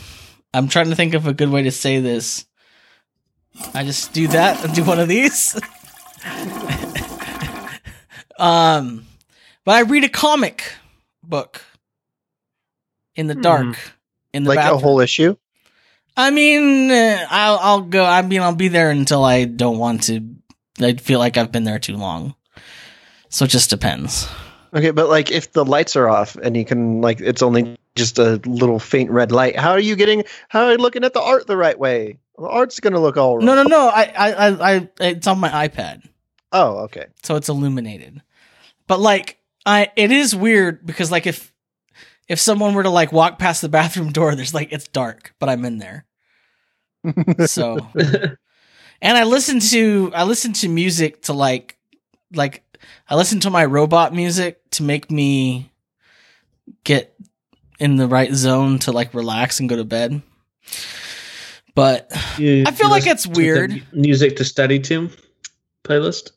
I'm 0.51 0.69
trying 0.69 0.89
to 0.89 0.95
think 0.95 1.13
of 1.13 1.27
a 1.27 1.33
good 1.33 1.49
way 1.49 1.63
to 1.63 1.71
say 1.71 1.99
this. 1.99 2.47
I 3.75 3.83
just 3.83 4.11
do 4.11 4.27
that 4.29 4.65
and 4.65 4.73
do 4.73 4.83
one 4.83 4.99
of 4.99 5.07
these. 5.07 5.53
um 8.39 9.05
but 9.65 9.75
I 9.75 9.81
read 9.81 10.03
a 10.03 10.09
comic 10.09 10.63
book 11.21 11.61
in 13.19 13.27
the 13.27 13.33
Hmm. 13.35 13.41
dark 13.41 13.77
in 14.33 14.43
the 14.43 14.49
Like 14.49 14.57
bathroom. 14.57 14.77
a 14.79 14.81
whole 14.81 14.99
issue. 15.01 15.35
I 16.17 16.31
mean, 16.31 16.89
uh, 16.91 17.25
I'll 17.29 17.59
I'll 17.61 17.81
go. 17.81 18.03
I 18.03 18.21
mean, 18.21 18.41
I'll 18.41 18.55
be 18.55 18.67
there 18.67 18.89
until 18.89 19.23
I 19.23 19.45
don't 19.45 19.77
want 19.77 20.03
to. 20.03 20.21
I 20.81 20.93
feel 20.93 21.19
like 21.19 21.37
I've 21.37 21.51
been 21.51 21.63
there 21.65 21.79
too 21.79 21.95
long. 21.97 22.35
So 23.29 23.45
it 23.45 23.51
just 23.51 23.69
depends. 23.69 24.27
Okay, 24.73 24.91
but 24.91 25.09
like 25.09 25.31
if 25.31 25.51
the 25.51 25.65
lights 25.65 25.95
are 25.95 26.07
off 26.09 26.35
and 26.35 26.55
you 26.57 26.65
can 26.65 27.01
like 27.01 27.21
it's 27.21 27.41
only 27.41 27.77
just 27.95 28.19
a 28.19 28.39
little 28.45 28.79
faint 28.79 29.11
red 29.11 29.31
light, 29.31 29.57
how 29.57 29.71
are 29.71 29.79
you 29.79 29.95
getting 29.95 30.23
how 30.47 30.65
are 30.65 30.71
you 30.73 30.77
looking 30.77 31.03
at 31.03 31.13
the 31.13 31.21
art 31.21 31.47
the 31.47 31.57
right 31.57 31.77
way? 31.77 32.17
The 32.37 32.47
art's 32.47 32.79
gonna 32.79 32.99
look 32.99 33.17
all 33.17 33.41
No, 33.41 33.55
no, 33.55 33.63
no. 33.63 33.87
I, 33.89 34.03
I, 34.15 34.31
I, 34.49 34.75
I 34.75 34.89
it's 35.01 35.27
on 35.27 35.39
my 35.39 35.67
iPad, 35.67 36.07
Oh, 36.51 36.79
okay. 36.85 37.07
so 37.23 37.35
it's 37.35 37.49
illuminated. 37.49 38.21
But 38.87 38.99
like, 38.99 39.37
I, 39.65 39.91
it 39.95 40.11
is 40.11 40.35
weird 40.35 40.85
because 40.85 41.11
like 41.11 41.27
if 41.27 41.48
if 42.29 42.39
someone 42.39 42.73
were 42.75 42.83
to 42.83 42.89
like 42.89 43.11
walk 43.11 43.39
past 43.39 43.61
the 43.61 43.69
bathroom 43.69 44.11
door, 44.11 44.35
there's 44.35 44.53
like 44.53 44.71
it's 44.71 44.87
dark, 44.87 45.33
but 45.39 45.49
I'm 45.49 45.65
in 45.65 45.79
there. 45.79 46.05
So 47.47 47.87
and 49.01 49.17
I 49.17 49.23
listen 49.23 49.59
to 49.71 50.11
I 50.13 50.23
listen 50.23 50.53
to 50.53 50.69
music 50.69 51.23
to 51.23 51.33
like 51.33 51.77
like 52.33 52.63
I 53.09 53.15
listen 53.15 53.39
to 53.41 53.49
my 53.49 53.65
robot 53.65 54.13
music 54.13 54.59
to 54.71 54.83
make 54.83 55.09
me 55.09 55.71
get 56.83 57.15
in 57.79 57.95
the 57.95 58.07
right 58.07 58.31
zone 58.33 58.79
to 58.79 58.91
like 58.91 59.13
relax 59.13 59.59
and 59.59 59.67
go 59.67 59.75
to 59.75 59.83
bed. 59.85 60.21
But 61.73 62.11
You- 62.37 62.63
I 62.67 62.71
feel 62.71 62.89
like 62.89 63.07
it's 63.07 63.25
weird. 63.25 63.81
Music 63.93 64.35
to 64.37 64.43
study 64.45 64.79
to 64.79 65.09
playlist. 65.83 66.31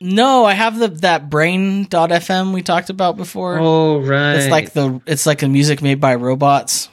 No, 0.00 0.44
I 0.44 0.54
have 0.54 0.78
the 0.78 0.88
that 0.88 1.30
brain.fm 1.30 2.52
we 2.52 2.62
talked 2.62 2.90
about 2.90 3.16
before. 3.16 3.58
Oh 3.58 4.00
right. 4.00 4.36
It's 4.36 4.48
like 4.48 4.72
the 4.72 5.00
it's 5.06 5.26
like 5.26 5.40
the 5.40 5.48
music 5.48 5.82
made 5.82 6.00
by 6.00 6.14
robots. 6.14 6.88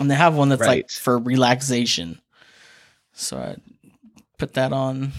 And 0.00 0.10
they 0.10 0.14
have 0.14 0.36
one 0.36 0.48
that's 0.48 0.62
like 0.62 0.90
for 0.90 1.18
relaxation. 1.18 2.20
So 3.12 3.36
I 3.36 3.56
put 4.38 4.54
that 4.54 4.72
on 4.72 5.12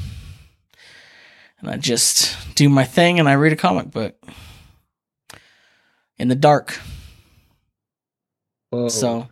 and 1.59 1.69
I 1.69 1.77
just 1.77 2.55
do 2.55 2.69
my 2.69 2.85
thing 2.85 3.19
and 3.19 3.27
I 3.27 3.33
read 3.33 3.51
a 3.51 3.57
comic 3.57 3.91
book 3.91 4.15
in 6.17 6.29
the 6.29 6.35
dark. 6.35 6.79
Whoa. 8.69 8.89
So 8.89 9.27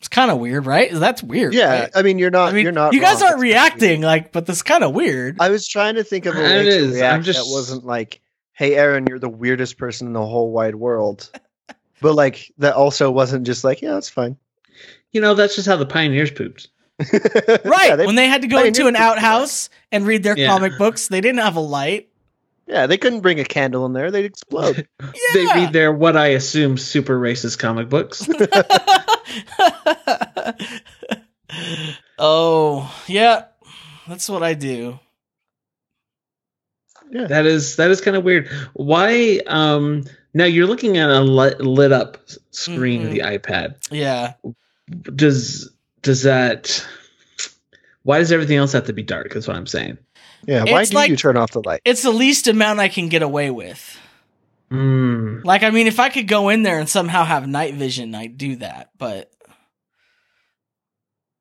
it's 0.00 0.08
kind 0.08 0.30
of 0.30 0.38
weird, 0.38 0.66
right? 0.66 0.90
That's 0.92 1.22
weird. 1.22 1.54
Yeah, 1.54 1.82
right? 1.82 1.90
I 1.94 2.02
mean 2.02 2.18
you're 2.18 2.30
not 2.30 2.48
I 2.50 2.52
mean, 2.52 2.64
you're 2.64 2.72
not 2.72 2.92
you 2.94 3.00
guys 3.00 3.20
wrong. 3.20 3.30
aren't 3.34 3.34
It's 3.36 3.42
reacting 3.42 4.00
like, 4.02 4.32
but 4.32 4.46
that's 4.46 4.62
kind 4.62 4.82
of 4.82 4.92
weird. 4.94 5.36
I 5.40 5.50
was 5.50 5.68
trying 5.68 5.94
to 5.96 6.04
think 6.04 6.26
of 6.26 6.34
a 6.36 6.38
way 6.40 6.60
It 6.60 6.64
to 6.64 6.68
is. 6.70 7.00
I'm 7.02 7.22
just- 7.22 7.38
that 7.38 7.52
wasn't 7.52 7.84
like, 7.86 8.20
"Hey, 8.52 8.74
Aaron, 8.76 9.06
you're 9.06 9.18
the 9.18 9.28
weirdest 9.28 9.78
person 9.78 10.06
in 10.08 10.12
the 10.14 10.24
whole 10.26 10.50
wide 10.50 10.74
world," 10.74 11.30
but 12.00 12.14
like 12.14 12.50
that 12.58 12.74
also 12.74 13.10
wasn't 13.10 13.46
just 13.46 13.62
like, 13.62 13.82
"Yeah, 13.82 13.92
that's 13.94 14.08
fine." 14.10 14.36
you 15.12 15.20
know 15.20 15.34
that's 15.34 15.54
just 15.56 15.66
how 15.68 15.76
the 15.76 15.86
pioneers 15.86 16.30
pooped. 16.30 16.68
right. 17.64 17.88
Yeah, 17.88 17.96
they, 17.96 18.06
when 18.06 18.14
they 18.14 18.26
had 18.28 18.42
to 18.42 18.48
go 18.48 18.56
pioneered 18.56 18.76
into 18.76 18.86
an 18.88 18.94
people, 18.94 19.06
right? 19.06 19.16
outhouse 19.18 19.70
and 19.90 20.06
read 20.06 20.22
their 20.22 20.36
Yeah. 20.38 20.46
comic 20.48 20.78
books, 20.78 21.08
they 21.08 21.20
didn't 21.20 21.40
have 21.40 21.56
a 21.56 21.60
light. 21.60 22.08
yeah, 22.66 22.86
they 22.86 22.96
couldn't 22.98 23.20
bring 23.20 23.40
a 23.40 23.44
candle 23.44 23.84
in 23.86 23.92
there; 23.92 24.10
they'd 24.10 24.24
explode. 24.24 24.86
They 25.34 25.44
Yeah. 25.44 25.54
read 25.54 25.72
their 25.72 25.92
what 25.92 26.16
I 26.16 26.28
assume 26.28 26.78
super 26.78 27.18
racist 27.18 27.58
comic 27.58 27.88
books. 27.88 28.26
oh, 32.18 32.94
yeah. 33.06 33.44
That's 34.08 34.28
what 34.28 34.42
I 34.42 34.54
do. 34.54 34.98
Yeah. 37.12 37.26
that 37.26 37.44
is 37.44 37.74
that 37.76 37.90
is 37.90 38.00
kind 38.00 38.16
of 38.16 38.22
weird. 38.22 38.48
Why? 38.74 39.40
Um. 39.48 40.04
Now 40.32 40.44
you're 40.44 40.68
looking 40.68 40.96
at 40.96 41.10
a 41.10 41.18
lit, 41.20 41.60
lit 41.60 41.90
up 41.90 42.18
screen 42.52 43.02
of 43.02 43.08
Mhm. 43.08 43.12
the 43.12 43.18
iPad. 43.20 43.74
Yeah. 43.90 44.34
Does 45.16 45.70
does 46.02 46.22
that? 46.22 46.86
Why 48.04 48.18
does 48.20 48.30
everything 48.30 48.58
else 48.58 48.72
have 48.72 48.86
to 48.86 48.92
be 48.92 49.02
dark? 49.02 49.34
Is 49.34 49.48
what 49.48 49.56
I'm 49.56 49.66
saying. 49.66 49.98
Yeah, 50.46 50.62
why 50.64 50.82
It's 50.82 50.90
do 50.90 50.96
like- 50.96 51.10
you 51.10 51.16
turn 51.16 51.36
off 51.36 51.50
the 51.50 51.62
light? 51.66 51.80
It's 51.84 52.02
the 52.02 52.12
least 52.12 52.46
amount 52.46 52.78
I 52.78 52.88
can 52.88 53.08
get 53.08 53.22
away 53.22 53.50
with. 53.50 53.98
Mm. 54.72 55.44
Like, 55.44 55.62
I 55.62 55.70
mean, 55.70 55.86
if 55.86 55.98
I 55.98 56.08
could 56.08 56.28
go 56.28 56.48
in 56.48 56.62
there 56.62 56.78
and 56.78 56.88
somehow 56.88 57.24
have 57.24 57.48
night 57.48 57.74
vision, 57.74 58.14
I'd 58.14 58.38
do 58.38 58.56
that. 58.56 58.90
But 58.98 59.30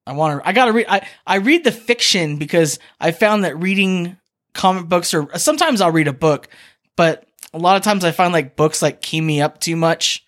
I 0.08 0.14
want 0.14 0.42
to. 0.42 0.48
I 0.48 0.54
gotta 0.54 0.74
read. 0.74 0.88
I 0.90 1.08
I 1.28 1.36
read 1.36 1.64
the 1.64 1.72
fiction 1.72 2.38
because 2.38 2.80
I 3.00 3.12
found 3.12 3.44
that 3.44 3.60
reading 3.60 4.18
comic 4.54 4.88
books 4.88 5.14
or 5.14 5.30
sometimes 5.38 5.82
I'll 5.82 5.92
read 5.92 6.08
a 6.08 6.14
book, 6.14 6.50
but 6.96 7.28
a 7.54 7.60
lot 7.60 7.78
of 7.78 7.84
times 7.84 8.04
I 8.04 8.12
find 8.12 8.34
like 8.34 8.56
books 8.56 8.82
like 8.82 9.02
key 9.02 9.22
me 9.22 9.42
up 9.42 9.60
too 9.60 9.76
much. 9.76 10.26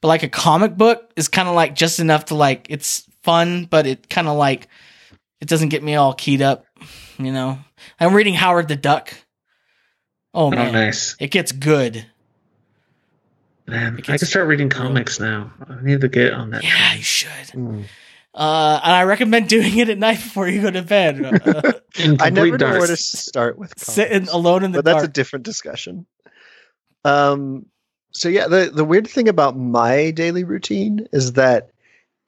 But 0.00 0.08
like 0.08 0.22
a 0.24 0.28
comic 0.28 0.76
book 0.76 1.12
is 1.16 1.28
kind 1.28 1.48
of 1.48 1.54
like 1.54 1.74
just 1.74 2.00
enough 2.00 2.26
to 2.26 2.34
like 2.34 2.66
it's 2.70 3.08
fun, 3.22 3.66
but 3.66 3.86
it 3.86 4.08
kind 4.08 4.26
of 4.28 4.36
like 4.36 4.68
it 5.40 5.48
doesn't 5.48 5.68
get 5.68 5.82
me 5.82 5.94
all 5.94 6.14
keyed 6.14 6.42
up. 6.42 6.64
You 7.18 7.32
know, 7.32 7.58
I'm 8.00 8.14
reading 8.14 8.34
Howard 8.34 8.68
the 8.68 8.76
Duck. 8.76 9.14
Oh 10.34 10.46
Oh, 10.46 10.50
man, 10.50 10.72
nice. 10.72 11.16
it 11.18 11.30
gets 11.30 11.52
good. 11.52 12.06
Man, 13.66 13.98
It 13.98 14.08
I 14.08 14.16
can 14.18 14.26
start 14.26 14.46
reading 14.48 14.68
real. 14.68 14.78
comics 14.78 15.20
now. 15.20 15.52
I 15.68 15.82
need 15.82 16.00
to 16.00 16.08
get 16.08 16.32
on 16.32 16.50
that. 16.50 16.62
Yeah, 16.64 16.70
train. 16.70 16.96
you 16.98 17.02
should. 17.02 17.48
Mm. 17.54 17.84
Uh, 18.34 18.80
and 18.82 18.92
I 18.92 19.02
recommend 19.04 19.48
doing 19.50 19.76
it 19.78 19.88
at 19.90 19.98
night 19.98 20.16
before 20.16 20.48
you 20.48 20.62
go 20.62 20.70
to 20.70 20.82
bed. 20.82 21.20
Uh, 21.98 22.14
I 22.20 22.30
never 22.30 22.50
complete 22.50 22.60
know 22.60 22.78
where 22.78 22.86
to 22.86 22.96
start 22.96 23.58
with. 23.58 23.76
sitting 23.76 24.28
alone 24.28 24.62
in 24.62 24.70
the 24.70 24.78
but 24.78 24.84
that's 24.84 25.04
a 25.04 25.08
different 25.08 25.44
discussion. 25.44 26.06
Um, 27.04 27.66
so 28.12 28.28
yeah, 28.28 28.46
the 28.46 28.70
the 28.72 28.84
weird 28.84 29.08
thing 29.08 29.28
about 29.28 29.56
my 29.58 30.12
daily 30.12 30.44
routine 30.44 31.08
is 31.12 31.32
that 31.32 31.70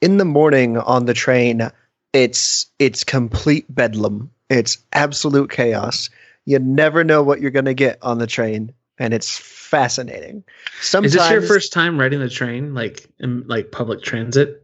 in 0.00 0.16
the 0.16 0.24
morning 0.24 0.76
on 0.76 1.06
the 1.06 1.14
train, 1.14 1.70
it's 2.12 2.66
it's 2.80 3.04
complete 3.04 3.72
bedlam. 3.72 4.30
It's 4.48 4.78
absolute 4.92 5.50
chaos. 5.50 6.10
You 6.46 6.58
never 6.58 7.04
know 7.04 7.22
what 7.22 7.40
you're 7.40 7.50
going 7.50 7.66
to 7.66 7.74
get 7.74 7.98
on 8.02 8.18
the 8.18 8.26
train, 8.26 8.72
and 8.98 9.14
it's 9.14 9.38
fascinating. 9.38 10.44
Sometimes 10.80 11.14
Is 11.14 11.20
this 11.20 11.30
your 11.30 11.42
first 11.42 11.72
time 11.72 11.98
riding 11.98 12.20
the 12.20 12.28
train, 12.30 12.74
like 12.74 13.08
in 13.18 13.46
like 13.46 13.70
public 13.70 14.02
transit? 14.02 14.60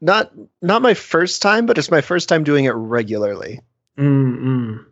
not 0.00 0.32
not 0.62 0.82
my 0.82 0.94
first 0.94 1.42
time, 1.42 1.66
but 1.66 1.78
it's 1.78 1.90
my 1.90 2.00
first 2.00 2.28
time 2.28 2.44
doing 2.44 2.64
it 2.64 2.70
regularly. 2.70 3.60
Mm-mm. 3.98 4.84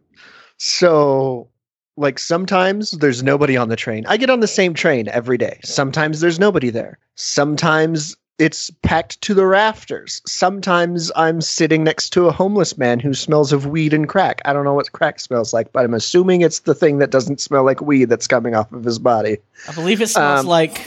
So, 0.59 1.49
like, 1.97 2.19
sometimes 2.19 2.91
there's 2.93 3.23
nobody 3.23 3.57
on 3.57 3.69
the 3.69 3.77
train. 3.77 4.05
I 4.07 4.17
get 4.17 4.31
on 4.31 4.41
the 4.41 4.49
same 4.49 4.75
train 4.75 5.09
every 5.09 5.39
day. 5.39 5.61
Sometimes 5.63 6.21
there's 6.21 6.41
nobody 6.41 6.71
there. 6.71 6.99
Sometimes 7.15 8.17
it's 8.39 8.71
packed 8.83 9.21
to 9.23 9.35
the 9.35 9.47
rafters. 9.47 10.21
Sometimes 10.27 11.11
I'm 11.17 11.41
sitting 11.41 11.85
next 11.85 12.11
to 12.11 12.27
a 12.27 12.33
homeless 12.33 12.77
man 12.77 13.01
who 13.01 13.15
smells 13.15 13.53
of 13.53 13.67
weed 13.67 13.95
and 13.95 14.09
crack. 14.09 14.43
I 14.45 14.53
don't 14.53 14.65
know 14.65 14.75
what 14.75 14.93
crack 14.93 15.21
smells 15.21 15.55
like, 15.55 15.73
but 15.73 15.85
I'm 15.85 15.95
assuming 15.95 16.43
it's 16.43 16.61
the 16.61 16.75
thing 16.75 16.99
that 16.99 17.11
doesn't 17.11 17.41
smell 17.41 17.65
like 17.65 17.81
weed 17.81 18.07
that's 18.07 18.27
coming 18.27 18.55
off 18.55 18.71
of 18.73 18.85
his 18.85 18.99
body. 18.99 19.39
I 19.69 19.73
believe 19.73 20.03
it 20.03 20.09
smells 20.09 20.41
um, 20.41 20.47
like. 20.47 20.87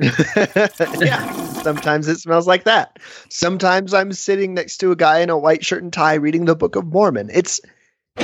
yeah, 0.98 1.32
sometimes 1.62 2.08
it 2.08 2.18
smells 2.18 2.46
like 2.46 2.64
that. 2.64 2.98
Sometimes 3.28 3.94
I'm 3.94 4.12
sitting 4.12 4.54
next 4.54 4.78
to 4.78 4.92
a 4.92 4.96
guy 4.96 5.20
in 5.20 5.30
a 5.30 5.38
white 5.38 5.64
shirt 5.64 5.82
and 5.82 5.92
tie 5.92 6.14
reading 6.14 6.44
the 6.44 6.56
Book 6.56 6.76
of 6.76 6.86
Mormon. 6.86 7.30
It's 7.32 7.60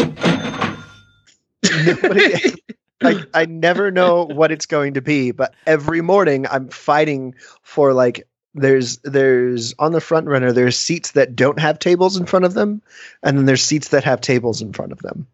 nobody, 1.87 2.55
like 3.02 3.18
I 3.35 3.46
never 3.46 3.90
know 3.90 4.24
what 4.24 4.52
it's 4.52 4.66
going 4.66 4.94
to 4.94 5.02
be, 5.02 5.30
but 5.30 5.54
every 5.66 6.00
morning 6.00 6.46
I'm 6.50 6.68
fighting 6.68 7.35
for 7.62 7.92
like 7.92 8.26
there's 8.54 8.98
there's 8.98 9.74
on 9.78 9.92
the 9.92 9.98
FrontRunner 9.98 10.54
there's 10.54 10.78
seats 10.78 11.12
that 11.12 11.37
don't 11.37 11.59
have 11.59 11.78
tables 11.78 12.16
in 12.16 12.24
front 12.24 12.46
of 12.46 12.54
them 12.54 12.80
and 13.22 13.37
then 13.37 13.44
there's 13.44 13.62
seats 13.62 13.88
that 13.88 14.04
have 14.04 14.20
tables 14.20 14.62
in 14.62 14.72
front 14.72 14.92
of 14.92 14.98
them. 15.00 15.26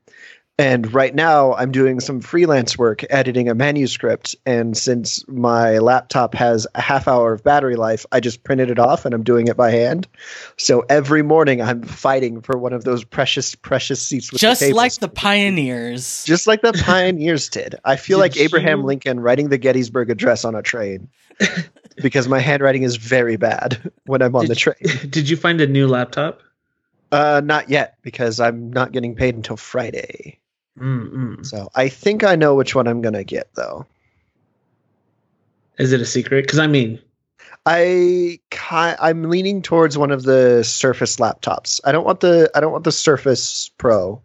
And 0.59 0.93
right 0.93 1.15
now, 1.15 1.55
I'm 1.55 1.73
doing 1.73 1.99
some 1.99 2.21
freelance 2.21 2.77
work 2.77 3.03
editing 3.09 3.49
a 3.49 3.55
manuscript. 3.55 4.37
And 4.45 4.77
since 4.77 5.27
my 5.27 5.79
laptop 5.79 6.35
has 6.35 6.67
a 6.75 6.81
half 6.83 7.09
hour 7.09 7.33
of 7.33 7.43
battery 7.43 7.75
life, 7.75 8.05
I 8.12 8.21
just 8.21 8.45
printed 8.45 8.71
it 8.71 8.79
off 8.79 9.07
and 9.07 9.15
I'm 9.15 9.23
doing 9.23 9.49
it 9.49 9.57
by 9.57 9.71
hand. 9.71 10.07
So 10.59 10.85
every 10.91 11.23
morning, 11.23 11.62
I'm 11.62 11.83
fighting 11.83 12.43
for 12.43 12.59
one 12.59 12.75
of 12.75 12.85
those 12.85 13.03
precious, 13.03 13.55
precious 13.55 14.03
seats 14.03 14.31
with 14.31 14.43
Just 14.43 14.61
the 14.61 14.73
like 14.75 14.95
the 14.97 15.09
pioneers. 15.09 16.23
just 16.25 16.47
like 16.47 16.61
the 16.61 16.75
pioneers 16.75 17.49
did. 17.49 17.75
I 17.85 17.97
feel 17.97 18.19
Did 18.19 18.23
like 18.23 18.37
Abraham 18.37 18.81
you- 18.81 18.87
Lincoln 18.87 19.21
writing 19.21 19.49
the 19.49 19.59
Gettysburg 19.59 20.11
Address 20.11 20.45
on 20.45 20.55
a 20.55 20.62
train 20.62 21.09
because 22.03 22.29
my 22.29 22.41
handwriting 22.41 22.83
is 22.83 22.97
very 22.97 23.37
bad 23.37 23.91
when 24.05 24.21
I'm 24.21 24.37
on 24.37 24.43
Did 24.43 24.51
the 24.51 24.55
train. 24.57 24.77
Did 25.11 25.31
you 25.31 25.37
find 25.38 25.62
a 25.62 25.67
new 25.67 25.88
laptop? 25.88 26.41
Uh, 27.11 27.41
not 27.43 27.71
yet 27.71 27.97
because 28.03 28.38
I'm 28.38 28.71
not 28.71 28.93
getting 28.93 29.15
paid 29.15 29.35
until 29.35 29.57
Friday. 29.57 30.38
Mm-mm. 30.79 31.45
So 31.45 31.69
I 31.75 31.89
think 31.89 32.25
I 32.25 32.37
know 32.37 32.55
which 32.55 32.75
one 32.75 32.87
I'm 32.87 33.03
gonna 33.03 33.25
get 33.25 33.49
though. 33.55 33.87
Is 35.79 35.93
it 35.93 36.01
a 36.01 36.07
secret? 36.07 36.43
Because 36.43 36.59
I 36.59 36.67
mean, 36.67 37.01
I 37.67 38.39
I'm 38.71 39.25
leaning 39.25 39.63
towards 39.63 39.97
one 39.97 40.11
of 40.11 40.23
the 40.23 40.63
Surface 40.65 41.17
laptops. 41.17 41.81
I 41.85 41.93
don't 41.93 42.05
want 42.05 42.21
the 42.21 42.51
I 42.55 42.61
don't 42.61 42.73
want 42.73 42.85
the 42.85 42.93
Surface 42.93 43.71
Pro 43.79 44.23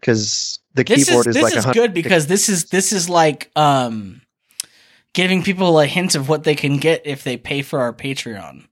because 0.00 0.60
the 0.74 0.84
This 0.84 1.08
keyboard 1.08 1.26
is 1.26 1.36
is, 1.36 1.42
this 1.42 1.54
like 1.54 1.64
a 1.64 1.68
is 1.68 1.74
good 1.74 1.94
because 1.94 2.26
this 2.26 2.48
is 2.48 2.66
this 2.66 2.92
is 2.92 3.08
like 3.08 3.50
um 3.56 4.22
giving 5.12 5.42
people 5.42 5.78
a 5.78 5.86
hint 5.86 6.14
of 6.14 6.28
what 6.28 6.44
they 6.44 6.54
can 6.54 6.78
get 6.78 7.02
if 7.06 7.22
they 7.22 7.36
pay 7.36 7.62
for 7.62 7.80
our 7.80 7.92
Patreon. 7.92 8.66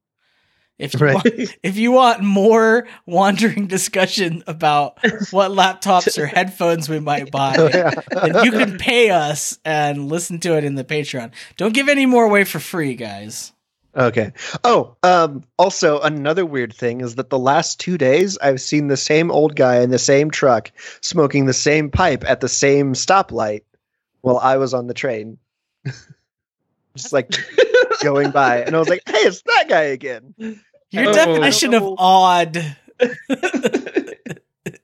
If 0.80 0.94
you 0.94 1.00
Right. 1.00 1.14
want, 1.14 1.26
if 1.62 1.76
you 1.76 1.92
want 1.92 2.22
more 2.22 2.86
wandering 3.06 3.66
discussion 3.66 4.42
about 4.46 4.98
what 5.30 5.50
laptops 5.50 6.16
or 6.18 6.26
headphones 6.36 6.88
we 6.88 7.00
might 7.00 7.30
buy, 7.32 7.54
Oh, 7.58 7.68
yeah. 7.68 7.90
then 8.12 8.44
you 8.44 8.50
can 8.52 8.78
pay 8.78 9.10
us 9.10 9.58
and 9.64 10.08
listen 10.08 10.38
to 10.40 10.56
it 10.56 10.64
in 10.64 10.74
the 10.74 10.84
Patreon. 10.84 11.32
Don't 11.56 11.74
give 11.74 11.88
any 11.88 12.06
more 12.06 12.24
away 12.24 12.44
for 12.44 12.58
free, 12.58 12.94
guys. 12.94 13.52
Okay. 13.94 14.32
Oh, 14.62 14.96
um, 15.02 15.42
also 15.58 16.00
another 16.00 16.46
weird 16.46 16.72
thing 16.72 17.00
is 17.00 17.16
that 17.16 17.28
the 17.28 17.38
last 17.38 17.80
two 17.80 17.98
days 17.98 18.38
I've 18.38 18.60
seen 18.60 18.86
the 18.86 18.96
same 18.96 19.30
old 19.32 19.56
guy 19.56 19.80
in 19.80 19.90
the 19.90 19.98
same 19.98 20.30
truck 20.30 20.70
smoking 21.00 21.44
the 21.46 21.52
same 21.52 21.90
pipe 21.90 22.24
at 22.24 22.40
the 22.40 22.48
same 22.48 22.92
stoplight 22.94 23.62
while 24.20 24.38
I 24.38 24.58
was 24.58 24.74
on 24.74 24.86
the 24.86 24.94
train. 24.94 25.38
Just 26.96 27.12
like 27.12 27.30
going 28.02 28.30
by, 28.32 28.62
and 28.62 28.74
I 28.74 28.78
was 28.78 28.88
like, 28.88 29.02
"Hey, 29.06 29.18
it's 29.18 29.42
that 29.42 29.66
guy 29.68 29.82
again." 29.82 30.34
Your 30.90 31.08
Oh. 31.08 31.12
definition 31.12 31.74
of 31.74 31.94
odd 31.98 32.56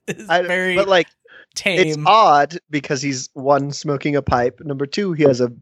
is 0.07 0.29
I, 0.29 0.43
very 0.43 0.77
but 0.77 0.89
like, 0.89 1.09
tame. 1.55 1.81
it's 1.81 1.99
odd 2.07 2.59
because 2.71 3.03
he's 3.03 3.29
one 3.35 3.73
smoking 3.73 4.17
a 4.17 4.23
pipe. 4.23 4.61
Number 4.65 4.87
two, 4.87 5.13
he 5.13 5.25
has 5.25 5.41
a 5.41 5.53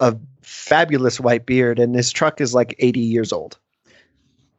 a 0.00 0.14
fabulous 0.42 1.18
white 1.18 1.46
beard, 1.46 1.78
and 1.78 1.94
his 1.94 2.10
truck 2.12 2.40
is 2.40 2.54
like 2.54 2.74
eighty 2.78 3.00
years 3.00 3.32
old. 3.32 3.58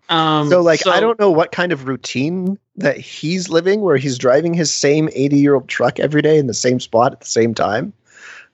um, 0.09 0.49
So 0.49 0.61
like 0.61 0.85
I 0.87 0.99
don't 0.99 1.19
know 1.19 1.31
what 1.31 1.51
kind 1.51 1.71
of 1.71 1.87
routine 1.87 2.57
that 2.75 2.97
he's 2.97 3.49
living 3.49 3.81
where 3.81 3.97
he's 3.97 4.17
driving 4.17 4.53
his 4.53 4.73
same 4.73 5.09
80 5.13 5.37
year 5.37 5.55
old 5.55 5.67
truck 5.67 5.99
every 5.99 6.21
day 6.21 6.37
in 6.37 6.47
the 6.47 6.53
same 6.53 6.79
spot 6.79 7.11
at 7.13 7.19
the 7.21 7.25
same 7.27 7.53
time 7.55 7.91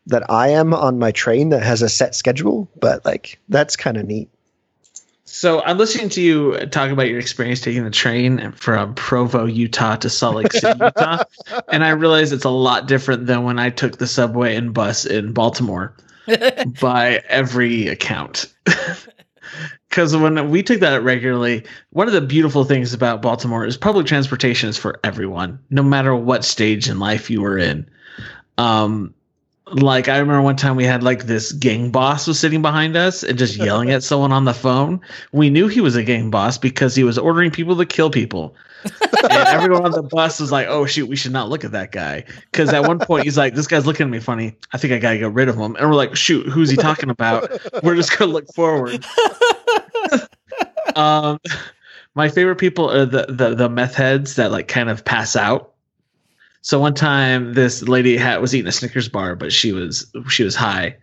that 0.08 0.30
I 0.30 0.50
am 0.50 0.74
on 0.74 0.98
my 1.00 1.12
train 1.12 1.50
that 1.50 1.62
has 1.64 1.82
a 1.82 1.90
set 1.90 2.16
schedule, 2.16 2.70
but 2.80 3.06
like 3.06 3.40
that's 3.50 3.76
kind 3.76 3.98
of 3.98 4.06
neat. 4.06 4.30
So 5.34 5.64
I'm 5.64 5.80
listening 5.80 6.10
to 6.10 6.22
you 6.22 6.58
talk 6.68 6.92
about 6.92 7.08
your 7.08 7.18
experience 7.18 7.60
taking 7.60 7.84
the 7.84 7.90
train 7.90 8.52
from 8.52 8.94
Provo, 8.94 9.46
Utah 9.48 9.96
to 9.96 10.08
Salt 10.08 10.36
Lake 10.36 10.54
City, 10.54 10.80
Utah, 10.84 11.24
and 11.70 11.84
I 11.84 11.90
realize 11.90 12.32
it's 12.32 12.46
a 12.46 12.52
lot 12.52 12.88
different 12.88 13.26
than 13.26 13.44
when 13.44 13.58
I 13.58 13.72
took 13.72 13.98
the 13.98 14.06
subway 14.06 14.56
and 14.56 14.76
bus 14.76 15.06
in 15.06 15.34
Baltimore 15.34 15.96
by 16.80 17.24
every 17.28 17.88
account. 17.88 18.54
Because 19.90 20.18
when 20.18 20.50
we 20.50 20.64
took 20.64 20.80
that 20.80 21.04
regularly, 21.04 21.66
one 21.92 22.08
of 22.08 22.14
the 22.14 22.22
beautiful 22.22 22.64
things 22.64 22.96
about 22.96 23.22
Baltimore 23.22 23.64
is 23.64 23.78
public 23.78 24.08
transportation 24.08 24.70
is 24.70 24.78
for 24.78 25.00
everyone, 25.04 25.60
no 25.70 25.84
matter 25.84 26.16
what 26.16 26.44
stage 26.44 26.90
in 26.90 26.98
life 26.98 27.30
you 27.30 27.42
were 27.42 27.60
in. 27.60 27.88
Um, 28.58 29.14
like 29.68 30.10
I 30.10 30.18
remember 30.18 30.42
one 30.42 30.56
time 30.56 30.76
we 30.76 30.84
had 30.84 31.04
like 31.04 31.24
this 31.24 31.52
gang 31.52 31.90
boss 31.90 32.28
was 32.28 32.40
sitting 32.40 32.62
behind 32.62 32.96
us 32.96 33.24
and 33.24 33.38
just 33.38 33.56
yelling 33.56 33.92
at 33.92 34.04
someone 34.04 34.32
on 34.32 34.46
the 34.46 34.54
phone. 34.54 35.02
We 35.32 35.50
knew 35.50 35.68
he 35.68 35.82
was 35.82 35.96
a 35.96 36.04
gang 36.04 36.30
boss 36.30 36.58
because 36.58 36.96
he 36.96 37.04
was 37.04 37.18
ordering 37.18 37.52
people 37.52 37.78
to 37.78 37.86
kill 37.86 38.10
people. 38.10 38.56
and 38.84 39.32
everyone 39.32 39.86
on 39.86 39.92
the 39.92 40.04
bus 40.04 40.42
was 40.42 40.52
like, 40.52 40.68
"Oh 40.68 40.86
shoot, 40.86 41.08
we 41.08 41.16
should 41.16 41.32
not 41.32 41.48
look 41.48 41.64
at 41.64 41.72
that 41.72 41.94
guy." 41.94 42.26
Because 42.52 42.74
at 42.74 42.84
one 42.84 43.00
point 43.00 43.24
he's 43.24 43.38
like, 43.38 43.56
"This 43.56 43.68
guy's 43.68 43.86
looking 43.86 44.06
at 44.06 44.10
me 44.10 44.20
funny. 44.20 44.58
I 44.74 44.78
think 44.78 44.92
I 44.92 45.00
gotta 45.00 45.20
get 45.20 45.32
rid 45.32 45.48
of 45.48 45.56
him." 45.56 45.78
And 45.78 45.90
we're 45.90 45.96
like, 45.96 46.18
"Shoot, 46.18 46.48
who's 46.48 46.70
he 46.70 46.76
talking 46.76 47.10
about?" 47.10 47.50
We're 47.84 47.96
just 47.96 48.18
gonna 48.18 48.32
look 48.32 48.54
forward. 48.54 49.06
um, 50.98 51.40
my 52.14 52.28
favorite 52.28 52.58
people 52.58 52.92
are 52.92 53.06
the, 53.06 53.26
the 53.30 53.56
the 53.56 53.70
meth 53.70 53.96
heads 53.96 54.36
that 54.36 54.52
like 54.52 54.68
kind 54.68 54.90
of 54.90 55.06
pass 55.06 55.38
out. 55.38 55.73
So 56.66 56.80
one 56.80 56.94
time, 56.94 57.54
this 57.54 57.82
lady 57.84 58.16
had 58.18 58.40
was 58.42 58.56
eating 58.56 58.68
a 58.70 58.72
Snickers 58.72 59.10
bar, 59.10 59.36
but 59.36 59.52
she 59.52 59.74
was 59.74 60.10
she 60.30 60.44
was 60.46 60.56
high, 60.56 60.96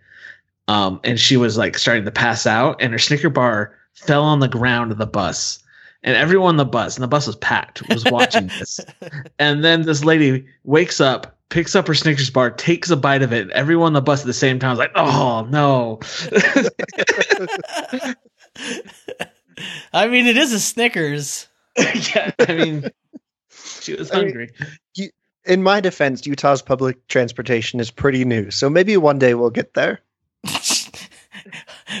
um, 0.67 0.99
and 1.03 1.19
she 1.19 1.37
was 1.37 1.55
like 1.55 1.77
starting 1.77 2.03
to 2.05 2.11
pass 2.11 2.47
out, 2.47 2.81
and 2.81 2.91
her 2.91 2.97
Snicker 2.99 3.29
bar 3.29 3.77
fell 3.93 4.23
on 4.23 4.39
the 4.39 4.47
ground 4.47 4.91
of 4.91 4.97
the 4.97 5.05
bus, 5.05 5.59
and 6.01 6.15
everyone 6.17 6.49
on 6.49 6.57
the 6.57 6.65
bus, 6.65 6.95
and 6.97 7.03
the 7.03 7.07
bus 7.07 7.27
was 7.27 7.35
packed, 7.35 7.87
was 7.89 8.03
watching 8.05 8.47
this. 8.47 8.79
And 9.39 9.63
then 9.63 9.83
this 9.83 10.03
lady 10.03 10.45
wakes 10.63 10.99
up, 10.99 11.37
picks 11.49 11.75
up 11.75 11.85
her 11.87 11.93
Snickers 11.93 12.29
bar, 12.31 12.49
takes 12.49 12.89
a 12.89 12.97
bite 12.97 13.21
of 13.21 13.31
it. 13.31 13.41
and 13.43 13.51
Everyone 13.51 13.87
on 13.87 13.93
the 13.93 14.01
bus 14.01 14.21
at 14.21 14.25
the 14.27 14.33
same 14.33 14.57
time 14.57 14.73
is 14.73 14.79
like, 14.79 14.91
"Oh 14.95 15.47
no!" 15.49 15.99
I 19.93 20.07
mean, 20.07 20.25
it 20.25 20.37
is 20.37 20.53
a 20.53 20.59
Snickers. 20.59 21.47
yeah, 21.77 22.31
I 22.39 22.53
mean, 22.53 22.89
she 23.51 23.93
was 23.95 24.11
I 24.11 24.15
mean- 24.15 24.25
hungry. 24.25 24.49
In 25.45 25.63
my 25.63 25.79
defense, 25.81 26.25
Utah's 26.27 26.61
public 26.61 27.07
transportation 27.07 27.79
is 27.79 27.89
pretty 27.89 28.25
new, 28.25 28.51
so 28.51 28.69
maybe 28.69 28.95
one 28.97 29.17
day 29.19 29.33
we'll 29.33 29.49
get 29.49 29.73
there. 29.73 30.01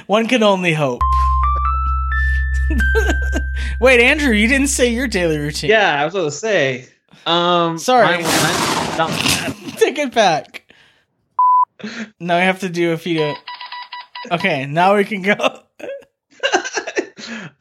One 0.07 0.27
can 0.27 0.41
only 0.43 0.73
hope. 0.73 1.01
Wait, 3.81 3.99
Andrew, 3.99 4.33
you 4.33 4.47
didn't 4.47 4.67
say 4.67 4.93
your 4.93 5.07
daily 5.07 5.37
routine. 5.37 5.69
yeah, 5.69 6.01
I 6.01 6.05
was 6.05 6.13
going 6.13 6.29
to 6.29 6.35
say. 6.35 6.87
Um, 7.25 7.77
Sorry. 7.77 8.05
mine- 8.05 8.23
mine- 8.23 8.97
not- 8.97 9.11
Take 9.77 9.97
it 9.99 10.13
back. 10.13 10.71
Now 12.19 12.37
I 12.37 12.41
have 12.41 12.59
to 12.59 12.69
do 12.69 12.91
a 12.93 12.97
few. 12.97 13.33
Okay, 14.31 14.65
now 14.67 14.95
we 14.95 15.03
can 15.03 15.23
go. 15.23 15.35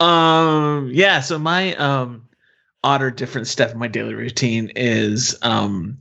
um 0.05 0.91
yeah 0.93 1.21
so 1.21 1.39
my 1.39 1.75
um 1.77 2.29
odd 2.83 3.03
or 3.03 3.11
different 3.11 3.47
step 3.47 3.73
in 3.73 3.79
my 3.79 3.89
daily 3.89 4.15
routine 4.15 4.71
is 4.75 5.37
um 5.43 5.99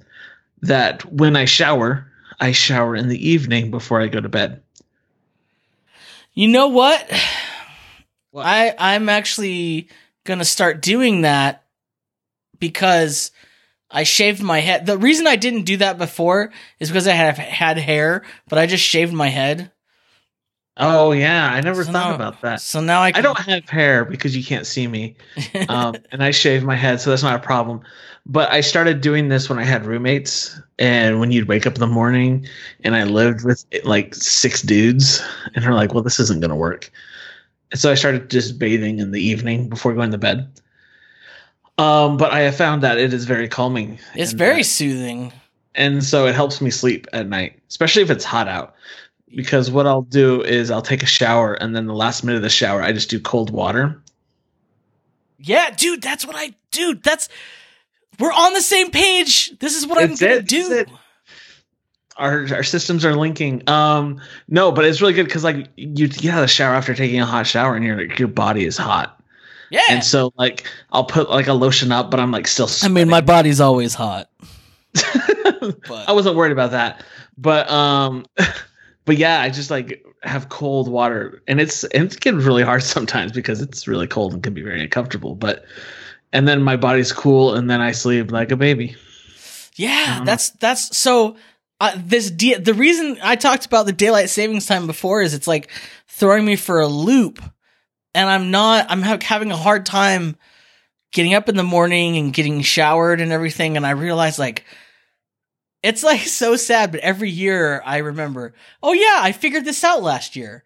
that 0.62 1.04
when 1.12 1.36
i 1.36 1.46
shower 1.46 2.10
i 2.40 2.52
shower 2.52 2.96
in 2.96 3.10
the 3.10 3.30
evening 3.30 3.72
before 3.72 4.02
i 4.02 4.08
go 4.08 4.22
to 4.22 4.30
bed 4.30 4.62
You 6.34 6.48
know 6.48 6.68
what? 6.68 7.12
What? 8.32 8.46
I 8.46 8.74
I'm 8.78 9.10
actually 9.10 9.90
gonna 10.24 10.46
start 10.46 10.82
doing 10.82 11.22
that 11.22 11.66
because 12.60 13.32
I 13.92 14.04
shaved 14.04 14.42
my 14.42 14.60
head. 14.60 14.86
The 14.86 14.98
reason 14.98 15.26
I 15.26 15.36
didn't 15.36 15.64
do 15.64 15.78
that 15.78 15.98
before 15.98 16.52
is 16.80 16.90
because 16.90 17.08
I 17.08 17.14
have 17.14 17.38
had 17.38 17.78
hair, 17.78 18.24
but 18.48 18.60
I 18.60 18.68
just 18.68 18.84
shaved 18.84 19.14
my 19.14 19.30
head. 19.30 19.72
Oh 20.80 21.12
yeah. 21.12 21.52
I 21.52 21.62
never 21.62 21.84
So 21.84 21.92
thought 21.92 22.10
now- 22.10 22.16
about 22.16 22.42
that. 22.42 22.62
So 22.62 22.80
now 22.82 23.02
I 23.02 23.08
i 23.16 23.22
don't 23.22 23.38
have 23.40 23.68
hair 23.70 24.06
because 24.06 24.36
you 24.36 24.44
can't 24.44 24.66
see 24.66 24.88
me 24.88 25.16
um 25.70 25.96
and 26.12 26.24
i 26.24 26.32
shave 26.32 26.64
my 26.64 26.76
head 26.76 27.00
so 27.02 27.10
that's 27.10 27.24
not 27.24 27.36
a 27.36 27.40
problem. 27.40 27.82
But 28.26 28.52
i 28.52 28.62
started 28.62 29.02
doing 29.02 29.30
this 29.30 29.50
when 29.50 29.60
i 29.60 29.64
had 29.64 29.86
roommates 29.86 30.60
and 30.78 31.20
when 31.20 31.32
you'd 31.32 31.48
wake 31.48 31.66
up 31.68 31.74
in 31.76 31.80
the 31.80 31.88
morning 31.88 32.46
and 32.84 32.96
i 32.96 33.04
lived 33.04 33.44
with 33.44 33.66
like 33.84 34.16
six 34.16 34.62
dudes 34.62 35.22
and 35.54 35.64
they're 35.64 35.74
like 35.74 35.94
well 35.94 36.04
this 36.04 36.20
isn't 36.20 36.40
going 36.42 36.50
to 36.50 36.56
work. 36.56 36.92
And 37.72 37.80
so 37.80 37.92
i 37.92 37.96
started 37.96 38.30
just 38.30 38.58
bathing 38.60 39.00
in 39.00 39.12
the 39.12 39.22
evening 39.22 39.70
before 39.70 39.94
going 39.94 40.12
to 40.12 40.18
bed. 40.18 40.48
Um 41.78 42.18
but 42.18 42.32
i 42.32 42.40
have 42.42 42.56
found 42.56 42.84
that 42.84 42.98
it 42.98 43.14
is 43.14 43.26
very 43.26 43.48
calming 43.48 44.00
it's 44.16 44.34
very 44.34 44.62
that- 44.62 44.66
soothing. 44.66 45.32
and 45.76 46.04
so 46.04 46.26
it 46.28 46.36
helps 46.36 46.62
me 46.62 46.70
sleep 46.72 47.08
at 47.14 47.28
night 47.28 47.60
especially 47.70 48.02
if 48.04 48.10
it's 48.10 48.26
hot 48.26 48.48
out 48.48 48.76
because 49.36 49.70
what 49.72 49.86
i'll 49.88 50.02
do 50.02 50.42
is 50.44 50.72
i'll 50.72 50.82
take 50.82 51.04
a 51.04 51.08
shower 51.08 51.54
and 51.56 51.76
then 51.76 51.86
the 51.86 51.94
last 51.94 52.24
minute 52.24 52.38
of 52.38 52.44
the 52.44 52.50
shower 52.50 52.82
i 52.82 52.92
just 52.92 53.10
do 53.10 53.20
cold 53.20 53.50
water 53.52 54.02
Yeah, 55.38 55.70
dude, 55.72 56.02
that's 56.02 56.26
what 56.26 56.36
I 56.36 56.54
dude, 56.72 57.02
that's 57.04 57.30
we're 58.20 58.34
on 58.34 58.52
the 58.54 58.62
same 58.62 58.92
page. 58.92 59.58
This 59.60 59.76
is 59.78 59.88
what 59.88 59.98
I'm 59.98 60.16
gonna 60.16 60.34
it, 60.34 60.48
do. 60.48 60.84
our 62.18 62.46
our 62.54 62.64
systems 62.64 63.06
are 63.06 63.16
linking. 63.16 63.64
Um, 63.70 64.20
no, 64.50 64.72
but 64.74 64.84
it's 64.84 65.00
really 65.00 65.14
good 65.14 65.24
because 65.26 65.46
like 65.46 65.70
you 65.78 66.10
get 66.10 66.34
out 66.34 66.40
of 66.40 66.42
the 66.42 66.48
shower 66.50 66.76
after 66.76 66.94
taking 66.94 67.22
a 67.22 67.26
hot 67.26 67.48
shower 67.48 67.76
and 67.78 67.86
your 67.86 68.02
your 68.16 68.28
body 68.28 68.66
is 68.66 68.76
hot, 68.78 69.22
Yeah. 69.72 69.80
and 69.90 70.04
so 70.04 70.34
like 70.38 70.68
I'll 70.92 71.06
put 71.06 71.30
like 71.30 71.48
a 71.48 71.54
lotion 71.54 71.94
up, 71.94 72.12
but 72.12 72.20
I'm 72.20 72.32
like 72.32 72.46
still. 72.48 72.68
I 72.84 72.90
mean, 72.90 73.08
my 73.08 73.22
body's 73.22 73.62
always 73.62 73.94
hot. 73.94 74.30
I 74.98 76.12
wasn't 76.12 76.36
worried 76.36 76.52
about 76.52 76.72
that, 76.72 77.02
but 77.38 77.72
um, 77.72 78.26
but 79.10 79.18
yeah, 79.18 79.42
I 79.42 79.50
just 79.50 79.72
like 79.72 80.06
have 80.22 80.50
cold 80.50 80.88
water, 80.88 81.42
and 81.48 81.60
it's 81.60 81.84
and 81.86 82.04
it's 82.04 82.16
getting 82.16 82.40
really 82.42 82.62
hard 82.62 82.84
sometimes 82.96 83.32
because 83.32 83.60
it's 83.60 83.88
really 83.88 84.06
cold 84.06 84.34
and 84.34 84.44
can 84.44 84.54
be 84.54 84.62
very 84.62 84.84
uncomfortable. 84.84 85.34
But 85.34 85.66
and 86.32 86.48
then 86.48 86.62
my 86.62 86.76
body's 86.76 87.12
cool, 87.12 87.56
and 87.56 87.68
then 87.68 87.82
I 87.82 87.92
sleep 87.92 88.32
like 88.32 88.52
a 88.52 88.56
baby. 88.56 88.96
Yeah, 89.76 90.20
Mhm. 90.20 90.26
that's 90.26 90.52
that's 90.52 90.96
so. 90.96 91.38
Uh, 91.82 91.94
this 91.98 92.30
de- 92.30 92.60
the 92.60 92.74
reason 92.76 93.18
I 93.24 93.36
talked 93.36 93.66
about 93.66 93.88
the 93.88 93.94
daylight 93.94 94.30
savings 94.30 94.68
time 94.68 94.86
before 94.86 95.22
is 95.24 95.34
it's 95.34 95.48
like 95.48 95.72
throwing 96.08 96.46
me 96.46 96.56
for 96.56 96.80
a 96.82 96.88
loop, 96.88 97.42
and 98.14 98.30
I'm 98.30 98.52
not. 98.52 98.86
I'm 98.90 99.02
ha- 99.02 99.18
having 99.24 99.50
a 99.52 99.58
hard 99.58 99.86
time 99.88 100.36
getting 101.14 101.34
up 101.34 101.50
in 101.50 101.56
the 101.56 101.64
morning 101.64 102.18
and 102.18 102.32
getting 102.34 102.62
showered 102.62 103.22
and 103.22 103.32
everything, 103.32 103.76
and 103.76 103.88
I 103.88 103.92
realize 103.92 104.38
like 104.38 104.66
it's 105.84 106.04
like 106.04 106.22
so 106.22 106.56
sad. 106.56 106.92
But 106.92 107.02
every 107.02 107.30
year 107.30 107.82
I 107.86 107.98
remember, 107.98 108.54
oh 108.84 108.94
yeah, 108.94 109.18
I 109.20 109.32
figured 109.32 109.66
this 109.66 109.84
out 109.84 110.02
last 110.04 110.36
year. 110.36 110.64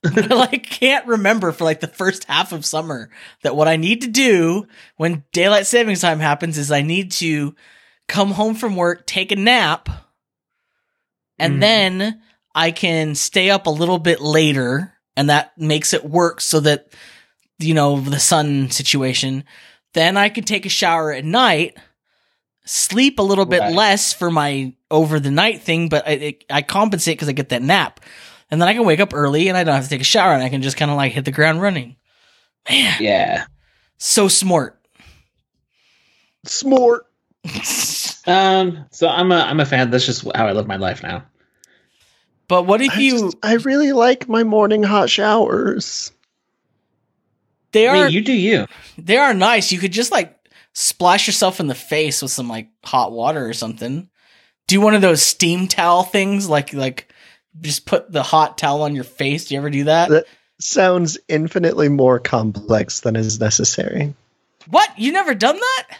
I 0.04 0.20
like 0.34 0.64
can't 0.70 1.06
remember 1.06 1.50
for 1.52 1.64
like 1.64 1.80
the 1.80 1.88
first 1.88 2.24
half 2.24 2.52
of 2.52 2.64
summer 2.64 3.10
that 3.42 3.56
what 3.56 3.66
I 3.68 3.76
need 3.76 4.02
to 4.02 4.08
do 4.08 4.66
when 4.96 5.24
daylight 5.32 5.66
savings 5.66 6.00
time 6.00 6.20
happens 6.20 6.56
is 6.56 6.70
I 6.70 6.82
need 6.82 7.10
to 7.12 7.54
come 8.06 8.30
home 8.30 8.54
from 8.54 8.76
work, 8.76 9.06
take 9.06 9.32
a 9.32 9.36
nap, 9.36 9.88
and 11.38 11.56
Mhm. 11.56 11.60
then 11.60 12.22
I 12.54 12.70
can 12.70 13.14
stay 13.14 13.50
up 13.50 13.66
a 13.66 13.70
little 13.70 13.98
bit 13.98 14.20
later, 14.20 14.94
and 15.16 15.28
that 15.30 15.56
makes 15.58 15.92
it 15.92 16.04
work 16.04 16.40
so 16.40 16.60
that 16.60 16.88
you 17.58 17.74
know 17.74 18.00
the 18.00 18.20
sun 18.20 18.70
situation. 18.70 19.44
Then 19.94 20.16
I 20.16 20.28
can 20.28 20.44
take 20.44 20.64
a 20.64 20.68
shower 20.70 21.12
at 21.12 21.24
night, 21.24 21.76
sleep 22.68 23.18
a 23.18 23.22
little 23.22 23.46
bit 23.46 23.60
Right. 23.60 23.74
less 23.74 24.12
for 24.12 24.30
my 24.30 24.74
over 24.90 25.18
the 25.18 25.30
night 25.30 25.62
thing, 25.62 25.88
but 25.88 26.06
I, 26.06 26.10
it, 26.12 26.44
I 26.50 26.62
compensate 26.62 27.16
because 27.16 27.28
I 27.28 27.32
get 27.32 27.48
that 27.50 27.62
nap, 27.62 28.00
and 28.50 28.60
then 28.60 28.68
I 28.68 28.74
can 28.74 28.84
wake 28.84 29.00
up 29.00 29.12
early 29.14 29.48
and 29.48 29.56
I 29.56 29.64
don't 29.64 29.74
have 29.74 29.84
to 29.84 29.90
take 29.90 30.00
a 30.00 30.04
shower, 30.04 30.32
and 30.34 30.42
I 30.42 30.48
can 30.48 30.60
just 30.62 30.76
kind 30.76 30.90
of 30.90 30.96
like 30.96 31.12
hit 31.12 31.24
the 31.24 31.32
ground 31.32 31.62
running. 31.62 31.96
Man, 32.68 32.96
Yeah. 33.00 33.44
so 33.98 34.28
smart. 34.28 34.78
Smart. 36.44 37.06
Um. 38.26 38.84
So 38.90 39.08
I'm 39.08 39.32
a 39.32 39.36
I'm 39.36 39.58
a 39.58 39.64
fan. 39.64 39.90
That's 39.90 40.04
just 40.04 40.22
how 40.36 40.46
I 40.46 40.52
live 40.52 40.66
my 40.66 40.76
life 40.76 41.02
now. 41.02 41.24
but 42.46 42.64
what 42.64 42.82
if 42.82 42.90
I, 42.94 42.98
you? 43.00 43.18
just- 43.20 43.36
I 43.42 43.54
really 43.54 43.92
like 43.92 44.28
my 44.28 44.42
morning 44.44 44.82
hot 44.82 45.08
showers. 45.08 46.12
they 47.72 47.88
I 47.88 47.96
are 48.00 48.04
mean, 48.04 48.12
you 48.12 48.20
do 48.20 48.34
you. 48.34 48.66
they 48.98 49.16
are 49.16 49.32
nice. 49.32 49.72
You 49.72 49.78
could 49.78 49.92
just 49.92 50.12
like 50.12 50.37
splash 50.80 51.26
yourself 51.26 51.58
in 51.58 51.66
the 51.66 51.74
face 51.74 52.22
with 52.22 52.30
some 52.30 52.48
like 52.48 52.68
hot 52.84 53.10
water 53.12 53.46
or 53.48 53.52
something. 53.52 54.08
Do 54.68 54.80
one 54.80 54.94
of 54.94 55.02
those 55.02 55.22
steam 55.22 55.66
towel 55.66 56.02
things, 56.04 56.48
like 56.48 56.72
like 56.72 57.12
just 57.60 57.84
put 57.86 58.12
the 58.12 58.22
hot 58.22 58.56
towel 58.58 58.82
on 58.82 58.94
your 58.94 59.04
face. 59.04 59.46
Do 59.46 59.54
you 59.54 59.60
ever 59.60 59.70
do 59.70 59.84
that? 59.84 60.08
That- 60.10 60.26
Sounds 60.60 61.16
infinitely 61.28 61.88
more 61.88 62.18
complex 62.18 62.98
than 63.00 63.14
is 63.14 63.38
necessary. 63.38 64.14
what? 64.68 64.90
You 64.98 65.12
never 65.12 65.32
done 65.32 65.54
that? 65.56 65.98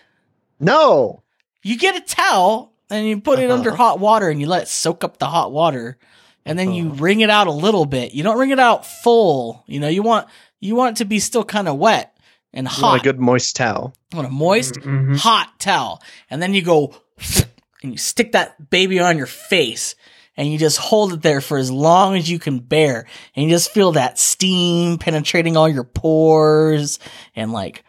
No. 0.59 1.23
You 1.63 1.79
get 1.79 1.95
a 1.95 2.01
towel 2.01 2.73
and 2.91 3.07
you 3.07 3.21
put 3.21 3.39
it 3.39 3.53
under 3.53 3.71
Uh-huh. 3.71 3.77
hot 3.85 4.01
water 4.01 4.29
and 4.29 4.41
you 4.41 4.49
let 4.49 4.63
it 4.65 4.69
soak 4.69 5.05
up 5.05 5.19
the 5.19 5.27
hot 5.27 5.53
water, 5.53 5.97
and 6.45 6.59
then 6.59 6.73
you 6.73 6.87
Uh-huh. 6.87 6.97
wring 6.97 7.21
it 7.21 7.31
out 7.31 7.47
a 7.47 7.53
little 7.53 7.85
bit. 7.85 8.15
You 8.15 8.25
don't 8.25 8.37
wring 8.39 8.51
it 8.51 8.59
out 8.59 8.85
full. 8.85 9.63
You 9.67 9.79
know, 9.79 9.87
you 9.89 10.03
want 10.03 10.27
you 10.61 10.75
want 10.75 10.97
it 10.97 10.99
to 10.99 11.05
be 11.05 11.21
still 11.21 11.45
kind 11.45 11.69
of 11.69 11.77
wet 11.77 12.17
and 12.53 12.67
hot. 12.69 12.83
want 12.83 13.01
a 13.01 13.05
good 13.05 13.21
moist 13.21 13.57
towel. 13.57 13.93
You 14.13 14.17
want 14.17 14.29
a 14.29 14.33
moist, 14.33 14.75
Mhm. 14.75 15.17
hot 15.19 15.59
towel. 15.61 16.03
And 16.31 16.41
then 16.43 16.55
you 16.55 16.63
go 16.63 16.95
and 17.83 17.93
you 17.93 17.99
stick 17.99 18.33
that 18.33 18.71
baby 18.71 18.99
on 19.01 19.17
your 19.19 19.27
face 19.27 19.95
and 20.37 20.51
you 20.51 20.57
just 20.59 20.79
hold 20.79 21.13
it 21.13 21.23
there 21.23 21.41
for 21.41 21.59
as 21.59 21.71
long 21.71 22.17
as 22.17 22.31
you 22.31 22.39
can 22.39 22.59
bear. 22.61 23.07
And 23.35 23.45
you 23.45 23.51
just 23.51 23.71
feel 23.73 23.93
that 23.93 24.19
steam 24.19 24.99
penetrating 24.99 25.57
all 25.57 25.69
your 25.69 25.85
pores 25.85 26.99
and 27.37 27.53
like, 27.53 27.85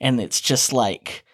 and 0.00 0.20
it's 0.20 0.40
just 0.40 0.72
like 0.72 1.24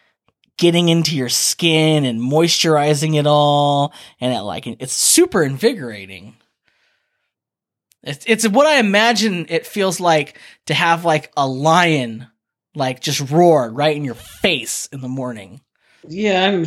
getting 0.59 0.91
into 0.91 1.17
your 1.17 1.31
skin 1.31 2.05
and 2.05 2.21
moisturizing 2.21 3.19
it 3.19 3.27
all. 3.27 3.95
And 4.21 4.35
it 4.35 4.41
like, 4.43 4.67
it's 4.67 4.93
super 4.93 5.43
invigorating. 5.43 6.37
It's, 8.03 8.25
it's 8.27 8.47
what 8.49 8.67
I 8.67 8.79
imagine 8.79 9.47
it 9.49 9.67
feels 9.67 10.01
like 10.01 10.39
to 10.67 10.75
have 10.75 11.05
like 11.05 11.33
a 11.37 11.47
lion 11.47 12.27
like 12.75 13.01
just 13.01 13.31
roar 13.31 13.71
right 13.71 13.97
in 13.97 14.05
your 14.05 14.15
face 14.15 14.89
in 14.93 15.01
the 15.01 15.09
morning. 15.09 15.61
Yeah. 16.09 16.47
I'm 16.49 16.67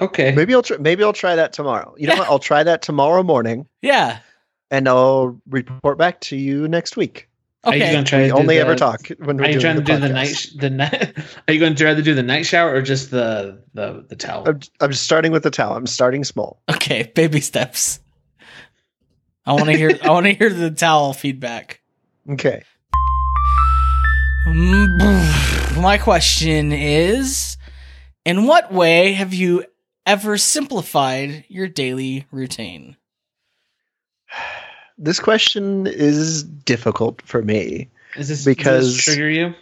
okay. 0.00 0.32
Maybe 0.34 0.54
I'll 0.54 0.62
try, 0.62 0.76
maybe 0.78 1.02
I'll 1.04 1.12
try 1.12 1.36
that 1.36 1.52
tomorrow. 1.52 1.94
You 1.98 2.06
know 2.08 2.14
Yeah. 2.14 2.18
what? 2.20 2.28
I'll 2.28 2.38
try 2.38 2.62
that 2.62 2.82
tomorrow 2.82 3.22
morning, 3.22 3.66
Yeah. 3.82 4.18
and 4.70 4.88
I'll 4.88 5.40
report 5.48 5.98
back 5.98 6.20
to 6.22 6.36
you 6.36 6.68
next 6.68 6.96
week. 6.96 7.28
Are 7.64 7.74
you 7.74 7.82
Okay. 7.82 7.92
going 7.92 8.04
to 8.04 8.08
try 8.08 8.22
We 8.22 8.28
to 8.28 8.34
only 8.34 8.54
the- 8.56 8.60
ever 8.60 8.76
talk 8.76 9.08
when 9.18 9.36
we're 9.36 9.44
Are 9.44 9.46
you 9.48 9.52
doing 9.54 9.60
trying 9.60 9.74
to 9.76 9.80
the 9.82 9.92
do 9.94 9.98
the 10.00 10.08
night? 10.14 10.28
sh- 10.28 10.50
The 10.56 10.70
night? 10.70 11.12
Are 11.48 11.52
you 11.54 11.58
going 11.60 11.74
to 11.74 11.84
rather 11.84 12.02
do 12.02 12.14
the 12.14 12.22
night 12.22 12.46
shower 12.46 12.72
or 12.72 12.82
just 12.82 13.10
the 13.10 13.62
the 13.74 14.04
the 14.08 14.14
towel? 14.16 14.44
I'm, 14.48 14.60
I'm 14.80 14.90
just 14.92 15.02
starting 15.04 15.32
with 15.32 15.42
the 15.42 15.50
towel. 15.50 15.76
I'm 15.76 15.86
starting 15.86 16.22
small. 16.24 16.62
Okay. 16.70 17.10
Baby 17.14 17.40
steps. 17.40 17.98
I 19.44 19.52
want 19.54 19.66
to 19.66 19.72
hear. 19.76 19.90
I 20.02 20.10
want 20.10 20.26
to 20.26 20.34
hear 20.34 20.50
the 20.50 20.70
towel 20.70 21.12
feedback. 21.12 21.80
Okay. 22.30 22.62
Mm, 24.48 25.80
My 25.80 25.98
question 25.98 26.72
is 26.72 27.56
In 28.24 28.46
what 28.46 28.72
way 28.72 29.12
have 29.12 29.34
you 29.34 29.64
ever 30.06 30.38
simplified 30.38 31.44
your 31.48 31.68
daily 31.68 32.26
routine? 32.30 32.96
This 35.00 35.20
question 35.20 35.86
is 35.86 36.42
difficult 36.42 37.22
for 37.22 37.40
me. 37.42 37.88
Is 38.16 38.26
this 38.26 38.44
Because- 38.44 38.86
does 38.86 38.96
this 38.96 39.04
trigger 39.04 39.30
you? 39.30 39.54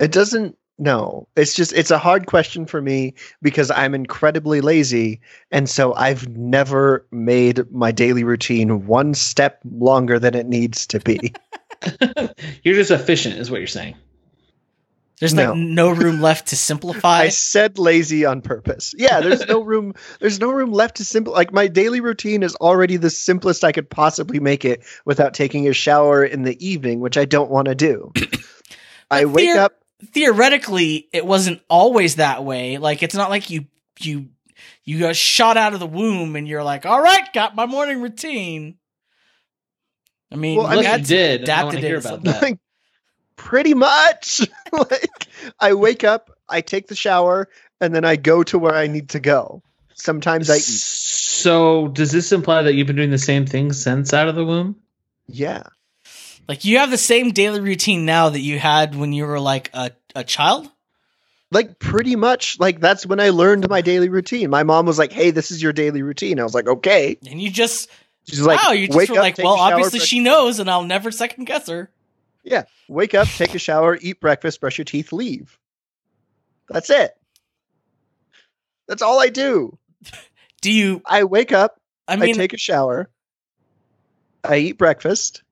It 0.00 0.10
doesn't. 0.10 0.56
No, 0.78 1.26
it's 1.36 1.52
just 1.52 1.74
it's 1.74 1.90
a 1.90 1.98
hard 1.98 2.24
question 2.26 2.64
for 2.64 2.80
me 2.80 3.12
because 3.42 3.70
I'm 3.70 3.94
incredibly 3.94 4.62
lazy, 4.62 5.20
and 5.50 5.68
so 5.68 5.92
I've 5.96 6.28
never 6.28 7.04
made 7.10 7.70
my 7.72 7.90
daily 7.92 8.24
routine 8.24 8.86
one 8.86 9.12
step 9.12 9.58
longer 9.70 10.18
than 10.18 10.34
it 10.34 10.46
needs 10.46 10.86
to 10.86 11.00
be. 11.00 11.34
you're 12.62 12.74
just 12.74 12.90
efficient, 12.90 13.36
is 13.38 13.50
what 13.50 13.58
you're 13.60 13.66
saying. 13.66 13.96
There's 15.20 15.34
No. 15.34 15.50
like 15.50 15.58
no 15.58 15.90
room 15.90 16.20
left 16.22 16.48
to 16.48 16.56
simplify. 16.56 17.22
I 17.22 17.28
said 17.30 17.78
lazy 17.78 18.24
on 18.24 18.40
purpose. 18.40 18.94
Yeah, 18.96 19.20
there's 19.20 19.44
no 19.46 19.60
room. 19.62 19.94
There's 20.20 20.38
no 20.38 20.50
room 20.52 20.72
left 20.72 20.98
to 20.98 21.04
simple. 21.04 21.32
Like 21.32 21.52
my 21.52 21.66
daily 21.66 22.00
routine 22.00 22.42
is 22.44 22.54
already 22.54 22.96
the 22.98 23.10
simplest 23.10 23.64
I 23.64 23.72
could 23.72 23.90
possibly 23.90 24.38
make 24.38 24.64
it 24.64 24.84
without 25.04 25.34
taking 25.34 25.66
a 25.66 25.72
shower 25.72 26.24
in 26.24 26.42
the 26.42 26.64
evening, 26.64 27.00
which 27.00 27.16
I 27.18 27.24
don't 27.24 27.50
want 27.50 27.66
to 27.66 27.74
do. 27.74 28.12
I 29.10 29.24
wake 29.24 29.48
theor- 29.48 29.56
up. 29.58 29.72
Theoretically, 30.12 31.08
it 31.12 31.26
wasn't 31.26 31.60
always 31.68 32.16
that 32.16 32.44
way. 32.44 32.78
Like 32.78 33.02
it's 33.02 33.16
not 33.16 33.30
like 33.30 33.50
you 33.50 33.66
you 33.98 34.28
you 34.84 35.00
got 35.00 35.16
shot 35.16 35.56
out 35.56 35.74
of 35.74 35.80
the 35.80 35.86
womb 35.86 36.36
and 36.36 36.46
you're 36.46 36.62
like, 36.62 36.86
all 36.86 37.00
right, 37.02 37.32
got 37.32 37.56
my 37.56 37.66
morning 37.66 38.00
routine. 38.00 38.77
I 40.30 40.36
mean, 40.36 40.58
Well, 40.58 40.66
I 40.66 40.70
mean, 40.74 40.78
you 40.78 40.88
that's 40.90 41.08
did. 41.08 41.40
and 41.42 41.50
I 41.50 41.64
want 41.64 41.76
to 41.76 41.80
hear 41.80 41.96
it 41.96 42.04
about 42.04 42.22
that. 42.24 42.42
Like, 42.42 42.58
pretty 43.36 43.74
much. 43.74 44.40
like 44.72 45.26
I 45.58 45.74
wake 45.74 46.04
up, 46.04 46.30
I 46.48 46.60
take 46.60 46.88
the 46.88 46.94
shower, 46.94 47.48
and 47.80 47.94
then 47.94 48.04
I 48.04 48.16
go 48.16 48.42
to 48.44 48.58
where 48.58 48.74
I 48.74 48.86
need 48.86 49.10
to 49.10 49.20
go. 49.20 49.62
Sometimes 49.94 50.50
I 50.50 50.56
eat. 50.56 50.62
So, 50.62 51.88
does 51.88 52.12
this 52.12 52.30
imply 52.32 52.62
that 52.62 52.74
you've 52.74 52.86
been 52.86 52.96
doing 52.96 53.10
the 53.10 53.18
same 53.18 53.46
thing 53.46 53.72
since 53.72 54.12
out 54.12 54.28
of 54.28 54.34
the 54.34 54.44
womb? 54.44 54.76
Yeah. 55.26 55.62
Like 56.48 56.64
you 56.64 56.78
have 56.78 56.90
the 56.90 56.96
same 56.98 57.30
daily 57.32 57.60
routine 57.60 58.06
now 58.06 58.30
that 58.30 58.40
you 58.40 58.58
had 58.58 58.94
when 58.94 59.12
you 59.12 59.26
were 59.26 59.38
like 59.40 59.70
a, 59.74 59.90
a 60.14 60.24
child? 60.24 60.70
Like 61.50 61.78
pretty 61.78 62.16
much 62.16 62.58
like 62.58 62.80
that's 62.80 63.04
when 63.06 63.20
I 63.20 63.30
learned 63.30 63.68
my 63.68 63.80
daily 63.82 64.08
routine. 64.08 64.50
My 64.50 64.62
mom 64.62 64.86
was 64.86 64.98
like, 64.98 65.12
"Hey, 65.12 65.30
this 65.30 65.50
is 65.50 65.62
your 65.62 65.72
daily 65.72 66.02
routine." 66.02 66.38
I 66.40 66.44
was 66.44 66.54
like, 66.54 66.66
"Okay." 66.66 67.18
And 67.30 67.40
you 67.40 67.50
just 67.50 67.90
She's 68.28 68.42
like, 68.42 68.62
wow, 68.62 68.72
you 68.72 68.86
just 68.88 68.96
"Wake 68.96 69.08
were 69.08 69.16
up, 69.16 69.22
like, 69.22 69.38
well, 69.38 69.56
shower, 69.56 69.72
obviously 69.72 70.00
she 70.00 70.20
knows 70.20 70.58
and 70.58 70.70
I'll 70.70 70.84
never 70.84 71.10
second 71.10 71.44
guess 71.44 71.68
her. 71.68 71.90
Yeah, 72.44 72.64
wake 72.88 73.14
up, 73.14 73.26
take 73.26 73.54
a 73.54 73.58
shower, 73.58 73.98
eat 74.00 74.20
breakfast, 74.20 74.60
brush 74.60 74.76
your 74.78 74.84
teeth, 74.84 75.12
leave. 75.12 75.58
That's 76.68 76.90
it. 76.90 77.12
That's 78.86 79.02
all 79.02 79.18
I 79.20 79.28
do. 79.28 79.78
Do 80.60 80.70
you 80.70 81.00
I 81.06 81.24
wake 81.24 81.52
up, 81.52 81.80
I 82.06 82.14
I, 82.14 82.16
mean 82.16 82.34
take 82.34 82.52
a 82.52 82.58
shower, 82.58 83.08
I 84.44 84.58
eat 84.58 84.78
breakfast, 84.78 85.42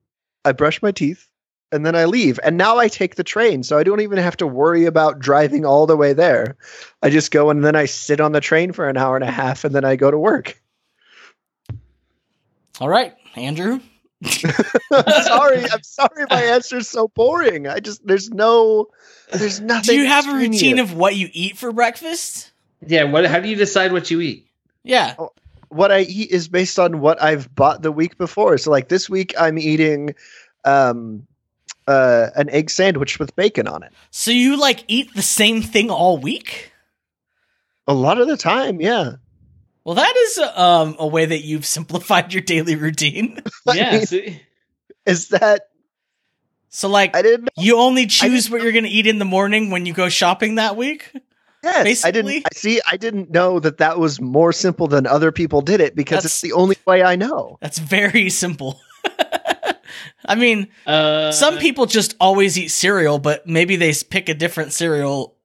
I 0.45 0.53
brush 0.53 0.83
my 0.83 0.93
teeth, 0.93 1.29
and 1.73 1.85
then 1.87 1.95
I 1.95 2.05
leave. 2.05 2.39
And 2.43 2.57
now 2.57 2.77
I 2.77 2.89
take 2.89 3.15
the 3.15 3.25
train, 3.25 3.63
so 3.63 3.79
I 3.79 3.85
don't 3.85 4.01
even 4.01 4.19
have 4.19 4.37
to 4.39 4.47
worry 4.47 4.85
about 4.85 5.19
driving 5.19 5.65
all 5.65 5.87
the 5.87 5.97
way 5.97 6.13
there. 6.13 6.57
I 7.03 7.11
just 7.11 7.31
go 7.31 7.51
and 7.51 7.65
then 7.65 7.77
I 7.77 7.87
sit 7.87 8.21
on 8.21 8.33
the 8.33 8.41
train 8.41 8.73
for 8.73 8.89
an 8.89 8.97
hour 8.97 9.17
and 9.17 9.25
a 9.25 9.31
half 9.31 9.65
and 9.65 9.75
then 9.75 9.85
I 9.85 9.97
go 9.97 10.11
to 10.11 10.19
work. 10.19 10.61
All 12.81 12.89
right, 12.89 13.15
Andrew. 13.35 13.81
Sorry. 14.25 15.65
I'm 15.71 15.83
sorry 15.83 16.25
my 16.31 16.43
answer's 16.43 16.89
so 16.89 17.09
boring. 17.09 17.67
I 17.69 17.81
just 17.81 18.07
there's 18.07 18.31
no 18.31 18.89
there's 19.31 19.61
nothing. 19.61 19.95
Do 19.95 20.01
you 20.01 20.07
have 20.07 20.25
a 20.27 20.31
extraneous. 20.31 20.63
routine 20.63 20.79
of 20.79 20.95
what 20.95 21.15
you 21.17 21.29
eat 21.33 21.59
for 21.59 21.71
breakfast? 21.71 22.51
Yeah. 22.87 23.05
What? 23.05 23.27
How 23.27 23.41
do 23.41 23.49
you 23.49 23.57
decide 23.57 23.93
what 23.93 24.11
you 24.11 24.21
eat? 24.23 24.47
Yeah. 24.83 25.17
what 25.69 25.93
I 25.93 26.01
eat 26.01 26.31
is 26.31 26.49
based 26.49 26.79
on 26.79 27.01
what 27.01 27.23
I've 27.23 27.55
bought 27.55 27.83
the 27.83 27.93
week 27.93 28.17
before. 28.17 28.57
So 28.57 28.71
like 28.71 28.89
this 28.89 29.11
week 29.11 29.35
I'm 29.39 29.59
eating 29.59 30.15
um 30.65 31.27
uh 31.87 32.29
an 32.37 32.49
egg 32.51 32.71
sandwich 32.71 33.19
with 33.19 33.37
bacon 33.37 33.69
on 33.69 33.83
it. 33.83 33.93
So 34.11 34.31
you 34.31 34.59
like 34.59 34.85
eat 34.89 35.15
the 35.15 35.23
same 35.23 35.61
thing 35.61 35.91
all 35.91 36.17
week? 36.17 36.73
A 37.87 37.95
lot 37.95 38.19
of 38.19 38.29
the 38.29 38.37
time, 38.37 38.81
yeah. 38.81 39.13
Well, 39.87 39.95
that 39.95 40.17
is 40.17 40.39
um, 40.39 40.97
a 40.99 41.07
way 41.07 41.27
that 41.27 41.45
you've 41.45 41.65
simplified 41.77 42.35
your 42.35 42.43
daily 42.43 42.75
routine. 42.75 43.41
I 43.69 43.75
Yeah. 43.75 43.93
mean, 43.93 44.07
see? 44.07 44.43
is 45.07 45.29
that 45.29 45.69
So, 46.71 46.89
like, 46.89 47.15
I 47.15 47.23
didn't 47.23 47.51
you 47.57 47.79
only 47.79 48.07
choose 48.07 48.47
didn't 48.47 48.53
what 48.53 48.63
you're 48.65 48.73
going 48.73 48.83
to 48.85 48.91
eat 48.91 49.07
in 49.07 49.21
the 49.21 49.25
morning 49.25 49.71
when 49.71 49.87
you 49.87 49.95
go 49.95 50.09
shopping 50.09 50.57
that 50.57 50.77
week? 50.77 51.13
yes, 51.63 52.05
I 52.05 52.11
didn't 52.11 52.33
I 52.33 52.49
see 52.53 52.81
I 52.85 52.97
didn't 52.97 53.31
know 53.31 53.61
that 53.61 53.79
that 53.79 53.97
was 54.01 54.21
more 54.21 54.53
simple 54.53 54.89
than 54.89 55.07
other 55.07 55.31
people 55.31 55.61
did 55.63 55.81
it 55.81 55.95
because 55.95 56.17
That's- 56.25 56.33
it's 56.33 56.41
the 56.41 56.53
only 56.55 56.77
way 56.85 57.05
I 57.05 57.15
know. 57.15 57.57
That's 57.61 57.79
very 57.79 58.29
simple. 58.43 58.81
I 60.25 60.35
mean, 60.35 60.67
Uh, 60.85 61.31
some 61.31 61.59
people 61.59 61.87
just 61.87 62.17
always 62.19 62.59
eat 62.59 62.69
cereal, 62.73 63.21
but 63.21 63.47
maybe 63.47 63.77
they 63.77 63.93
pick 64.11 64.29
a 64.29 64.35
different 64.35 64.73
cereal, 64.73 65.37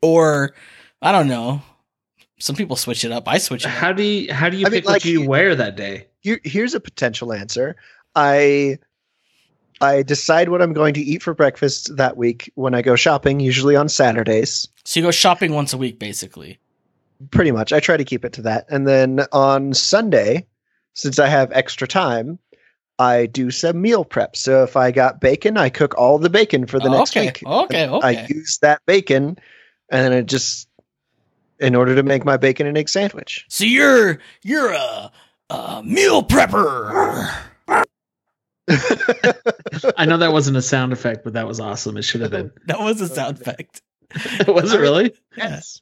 or 0.00 0.54
I 1.02 1.10
don't 1.10 1.26
know. 1.26 1.60
Some 2.38 2.56
people 2.56 2.76
switch 2.76 3.04
it 3.04 3.12
up. 3.12 3.28
I 3.28 3.38
switch 3.38 3.64
it 3.64 3.68
up. 3.68 3.72
How 3.74 3.92
do 3.92 4.02
you 4.02 4.32
how 4.32 4.48
do 4.48 4.56
you 4.56 4.66
I 4.66 4.68
mean, 4.70 4.80
pick 4.80 4.84
what 4.86 4.92
like, 4.92 5.04
you 5.04 5.22
you- 5.22 5.28
wear 5.28 5.54
that 5.54 5.76
day? 5.76 6.06
Here, 6.20 6.40
here's 6.42 6.74
a 6.74 6.80
potential 6.80 7.32
answer. 7.32 7.76
I 8.16 8.78
I 9.80 10.02
decide 10.02 10.48
what 10.48 10.62
I'm 10.62 10.72
going 10.72 10.94
to 10.94 11.00
eat 11.02 11.22
for 11.22 11.34
breakfast 11.34 11.96
that 11.96 12.16
week 12.16 12.50
when 12.54 12.74
I 12.74 12.80
go 12.82 12.96
shopping, 12.96 13.40
usually 13.40 13.76
on 13.76 13.88
Saturdays. 13.88 14.68
So 14.84 15.00
you 15.00 15.06
go 15.06 15.10
shopping 15.10 15.52
once 15.52 15.72
a 15.72 15.78
week, 15.78 15.98
basically. 15.98 16.58
Pretty 17.30 17.50
much. 17.52 17.72
I 17.72 17.80
try 17.80 17.96
to 17.96 18.04
keep 18.04 18.24
it 18.24 18.32
to 18.34 18.42
that. 18.42 18.66
And 18.70 18.86
then 18.86 19.26
on 19.32 19.74
Sunday, 19.74 20.46
since 20.94 21.18
I 21.18 21.26
have 21.26 21.50
extra 21.52 21.86
time, 21.88 22.38
I 22.98 23.26
do 23.26 23.50
some 23.50 23.80
meal 23.82 24.04
prep. 24.04 24.36
So 24.36 24.62
if 24.62 24.76
I 24.76 24.90
got 24.92 25.20
bacon, 25.20 25.56
I 25.58 25.68
cook 25.68 25.94
all 25.98 26.18
the 26.18 26.30
bacon 26.30 26.66
for 26.66 26.78
the 26.78 26.88
Oh, 26.88 26.98
next 26.98 27.16
okay. 27.16 27.26
week. 27.26 27.42
Okay, 27.44 27.88
okay. 27.88 28.06
I 28.06 28.26
use 28.28 28.58
that 28.62 28.80
bacon 28.86 29.36
and 29.90 30.04
then 30.04 30.12
it 30.12 30.26
just 30.26 30.68
in 31.60 31.74
order 31.74 31.94
to 31.94 32.02
make 32.02 32.24
my 32.24 32.36
bacon 32.36 32.66
and 32.66 32.76
egg 32.76 32.88
sandwich. 32.88 33.44
So 33.48 33.64
you're 33.64 34.18
you're 34.42 34.72
a, 34.72 35.10
a 35.50 35.82
meal 35.84 36.22
prepper. 36.22 37.32
I 39.96 40.06
know 40.06 40.16
that 40.16 40.32
wasn't 40.32 40.56
a 40.56 40.62
sound 40.62 40.92
effect, 40.92 41.24
but 41.24 41.34
that 41.34 41.46
was 41.46 41.60
awesome. 41.60 41.96
It 41.96 42.02
should 42.02 42.22
have 42.22 42.30
been. 42.30 42.50
That 42.66 42.80
was 42.80 43.00
a 43.00 43.08
sound 43.08 43.40
effect. 43.40 43.82
was 44.48 44.72
it 44.72 44.80
really? 44.80 45.14
yes. 45.36 45.80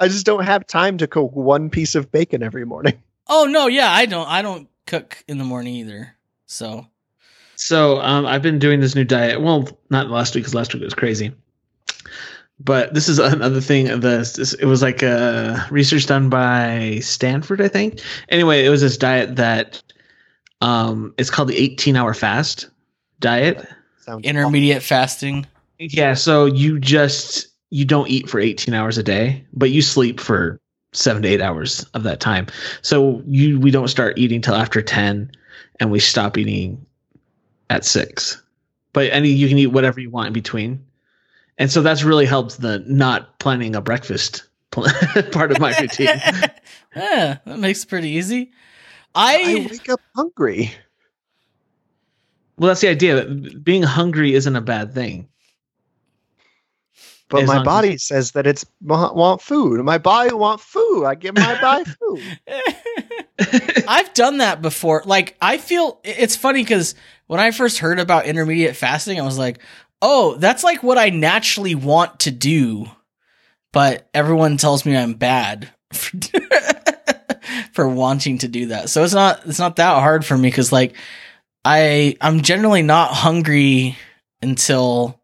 I 0.00 0.08
just 0.08 0.26
don't 0.26 0.44
have 0.44 0.66
time 0.66 0.98
to 0.98 1.06
cook 1.06 1.32
one 1.34 1.70
piece 1.70 1.94
of 1.94 2.10
bacon 2.12 2.42
every 2.42 2.64
morning. 2.64 3.02
Oh 3.26 3.46
no, 3.50 3.66
yeah, 3.66 3.90
I 3.90 4.06
don't. 4.06 4.28
I 4.28 4.42
don't 4.42 4.68
cook 4.86 5.22
in 5.28 5.38
the 5.38 5.44
morning 5.44 5.74
either. 5.74 6.14
So 6.46 6.86
So 7.56 8.00
um, 8.00 8.24
I've 8.26 8.42
been 8.42 8.58
doing 8.58 8.80
this 8.80 8.94
new 8.94 9.04
diet. 9.04 9.40
Well, 9.40 9.68
not 9.90 10.08
last 10.08 10.34
week 10.34 10.44
because 10.44 10.54
last 10.54 10.72
week 10.72 10.82
was 10.82 10.94
crazy. 10.94 11.34
But 12.60 12.94
this 12.94 13.08
is 13.08 13.18
another 13.18 13.60
thing. 13.60 13.86
The 13.86 14.30
this, 14.36 14.54
it 14.54 14.66
was 14.66 14.82
like 14.82 15.02
a 15.02 15.66
research 15.70 16.06
done 16.06 16.28
by 16.28 16.98
Stanford, 17.00 17.60
I 17.60 17.68
think. 17.68 18.00
Anyway, 18.28 18.64
it 18.64 18.70
was 18.70 18.80
this 18.80 18.96
diet 18.96 19.36
that 19.36 19.82
um, 20.60 21.14
it's 21.18 21.30
called 21.30 21.48
the 21.48 21.56
18 21.56 21.96
hour 21.96 22.14
fast 22.14 22.68
diet. 23.20 23.66
Sounds 24.00 24.24
intermediate 24.24 24.82
fasting. 24.82 25.46
Yeah, 25.78 26.14
so 26.14 26.46
you 26.46 26.78
just 26.78 27.46
you 27.70 27.84
don't 27.84 28.08
eat 28.08 28.28
for 28.28 28.40
18 28.40 28.74
hours 28.74 28.98
a 28.98 29.02
day, 29.02 29.44
but 29.52 29.70
you 29.70 29.82
sleep 29.82 30.18
for 30.18 30.58
7 30.92 31.22
to 31.22 31.28
8 31.28 31.40
hours 31.40 31.84
of 31.94 32.02
that 32.04 32.20
time. 32.20 32.46
So 32.82 33.22
you 33.26 33.60
we 33.60 33.70
don't 33.70 33.88
start 33.88 34.18
eating 34.18 34.40
till 34.40 34.54
after 34.54 34.82
10 34.82 35.30
and 35.80 35.90
we 35.90 36.00
stop 36.00 36.36
eating 36.36 36.84
at 37.70 37.84
6. 37.84 38.42
But 38.92 39.12
any 39.12 39.28
you 39.28 39.48
can 39.48 39.58
eat 39.58 39.68
whatever 39.68 40.00
you 40.00 40.10
want 40.10 40.28
in 40.28 40.32
between. 40.32 40.84
And 41.58 41.70
so 41.70 41.82
that's 41.82 42.04
really 42.04 42.24
helped 42.26 42.60
the 42.60 42.78
not 42.86 43.38
planning 43.40 43.74
a 43.76 43.80
breakfast 43.80 44.44
part 44.70 45.50
of 45.52 45.58
my 45.58 45.76
routine. 45.80 46.06
yeah, 46.94 47.38
that 47.44 47.58
makes 47.58 47.82
it 47.82 47.88
pretty 47.88 48.10
easy. 48.10 48.52
I 49.14 49.66
I 49.66 49.68
wake 49.70 49.88
up 49.88 50.00
hungry. 50.14 50.70
well, 52.56 52.68
that's 52.68 52.80
the 52.80 52.88
idea. 52.88 53.24
Being 53.24 53.82
hungry 53.82 54.34
isn't 54.34 54.54
a 54.54 54.60
bad 54.60 54.94
thing. 54.94 55.28
But 57.30 57.42
As 57.42 57.48
my 57.48 57.54
long 57.56 57.62
as- 57.62 57.66
body 57.66 57.98
says 57.98 58.30
that 58.32 58.46
it's 58.46 58.64
want, 58.80 59.14
want 59.16 59.42
food. 59.42 59.84
My 59.84 59.98
body 59.98 60.32
want 60.32 60.60
food. 60.60 61.04
I 61.04 61.14
give 61.14 61.34
my 61.34 61.60
body 61.60 61.84
food. 62.00 62.22
I've 63.86 64.12
done 64.14 64.38
that 64.38 64.62
before. 64.62 65.02
Like, 65.04 65.36
I 65.42 65.58
feel 65.58 66.00
it's 66.04 66.36
funny 66.36 66.62
because 66.62 66.94
when 67.26 67.38
I 67.40 67.50
first 67.50 67.78
heard 67.78 67.98
about 68.00 68.24
intermediate 68.26 68.76
fasting, 68.76 69.20
I 69.20 69.24
was 69.24 69.38
like, 69.38 69.58
oh, 70.02 70.36
that's 70.36 70.64
like 70.64 70.82
what 70.82 70.98
I 70.98 71.10
naturally 71.10 71.74
want 71.74 72.20
to 72.20 72.30
do. 72.30 72.86
But 73.72 74.08
everyone 74.14 74.56
tells 74.56 74.86
me 74.86 74.96
I'm 74.96 75.14
bad 75.14 75.68
for, 75.92 76.18
for 77.72 77.88
wanting 77.88 78.38
to 78.38 78.48
do 78.48 78.66
that. 78.66 78.88
So 78.90 79.04
it's 79.04 79.14
not, 79.14 79.42
it's 79.46 79.58
not 79.58 79.76
that 79.76 80.00
hard 80.00 80.24
for 80.24 80.36
me 80.36 80.48
because 80.48 80.72
like 80.72 80.94
I, 81.64 82.16
I'm 82.20 82.42
generally 82.42 82.82
not 82.82 83.12
hungry 83.12 83.96
until 84.42 85.20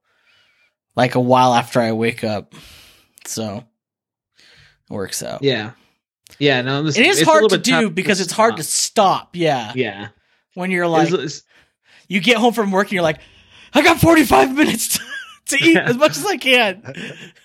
like 0.96 1.14
a 1.14 1.20
while 1.20 1.54
after 1.54 1.80
I 1.80 1.92
wake 1.92 2.22
up. 2.22 2.54
So 3.26 3.64
it 4.38 4.92
works 4.92 5.22
out. 5.22 5.42
Yeah. 5.42 5.72
Yeah, 6.38 6.62
no, 6.62 6.82
this, 6.82 6.98
It 6.98 7.06
is 7.06 7.20
it's 7.20 7.28
hard 7.30 7.48
to 7.50 7.58
do 7.58 7.90
because 7.90 8.20
it's 8.20 8.32
hard 8.32 8.56
to 8.56 8.62
stop. 8.62 9.36
Yeah. 9.36 9.72
Yeah. 9.74 10.08
When 10.54 10.70
you're 10.70 10.86
like, 10.88 11.08
It's- 11.08 11.18
it's- 11.18 11.42
you 12.08 12.20
get 12.20 12.36
home 12.36 12.52
from 12.52 12.70
work 12.70 12.88
and 12.88 12.92
you're 12.92 13.02
like, 13.02 13.20
I 13.74 13.82
got 13.82 14.00
45 14.00 14.54
minutes 14.56 14.98
to, 14.98 15.04
to 15.46 15.64
eat 15.64 15.76
as 15.76 15.96
much 15.96 16.16
as 16.16 16.24
I 16.24 16.36
can. 16.36 16.82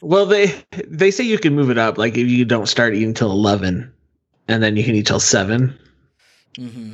well, 0.01 0.25
they 0.25 0.53
they 0.87 1.11
say 1.11 1.23
you 1.23 1.39
can 1.39 1.55
move 1.55 1.69
it 1.69 1.77
up. 1.77 1.97
Like 1.97 2.17
if 2.17 2.27
you 2.27 2.45
don't 2.45 2.67
start 2.67 2.93
eating 2.93 3.13
till 3.13 3.31
eleven, 3.31 3.91
and 4.47 4.61
then 4.63 4.75
you 4.77 4.83
can 4.83 4.95
eat 4.95 5.07
till 5.07 5.19
seven. 5.19 5.77
hmm 6.55 6.93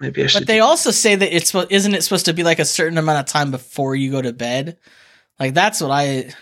Maybe 0.00 0.24
I 0.24 0.26
should. 0.26 0.40
But 0.40 0.48
they 0.48 0.60
also 0.60 0.90
say 0.90 1.14
that 1.14 1.34
it's 1.34 1.54
isn't 1.54 1.94
it 1.94 2.02
supposed 2.02 2.26
to 2.26 2.32
be 2.34 2.42
like 2.42 2.58
a 2.58 2.64
certain 2.64 2.98
amount 2.98 3.20
of 3.20 3.26
time 3.26 3.50
before 3.52 3.94
you 3.94 4.10
go 4.10 4.20
to 4.20 4.32
bed? 4.32 4.76
Like 5.38 5.54
that's 5.54 5.80
what 5.80 5.92
I 5.92 6.32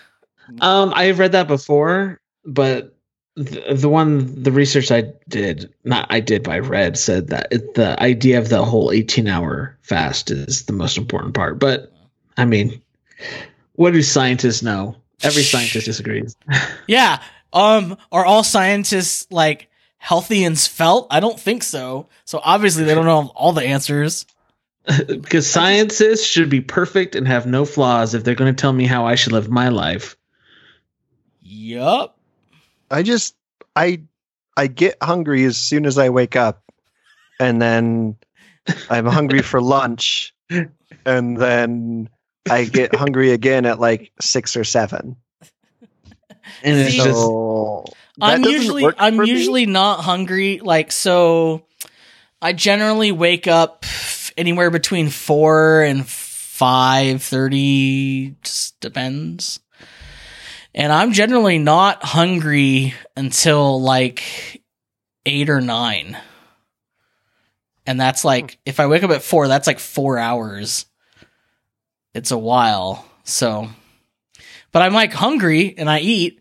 Um, 0.60 0.92
I've 0.96 1.18
read 1.18 1.32
that 1.32 1.48
before, 1.48 2.20
but 2.44 2.96
the, 3.36 3.74
the 3.74 3.88
one 3.88 4.42
the 4.42 4.52
research 4.52 4.90
I 4.90 5.04
did, 5.28 5.72
not 5.84 6.06
I 6.10 6.20
did, 6.20 6.42
by 6.42 6.56
I 6.56 6.58
read 6.60 6.98
said 6.98 7.28
that 7.28 7.48
it, 7.50 7.74
the 7.74 8.00
idea 8.02 8.38
of 8.38 8.48
the 8.48 8.64
whole 8.64 8.90
eighteen 8.90 9.28
hour 9.28 9.78
fast 9.82 10.30
is 10.30 10.64
the 10.64 10.72
most 10.72 10.96
important 10.96 11.34
part. 11.34 11.58
But 11.58 11.92
I 12.36 12.44
mean, 12.44 12.80
what 13.74 13.92
do 13.92 14.02
scientists 14.02 14.62
know? 14.62 14.96
Every 15.22 15.42
scientist 15.42 15.86
disagrees. 15.86 16.36
Yeah. 16.86 17.22
Um 17.52 17.96
are 18.10 18.24
all 18.24 18.44
scientists 18.44 19.26
like 19.30 19.68
healthy 19.98 20.44
and 20.44 20.58
svelte? 20.58 21.06
I 21.10 21.20
don't 21.20 21.38
think 21.38 21.62
so. 21.62 22.08
So 22.24 22.40
obviously 22.42 22.84
they 22.84 22.94
don't 22.94 23.04
know 23.04 23.30
all 23.34 23.52
the 23.52 23.64
answers. 23.64 24.26
Because 25.06 25.48
scientists 25.48 26.26
should 26.26 26.50
be 26.50 26.60
perfect 26.60 27.14
and 27.14 27.28
have 27.28 27.46
no 27.46 27.64
flaws 27.64 28.14
if 28.14 28.24
they're 28.24 28.34
going 28.34 28.52
to 28.52 28.60
tell 28.60 28.72
me 28.72 28.84
how 28.84 29.06
I 29.06 29.14
should 29.14 29.32
live 29.32 29.48
my 29.48 29.68
life. 29.68 30.16
Yup. 31.40 32.18
I 32.90 33.02
just 33.02 33.36
I 33.76 34.02
I 34.56 34.66
get 34.66 34.96
hungry 35.02 35.44
as 35.44 35.56
soon 35.56 35.86
as 35.86 35.98
I 35.98 36.10
wake 36.10 36.36
up, 36.36 36.62
and 37.40 37.60
then 37.60 38.16
I'm 38.90 39.06
hungry 39.06 39.42
for 39.50 39.60
lunch, 39.60 40.34
and 41.06 41.36
then 41.36 42.08
I 42.50 42.64
get 42.64 42.94
hungry 42.94 43.32
again 43.32 43.66
at 43.66 43.80
like 43.80 44.12
six 44.20 44.56
or 44.56 44.64
seven. 44.64 45.16
And 46.64 46.76
it's 46.76 46.90
See- 46.90 46.96
just 46.96 47.10
So 47.10 47.84
I'm 48.20 48.44
usually 48.44 48.84
I'm 48.98 49.16
for 49.16 49.22
me. 49.22 49.30
usually 49.30 49.64
not 49.66 50.00
hungry 50.00 50.60
like 50.62 50.92
so 50.92 51.64
I 52.40 52.52
generally 52.52 53.12
wake 53.12 53.46
up 53.46 53.84
anywhere 54.36 54.70
between 54.70 55.08
4 55.08 55.82
and 55.82 56.02
5:30 56.02 58.36
just 58.42 58.78
depends. 58.80 59.60
And 60.74 60.92
I'm 60.92 61.12
generally 61.12 61.58
not 61.58 62.02
hungry 62.02 62.94
until 63.16 63.80
like 63.80 64.62
8 65.26 65.48
or 65.50 65.60
9. 65.60 66.16
And 67.86 68.00
that's 68.00 68.24
like 68.24 68.52
hmm. 68.52 68.56
if 68.66 68.80
I 68.80 68.86
wake 68.86 69.04
up 69.04 69.10
at 69.10 69.22
4 69.22 69.48
that's 69.48 69.66
like 69.66 69.78
4 69.78 70.18
hours. 70.18 70.86
It's 72.14 72.30
a 72.30 72.38
while. 72.38 73.06
So 73.24 73.68
but 74.72 74.82
I'm 74.82 74.94
like 74.94 75.12
hungry 75.12 75.74
and 75.76 75.88
I 75.88 76.00
eat 76.00 76.40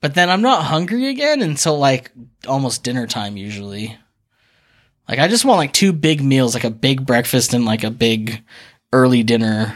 but 0.00 0.14
then 0.14 0.28
I'm 0.28 0.42
not 0.42 0.64
hungry 0.64 1.08
again 1.08 1.40
until 1.40 1.78
like 1.78 2.10
almost 2.46 2.84
dinner 2.84 3.06
time 3.06 3.38
usually. 3.38 3.96
Like 5.08 5.18
I 5.18 5.28
just 5.28 5.46
want 5.46 5.58
like 5.58 5.72
two 5.72 5.94
big 5.94 6.22
meals, 6.22 6.52
like 6.54 6.64
a 6.64 6.70
big 6.70 7.06
breakfast 7.06 7.54
and 7.54 7.64
like 7.64 7.84
a 7.84 7.90
big 7.90 8.42
early 8.92 9.22
dinner. 9.22 9.74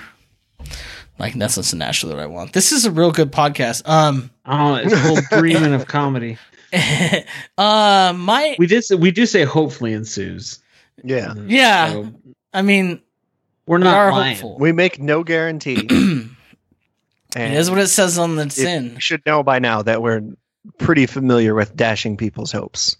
Like 1.18 1.34
that's 1.34 1.56
just 1.56 1.74
naturally 1.74 2.14
what 2.14 2.22
I 2.22 2.26
want. 2.26 2.52
This 2.52 2.72
is 2.72 2.84
a 2.84 2.90
real 2.90 3.10
good 3.10 3.32
podcast. 3.32 3.88
Um 3.88 4.30
oh, 4.44 4.74
it's 4.74 4.92
a 4.92 4.98
whole 4.98 5.18
dreaming 5.30 5.72
of 5.74 5.86
comedy. 5.86 6.36
uh 7.58 8.12
my 8.14 8.54
We 8.58 8.66
did 8.66 8.84
we 8.98 9.10
do 9.10 9.24
say 9.24 9.44
hopefully 9.44 9.94
ensues. 9.94 10.60
yeah, 11.02 11.32
yeah, 11.46 11.92
So 11.92 12.12
I 12.52 12.60
mean 12.62 13.00
we're 13.68 13.78
we 13.78 13.84
not 13.84 13.94
are 13.96 14.10
lying. 14.12 14.34
hopeful. 14.34 14.58
we 14.58 14.72
make 14.72 14.98
no 15.00 15.22
guarantee. 15.22 15.86
it 15.90 16.28
and 17.36 17.54
is 17.54 17.70
what 17.70 17.78
it 17.78 17.88
says 17.88 18.18
on 18.18 18.36
the 18.36 18.46
tin. 18.46 18.94
You 18.94 19.00
should 19.00 19.24
know 19.26 19.42
by 19.42 19.58
now 19.58 19.82
that 19.82 20.02
we're 20.02 20.22
pretty 20.78 21.06
familiar 21.06 21.54
with 21.54 21.76
dashing 21.76 22.16
people's 22.16 22.50
hopes. 22.52 22.96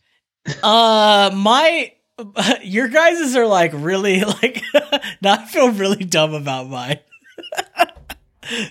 Uh, 0.62 1.30
my 1.34 1.92
your 2.62 2.88
guys's 2.88 3.36
are 3.36 3.46
like 3.46 3.72
really 3.74 4.22
like. 4.42 4.62
now 5.22 5.34
I 5.34 5.44
feel 5.46 5.70
really 5.72 6.04
dumb 6.04 6.34
about 6.34 6.68
mine. 6.68 7.00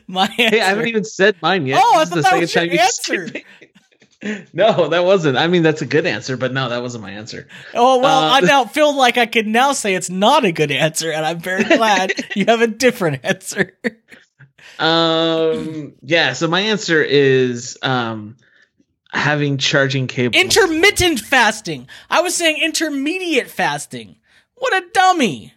my 0.08 0.26
answer. 0.38 0.56
Hey, 0.56 0.62
I 0.62 0.70
haven't 0.70 0.88
even 0.88 1.04
said 1.04 1.36
mine 1.42 1.66
yet. 1.66 1.82
Oh, 1.84 1.96
I 1.98 2.06
This 2.06 2.16
is 2.18 2.24
thought 2.24 2.40
the 2.40 2.40
that 2.40 2.40
was 2.40 2.56
your 2.56 2.82
answer. 2.82 3.42
You 4.22 4.28
said 4.30 4.42
it. 4.42 4.54
No, 4.54 4.90
that 4.90 5.04
wasn't. 5.06 5.38
I 5.38 5.48
mean, 5.48 5.64
that's 5.64 5.82
a 5.82 5.86
good 5.86 6.06
answer, 6.06 6.38
but 6.38 6.54
no, 6.54 6.70
that 6.70 6.82
wasn't 6.82 7.04
my 7.04 7.12
answer. 7.12 7.48
oh 7.74 8.00
well, 8.00 8.24
uh, 8.24 8.38
I 8.38 8.40
now 8.42 8.66
feel 8.66 8.96
like 8.96 9.18
I 9.18 9.26
can 9.26 9.52
now 9.52 9.74
say 9.74 9.96
it's 9.96 10.10
not 10.10 10.46
a 10.46 10.52
good 10.52 10.72
answer, 10.72 11.12
and 11.12 11.26
I'm 11.26 11.40
very 11.40 11.64
glad 11.64 12.14
you 12.36 12.46
have 12.48 12.62
a 12.62 12.68
different 12.68 13.24
answer. 13.24 13.78
Um, 14.80 15.94
yeah. 16.02 16.34
So 16.34 16.48
my 16.48 16.62
answer 16.62 17.02
is 17.02 17.78
um 17.82 18.38
having 19.12 19.58
charging 19.58 20.08
cables. 20.08 20.42
Intermittent 20.42 21.20
fasting. 21.20 21.88
I 22.10 22.22
was 22.22 22.36
saying 22.36 22.58
intermediate 22.62 23.50
fasting. 23.50 24.18
What 24.56 24.74
a 24.74 24.86
dummy! 24.94 25.54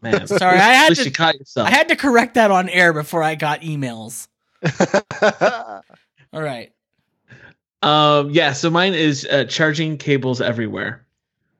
Man, 0.00 0.26
Sorry, 0.26 0.58
I 0.58 0.74
had 0.74 0.94
to- 0.94 1.04
you 1.04 1.10
yourself. 1.38 1.68
I 1.68 1.70
had 1.70 1.88
to 1.88 1.96
correct 1.96 2.34
that 2.34 2.50
on 2.50 2.68
air 2.68 2.92
before 2.92 3.22
I 3.22 3.34
got 3.34 3.62
emails. 3.62 4.28
All 6.32 6.42
right. 6.42 6.73
Um, 7.84 8.30
yeah, 8.30 8.54
so 8.54 8.70
mine 8.70 8.94
is 8.94 9.26
uh, 9.26 9.44
charging 9.44 9.98
cables 9.98 10.40
everywhere. 10.40 11.04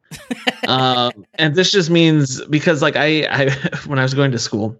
um, 0.69 1.27
and 1.35 1.55
this 1.55 1.71
just 1.71 1.91
means 1.91 2.43
because 2.47 2.81
like 2.81 2.97
I, 2.97 3.27
I 3.31 3.51
when 3.87 3.99
I 3.99 4.03
was 4.03 4.15
going 4.15 4.33
to 4.33 4.39
school, 4.39 4.77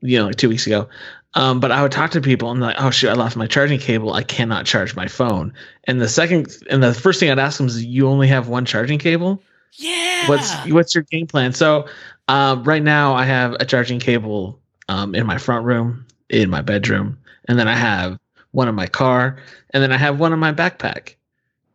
you 0.00 0.18
know, 0.18 0.26
like 0.26 0.36
two 0.36 0.48
weeks 0.48 0.66
ago, 0.66 0.88
um, 1.34 1.60
but 1.60 1.70
I 1.70 1.82
would 1.82 1.92
talk 1.92 2.12
to 2.12 2.20
people 2.22 2.50
and 2.50 2.60
like, 2.60 2.76
oh 2.78 2.90
shoot, 2.90 3.10
I 3.10 3.12
lost 3.12 3.36
my 3.36 3.46
charging 3.46 3.78
cable. 3.78 4.14
I 4.14 4.22
cannot 4.22 4.64
charge 4.64 4.96
my 4.96 5.06
phone. 5.06 5.52
And 5.84 6.00
the 6.00 6.08
second 6.08 6.48
and 6.70 6.82
the 6.82 6.94
first 6.94 7.20
thing 7.20 7.30
I'd 7.30 7.38
ask 7.38 7.58
them 7.58 7.66
is, 7.66 7.84
you 7.84 8.08
only 8.08 8.28
have 8.28 8.48
one 8.48 8.64
charging 8.64 8.98
cable? 8.98 9.42
Yeah. 9.74 10.28
What's 10.28 10.54
what's 10.70 10.94
your 10.94 11.04
game 11.04 11.26
plan? 11.26 11.52
So 11.52 11.88
um, 12.28 12.64
right 12.64 12.82
now 12.82 13.14
I 13.14 13.26
have 13.26 13.52
a 13.60 13.66
charging 13.66 14.00
cable 14.00 14.58
um, 14.88 15.14
in 15.14 15.26
my 15.26 15.36
front 15.36 15.66
room, 15.66 16.06
in 16.30 16.48
my 16.48 16.62
bedroom, 16.62 17.18
and 17.48 17.58
then 17.58 17.68
I 17.68 17.76
have 17.76 18.18
one 18.52 18.68
in 18.68 18.74
my 18.74 18.86
car, 18.86 19.38
and 19.70 19.82
then 19.82 19.92
I 19.92 19.96
have 19.96 20.18
one 20.18 20.32
in 20.32 20.38
my 20.38 20.52
backpack, 20.52 21.14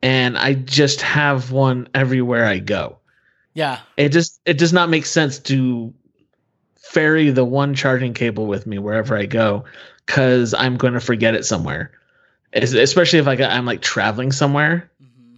and 0.02 0.38
I 0.38 0.54
just 0.54 1.02
have 1.02 1.52
one 1.52 1.88
everywhere 1.94 2.46
I 2.46 2.60
go. 2.60 3.00
yeah. 3.54 3.80
It 3.98 4.10
just 4.10 4.40
it 4.46 4.58
does 4.58 4.74
not 4.74 4.90
make 4.90 5.06
sense 5.06 5.40
to 5.40 5.94
ferry 6.76 7.32
the 7.32 7.46
one 7.46 7.74
charging 7.74 8.14
cable 8.14 8.46
with 8.46 8.68
me 8.68 8.78
wherever 8.78 9.18
I 9.18 9.26
go 9.26 9.66
because 10.06 10.54
I'm 10.54 10.78
going 10.78 10.94
to 10.94 11.00
forget 11.00 11.34
it 11.36 11.46
somewhere. 11.46 11.92
Es- 12.54 12.74
Especially 12.74 13.20
if 13.20 13.28
I 13.28 13.36
got, 13.36 13.52
I'm 13.52 13.66
like 13.66 13.82
traveling 13.82 14.32
somewhere 14.32 14.90
Mhm. 15.02 15.38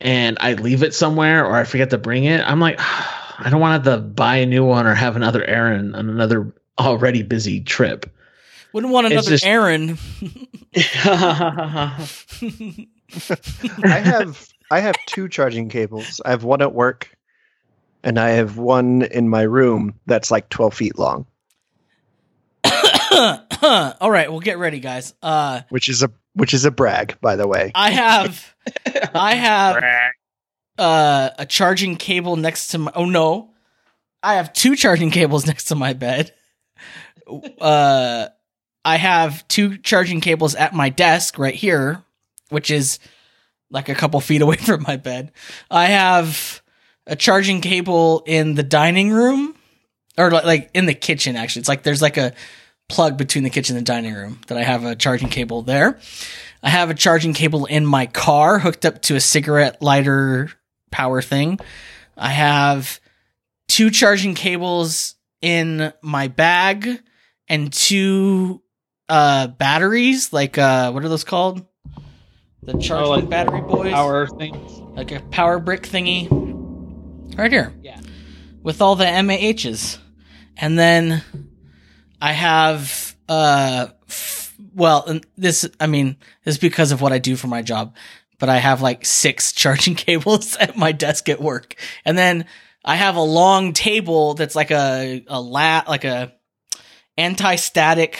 and 0.00 0.36
I 0.40 0.54
leave 0.54 0.82
it 0.82 0.94
somewhere 0.94 1.46
or 1.46 1.54
I 1.54 1.64
forget 1.64 1.90
to 1.90 1.98
bring 1.98 2.24
it, 2.24 2.40
I'm 2.44 2.60
like, 2.60 2.76
I 2.80 3.48
don't 3.50 3.60
want 3.60 3.84
to 3.84 3.90
have 3.90 4.00
to 4.00 4.04
buy 4.06 4.36
a 4.36 4.46
new 4.46 4.64
one 4.64 4.86
or 4.86 4.94
have 4.94 5.16
another 5.16 5.44
errand 5.44 5.94
on 5.96 6.08
another 6.08 6.52
already 6.78 7.22
busy 7.22 7.60
trip. 7.60 8.06
Wouldn't 8.74 8.92
want 8.92 9.06
another 9.06 9.30
just- 9.30 9.46
Aaron. 9.46 9.98
I 10.76 12.08
have 13.84 14.48
I 14.70 14.80
have 14.80 14.96
two 15.06 15.28
charging 15.28 15.68
cables. 15.68 16.20
I 16.24 16.30
have 16.30 16.42
one 16.42 16.60
at 16.60 16.74
work, 16.74 17.16
and 18.02 18.18
I 18.18 18.30
have 18.30 18.58
one 18.58 19.02
in 19.02 19.28
my 19.28 19.42
room 19.42 20.00
that's 20.06 20.32
like 20.32 20.48
twelve 20.48 20.74
feet 20.74 20.98
long, 20.98 21.26
All 23.12 24.10
right, 24.10 24.30
well, 24.30 24.40
get 24.40 24.58
ready, 24.58 24.80
guys. 24.80 25.14
Uh, 25.22 25.60
which 25.68 25.88
is 25.88 26.02
a 26.02 26.10
which 26.34 26.52
is 26.54 26.64
a 26.64 26.70
brag, 26.70 27.16
by 27.20 27.36
the 27.36 27.46
way. 27.46 27.70
I 27.74 27.90
have, 27.90 28.54
I 29.14 29.34
have 29.34 29.84
uh, 30.78 31.30
a 31.38 31.46
charging 31.46 31.96
cable 31.96 32.36
next 32.36 32.68
to 32.68 32.78
my. 32.78 32.92
Oh 32.94 33.04
no, 33.04 33.50
I 34.22 34.34
have 34.34 34.52
two 34.52 34.74
charging 34.74 35.10
cables 35.10 35.46
next 35.50 35.66
to 35.66 35.74
my 35.74 35.92
bed. 35.92 36.32
Uh, 37.60 38.28
I 38.84 38.96
have 38.96 39.46
two 39.48 39.78
charging 39.78 40.20
cables 40.20 40.54
at 40.54 40.74
my 40.74 40.88
desk 40.88 41.38
right 41.38 41.54
here, 41.54 42.02
which 42.50 42.70
is 42.70 42.98
like 43.70 43.88
a 43.88 43.94
couple 43.94 44.20
feet 44.20 44.42
away 44.42 44.56
from 44.56 44.82
my 44.82 44.96
bed. 44.96 45.32
I 45.70 45.86
have 45.86 46.62
a 47.06 47.16
charging 47.16 47.60
cable 47.60 48.22
in 48.26 48.54
the 48.54 48.62
dining 48.62 49.10
room, 49.10 49.54
or 50.16 50.30
like 50.30 50.70
in 50.74 50.86
the 50.86 50.94
kitchen. 50.94 51.36
Actually, 51.36 51.60
it's 51.60 51.68
like 51.68 51.82
there's 51.82 52.02
like 52.02 52.16
a 52.16 52.32
plug 52.88 53.16
between 53.16 53.44
the 53.44 53.50
kitchen 53.50 53.76
and 53.76 53.86
the 53.86 53.92
dining 53.92 54.14
room 54.14 54.40
that 54.46 54.58
I 54.58 54.62
have 54.62 54.84
a 54.84 54.94
charging 54.94 55.28
cable 55.28 55.62
there. 55.62 55.98
I 56.62 56.70
have 56.70 56.90
a 56.90 56.94
charging 56.94 57.34
cable 57.34 57.66
in 57.66 57.84
my 57.84 58.06
car 58.06 58.58
hooked 58.58 58.86
up 58.86 59.02
to 59.02 59.16
a 59.16 59.20
cigarette 59.20 59.82
lighter 59.82 60.50
power 60.90 61.20
thing. 61.20 61.58
I 62.16 62.30
have 62.30 63.00
two 63.68 63.90
charging 63.90 64.34
cables 64.34 65.16
in 65.42 65.92
my 66.00 66.28
bag 66.28 67.00
and 67.48 67.72
two 67.72 68.62
uh 69.14 69.46
batteries, 69.48 70.32
like 70.32 70.58
uh 70.58 70.90
what 70.92 71.04
are 71.04 71.08
those 71.08 71.24
called? 71.24 71.64
The 72.62 72.78
charging 72.78 73.10
like 73.10 73.28
battery 73.28 73.60
boys, 73.60 73.92
Power 73.92 74.26
things. 74.26 74.72
like 74.96 75.12
a 75.12 75.20
power 75.30 75.58
brick 75.58 75.82
thingy, 75.82 76.28
right 77.38 77.52
here. 77.52 77.72
Yeah. 77.82 78.00
with 78.62 78.80
all 78.82 78.96
the 78.96 79.04
MAHs. 79.04 79.98
And 80.56 80.78
then 80.78 81.22
I 82.20 82.32
have, 82.32 83.14
uh, 83.28 83.88
f- 84.08 84.54
well, 84.74 85.18
this, 85.36 85.68
I 85.78 85.86
mean, 85.88 86.16
this 86.44 86.54
is 86.54 86.60
because 86.60 86.90
of 86.92 87.00
what 87.02 87.12
I 87.12 87.18
do 87.18 87.36
for 87.36 87.48
my 87.48 87.60
job, 87.60 87.96
but 88.38 88.48
I 88.48 88.58
have 88.58 88.80
like 88.80 89.04
six 89.04 89.52
charging 89.62 89.94
cables 89.94 90.56
at 90.56 90.76
my 90.76 90.92
desk 90.92 91.28
at 91.28 91.40
work. 91.42 91.74
And 92.06 92.16
then 92.16 92.46
I 92.84 92.94
have 92.96 93.16
a 93.16 93.20
long 93.22 93.72
table 93.74 94.34
that's 94.34 94.54
like 94.56 94.70
a, 94.70 95.22
a 95.26 95.40
lab, 95.40 95.88
like 95.88 96.04
a 96.04 96.32
anti-static 97.18 98.16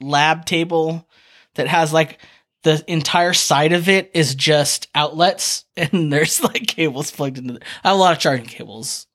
lab 0.00 0.44
table 0.44 1.06
that 1.54 1.68
has 1.68 1.92
like 1.92 2.18
the 2.62 2.82
entire 2.86 3.32
side 3.32 3.72
of 3.72 3.88
it 3.88 4.10
is 4.14 4.34
just 4.34 4.88
outlets 4.94 5.64
and 5.76 6.12
there's 6.12 6.42
like 6.42 6.66
cables 6.66 7.10
plugged 7.10 7.38
into 7.38 7.54
it. 7.54 7.64
I 7.84 7.88
have 7.88 7.96
a 7.96 8.00
lot 8.00 8.12
of 8.12 8.18
charging 8.18 8.46
cables. 8.46 9.06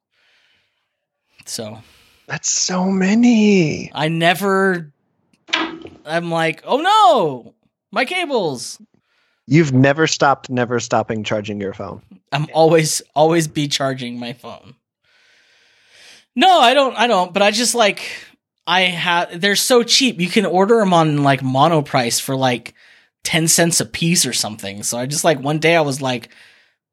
So 1.46 1.80
That's 2.28 2.50
so 2.50 2.86
many. 2.86 3.92
I 3.94 4.08
never, 4.08 4.94
I'm 5.54 6.32
like, 6.32 6.64
oh 6.66 6.78
no, 6.78 7.54
my 7.92 8.06
cables. 8.06 8.82
You've 9.46 9.74
never 9.74 10.08
stopped, 10.08 10.50
never 10.50 10.80
stopping 10.80 11.26
charging 11.26 11.60
your 11.60 11.74
phone. 11.74 12.02
I'm 12.32 12.48
always, 12.54 13.02
always 13.14 13.50
be 13.50 13.68
charging 13.68 14.18
my 14.20 14.32
phone. 14.32 14.76
No, 16.34 16.60
I 16.62 16.74
don't, 16.74 16.96
I 16.96 17.08
don't, 17.08 17.34
but 17.34 17.42
I 17.42 17.52
just 17.52 17.76
like, 17.76 18.02
I 18.66 18.82
have, 18.82 19.42
they're 19.42 19.56
so 19.56 19.84
cheap. 19.84 20.20
You 20.20 20.30
can 20.30 20.46
order 20.46 20.78
them 20.78 20.94
on 20.94 21.24
like 21.24 21.42
Monoprice 21.42 22.22
for 22.22 22.36
like 22.36 22.74
10 23.24 23.48
cents 23.48 23.80
a 23.80 23.86
piece 23.86 24.26
or 24.26 24.34
something. 24.34 24.84
So 24.84 24.98
I 24.98 25.06
just 25.06 25.24
like, 25.24 25.40
one 25.40 25.60
day 25.60 25.76
I 25.76 25.82
was 25.82 26.02
like, 26.02 26.30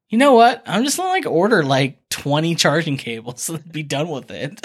you 0.08 0.18
know 0.18 0.34
what? 0.34 0.62
I'm 0.66 0.84
just 0.84 0.96
gonna 0.96 1.08
like 1.08 1.26
order 1.26 1.62
like 1.62 2.08
20 2.10 2.56
charging 2.56 2.96
cables 2.96 3.48
and 3.48 3.72
be 3.72 3.82
done 3.82 4.08
with 4.08 4.30
it. 4.30 4.60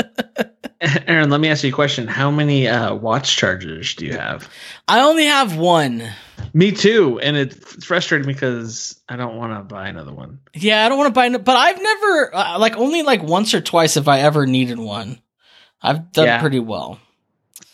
Aaron, 1.08 1.30
let 1.30 1.39
me 1.39 1.49
ask 1.49 1.64
you 1.64 1.70
a 1.70 1.74
question. 1.74 2.08
How 2.08 2.30
many 2.32 2.68
uh, 2.68 2.93
watch 2.95 3.38
chargers 3.38 3.95
do 3.95 4.06
you 4.06 4.14
have? 4.14 4.49
I 4.88 5.01
only 5.01 5.26
have 5.26 5.56
one. 5.56 6.03
Me 6.53 6.72
too, 6.72 7.20
and 7.20 7.38
it's 7.38 7.86
frustrating 7.86 8.28
because 8.28 8.99
I 9.08 9.16
don't 9.16 9.38
want 9.38 9.53
to 9.53 9.74
buy 9.74 9.88
another 9.88 10.14
one. 10.14 10.39
Yeah, 10.53 10.86
I 10.86 10.89
don't 10.89 10.97
want 10.97 11.08
to 11.08 11.14
buy, 11.14 11.30
but 11.30 11.56
I've 11.56 11.82
never 11.82 12.36
uh, 12.36 12.60
like 12.60 12.76
only 12.78 13.03
like 13.03 13.24
once 13.24 13.53
or 13.53 13.62
twice 13.62 13.95
have 13.95 14.08
I 14.08 14.20
ever 14.20 14.45
needed 14.45 14.78
one. 14.78 15.20
I've 15.82 16.11
done 16.11 16.26
Yeah. 16.26 16.41
pretty 16.41 16.59
well. 16.59 16.99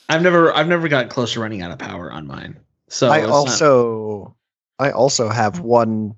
I've 0.10 0.22
never, 0.22 0.54
I've 0.54 0.68
never 0.68 0.88
got 0.88 1.10
close 1.10 1.34
to 1.34 1.40
running 1.40 1.62
out 1.62 1.72
of 1.72 1.80
power 1.80 2.12
on 2.12 2.28
mine. 2.28 2.60
So 2.90 3.10
I 3.10 3.20
it's 3.20 3.28
not- 3.28 3.34
also, 3.34 4.36
I 4.80 4.92
also 4.92 5.30
have 5.30 5.60
one 5.60 6.16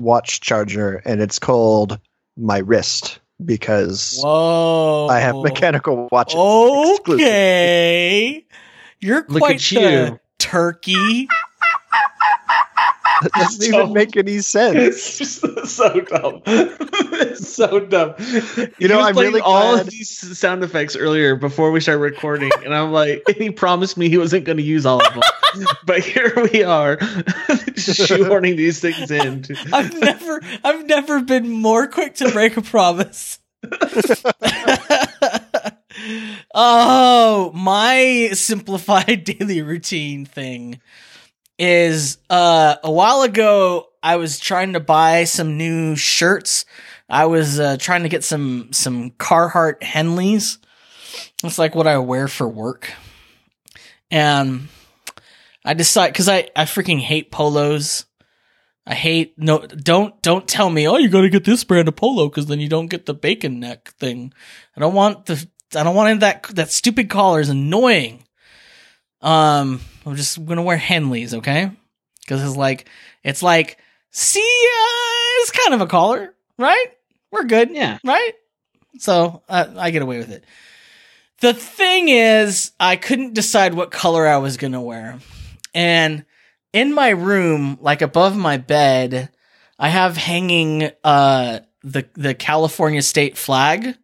watch 0.00 0.40
charger, 0.40 0.96
and 1.04 1.20
it's 1.20 1.38
called 1.38 1.98
my 2.36 2.58
wrist 2.58 3.20
because 3.44 4.18
Whoa! 4.22 5.06
I 5.10 5.20
have 5.20 5.36
mechanical 5.36 6.08
watches. 6.10 6.34
exclusively. 6.34 7.24
Okay, 7.24 8.44
you're 9.00 9.24
Look 9.28 9.42
quite 9.42 9.56
at 9.56 9.80
the 9.80 10.10
you. 10.12 10.20
turkey. 10.38 11.28
That 13.22 13.32
doesn't 13.32 13.62
So- 13.62 13.80
even 13.82 13.92
make 13.92 14.16
any 14.16 14.40
sense. 14.40 15.20
It's 15.66 15.72
so 15.72 16.00
dumb. 16.00 16.42
it's 16.46 17.48
so 17.54 17.80
dumb. 17.80 18.14
You 18.78 18.88
know, 18.88 18.94
He 18.94 18.96
was 18.96 19.06
I'm 19.06 19.14
playing 19.14 19.30
really 19.32 19.40
all 19.40 19.72
glad- 19.74 19.86
of 19.86 19.90
these 19.90 20.38
sound 20.38 20.62
effects 20.62 20.96
earlier 20.96 21.34
before 21.36 21.70
we 21.72 21.80
started 21.80 22.00
recording, 22.00 22.50
and 22.64 22.74
I'm 22.74 22.92
like, 22.92 23.22
and 23.26 23.36
he 23.42 23.50
promised 23.50 23.96
me 23.96 24.08
he 24.08 24.18
wasn't 24.18 24.44
going 24.44 24.58
to 24.58 24.62
use 24.62 24.86
all 24.86 25.04
of 25.04 25.14
them, 25.14 25.22
but 25.86 26.00
here 26.04 26.32
we 26.52 26.62
are, 26.62 26.96
shoehorning 26.98 28.56
these 28.56 28.80
things 28.80 29.10
in. 29.10 29.44
I've 29.72 29.98
never, 29.98 30.40
I've 30.62 30.86
never 30.86 31.20
been 31.22 31.48
more 31.48 31.86
quick 31.88 32.14
to 32.16 32.30
break 32.30 32.56
a 32.56 32.62
promise. 32.62 33.38
oh, 36.54 37.50
my 37.54 38.30
simplified 38.32 39.24
daily 39.24 39.62
routine 39.62 40.24
thing 40.26 40.80
is 41.58 42.18
uh 42.28 42.76
a 42.82 42.90
while 42.90 43.22
ago 43.22 43.88
I 44.02 44.16
was 44.16 44.38
trying 44.38 44.74
to 44.74 44.80
buy 44.80 45.24
some 45.24 45.56
new 45.56 45.96
shirts. 45.96 46.64
I 47.08 47.26
was 47.26 47.58
uh, 47.58 47.76
trying 47.76 48.04
to 48.04 48.08
get 48.08 48.22
some 48.22 48.72
some 48.72 49.10
Carhartt 49.12 49.80
Henleys. 49.80 50.58
It's 51.42 51.58
like 51.58 51.74
what 51.74 51.86
I 51.86 51.98
wear 51.98 52.28
for 52.28 52.48
work. 52.48 52.92
And 54.10 54.68
I 55.64 55.74
decide 55.74 56.14
cuz 56.14 56.28
I 56.28 56.48
I 56.54 56.66
freaking 56.66 57.00
hate 57.00 57.32
polos. 57.32 58.04
I 58.86 58.94
hate 58.94 59.34
no 59.36 59.58
don't 59.58 60.22
don't 60.22 60.46
tell 60.46 60.70
me 60.70 60.86
oh 60.86 60.98
you 60.98 61.08
got 61.08 61.22
to 61.22 61.28
get 61.28 61.44
this 61.44 61.64
brand 61.64 61.88
of 61.88 61.96
polo 61.96 62.28
cuz 62.28 62.46
then 62.46 62.60
you 62.60 62.68
don't 62.68 62.86
get 62.86 63.06
the 63.06 63.14
bacon 63.14 63.58
neck 63.58 63.92
thing. 63.98 64.32
I 64.76 64.80
don't 64.80 64.94
want 64.94 65.26
the 65.26 65.44
I 65.74 65.82
don't 65.82 65.96
want 65.96 66.10
any 66.10 66.20
that 66.20 66.44
that 66.54 66.70
stupid 66.70 67.10
collar 67.10 67.40
is 67.40 67.48
annoying. 67.48 68.24
Um 69.20 69.80
I'm 70.06 70.14
just 70.16 70.44
going 70.44 70.56
to 70.56 70.62
wear 70.62 70.78
Henleys, 70.78 71.34
okay? 71.34 71.70
Cuz 72.26 72.42
it's 72.42 72.56
like 72.56 72.88
it's 73.22 73.42
like 73.42 73.78
see 74.10 74.40
uh, 74.40 75.42
it's 75.42 75.50
kind 75.50 75.74
of 75.74 75.80
a 75.80 75.86
collar, 75.86 76.34
right? 76.58 76.86
We're 77.30 77.44
good 77.44 77.70
Yeah, 77.70 77.98
right? 78.04 78.32
So 78.98 79.42
uh, 79.48 79.66
I 79.76 79.90
get 79.90 80.02
away 80.02 80.18
with 80.18 80.30
it. 80.30 80.44
The 81.40 81.52
thing 81.52 82.08
is, 82.08 82.72
I 82.80 82.96
couldn't 82.96 83.34
decide 83.34 83.74
what 83.74 83.90
color 83.90 84.26
I 84.26 84.38
was 84.38 84.56
gonna 84.56 84.80
wear, 84.80 85.18
and 85.74 86.24
in 86.72 86.94
my 86.94 87.10
room, 87.10 87.78
like 87.80 88.00
above 88.00 88.36
my 88.36 88.56
bed, 88.56 89.30
I 89.78 89.88
have 89.88 90.16
hanging 90.16 90.90
uh 91.04 91.60
the 91.82 92.08
the 92.14 92.34
California 92.34 93.02
state 93.02 93.36
flag. 93.36 93.96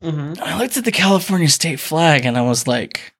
hmm 0.00 0.34
I 0.40 0.58
looked 0.58 0.76
at 0.76 0.84
the 0.84 0.92
California 0.92 1.48
state 1.48 1.80
flag 1.80 2.24
and 2.24 2.38
I 2.38 2.42
was 2.42 2.66
like, 2.66 3.12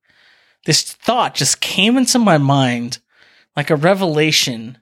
this 0.67 0.83
thought 0.83 1.35
just 1.35 1.61
came 1.61 1.97
into 1.97 2.19
my 2.19 2.39
mind 2.39 2.99
like 3.57 3.71
a 3.71 3.77
revelation. 3.77 4.79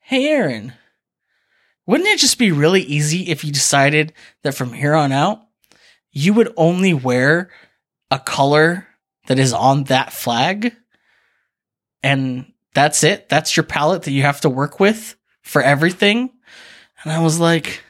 Hey, 0.00 0.26
Aaron, 0.28 0.72
wouldn't 1.86 2.08
it 2.08 2.18
just 2.18 2.38
be 2.38 2.52
really 2.52 2.82
easy 2.82 3.28
if 3.28 3.44
you 3.44 3.52
decided 3.52 4.12
that 4.42 4.54
from 4.54 4.72
here 4.72 4.94
on 4.94 5.12
out, 5.12 5.42
you 6.12 6.32
would 6.34 6.52
only 6.56 6.94
wear 6.94 7.50
a 8.10 8.18
color 8.18 8.86
that 9.26 9.38
is 9.38 9.52
on 9.52 9.84
that 9.84 10.12
flag? 10.12 10.74
And 12.02 12.52
that's 12.74 13.04
it? 13.04 13.28
That's 13.28 13.56
your 13.56 13.64
palette 13.64 14.02
that 14.02 14.12
you 14.12 14.22
have 14.22 14.40
to 14.42 14.50
work 14.50 14.80
with 14.80 15.16
for 15.42 15.62
everything? 15.62 16.30
And 17.02 17.12
I 17.12 17.20
was 17.20 17.38
like, 17.38 17.82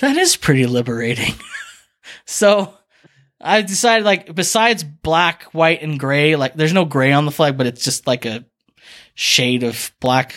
that 0.00 0.16
is 0.16 0.36
pretty 0.36 0.66
liberating. 0.66 1.34
So 2.24 2.74
I 3.40 3.62
decided 3.62 4.04
like 4.04 4.34
besides 4.34 4.82
black, 4.82 5.44
white, 5.52 5.82
and 5.82 5.98
gray, 5.98 6.36
like 6.36 6.54
there's 6.54 6.72
no 6.72 6.84
gray 6.84 7.12
on 7.12 7.26
the 7.26 7.30
flag, 7.30 7.56
but 7.56 7.66
it's 7.66 7.84
just 7.84 8.06
like 8.06 8.24
a 8.24 8.44
shade 9.14 9.62
of 9.62 9.92
black. 10.00 10.34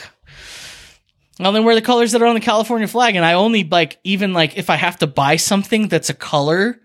I'll 1.39 1.53
then 1.53 1.63
wear 1.63 1.75
the 1.75 1.81
colors 1.81 2.11
that 2.11 2.21
are 2.21 2.27
on 2.27 2.33
the 2.33 2.41
California 2.41 2.87
flag, 2.87 3.15
and 3.15 3.23
I 3.23 3.33
only 3.33 3.63
like 3.63 3.99
even 4.03 4.33
like 4.33 4.57
if 4.57 4.69
I 4.69 4.75
have 4.75 4.97
to 4.99 5.07
buy 5.07 5.37
something 5.37 5.87
that's 5.87 6.09
a 6.09 6.13
color, 6.13 6.79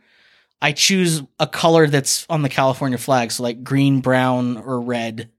I 0.62 0.72
choose 0.72 1.22
a 1.40 1.46
color 1.46 1.88
that's 1.88 2.24
on 2.30 2.42
the 2.42 2.48
California 2.48 2.98
flag, 2.98 3.32
so 3.32 3.42
like 3.42 3.64
green, 3.64 4.00
brown, 4.00 4.56
or 4.56 4.80
red. 4.80 5.30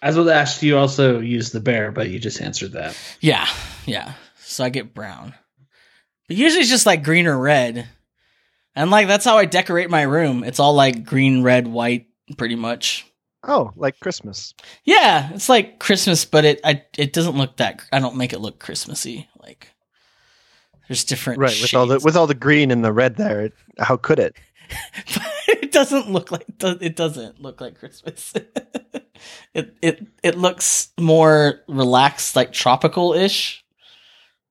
As 0.00 0.16
with 0.16 0.28
ask 0.28 0.62
you 0.62 0.78
also 0.78 1.18
use 1.18 1.50
the 1.50 1.60
bear, 1.60 1.92
but 1.92 2.08
you 2.08 2.18
just 2.18 2.40
answered 2.40 2.72
that. 2.72 2.96
Yeah, 3.20 3.46
yeah. 3.84 4.14
So 4.40 4.64
I 4.64 4.70
get 4.70 4.94
brown, 4.94 5.34
but 6.26 6.38
usually 6.38 6.62
it's 6.62 6.70
just 6.70 6.86
like 6.86 7.04
green 7.04 7.26
or 7.26 7.38
red, 7.38 7.86
and 8.78 8.92
like 8.92 9.08
that's 9.08 9.24
how 9.24 9.36
I 9.38 9.44
decorate 9.44 9.90
my 9.90 10.02
room. 10.02 10.44
It's 10.44 10.60
all 10.60 10.72
like 10.72 11.04
green, 11.04 11.42
red, 11.42 11.66
white, 11.66 12.06
pretty 12.36 12.54
much. 12.54 13.04
Oh, 13.42 13.72
like 13.74 13.98
Christmas. 13.98 14.54
Yeah, 14.84 15.32
it's 15.32 15.48
like 15.48 15.80
Christmas, 15.80 16.24
but 16.24 16.44
it 16.44 16.60
I, 16.62 16.84
it 16.96 17.12
doesn't 17.12 17.36
look 17.36 17.56
that. 17.56 17.82
I 17.92 17.98
don't 17.98 18.16
make 18.16 18.32
it 18.32 18.38
look 18.38 18.60
Christmassy. 18.60 19.28
Like 19.42 19.72
there's 20.86 21.02
different 21.02 21.40
Right, 21.40 21.58
with 21.60 21.74
all 21.74 21.86
the 21.86 21.98
with 21.98 22.16
all 22.16 22.28
the 22.28 22.34
green 22.34 22.70
and 22.70 22.84
the 22.84 22.92
red 22.92 23.16
there. 23.16 23.46
It, 23.46 23.54
how 23.78 23.96
could 23.96 24.20
it? 24.20 24.36
it 25.48 25.72
doesn't 25.72 26.10
look 26.10 26.30
like 26.30 26.46
it 26.60 26.94
doesn't 26.94 27.42
look 27.42 27.60
like 27.60 27.80
Christmas. 27.80 28.32
it 29.54 29.76
it 29.82 30.06
it 30.22 30.38
looks 30.38 30.90
more 31.00 31.62
relaxed, 31.66 32.36
like 32.36 32.52
tropical 32.52 33.12
ish. 33.12 33.64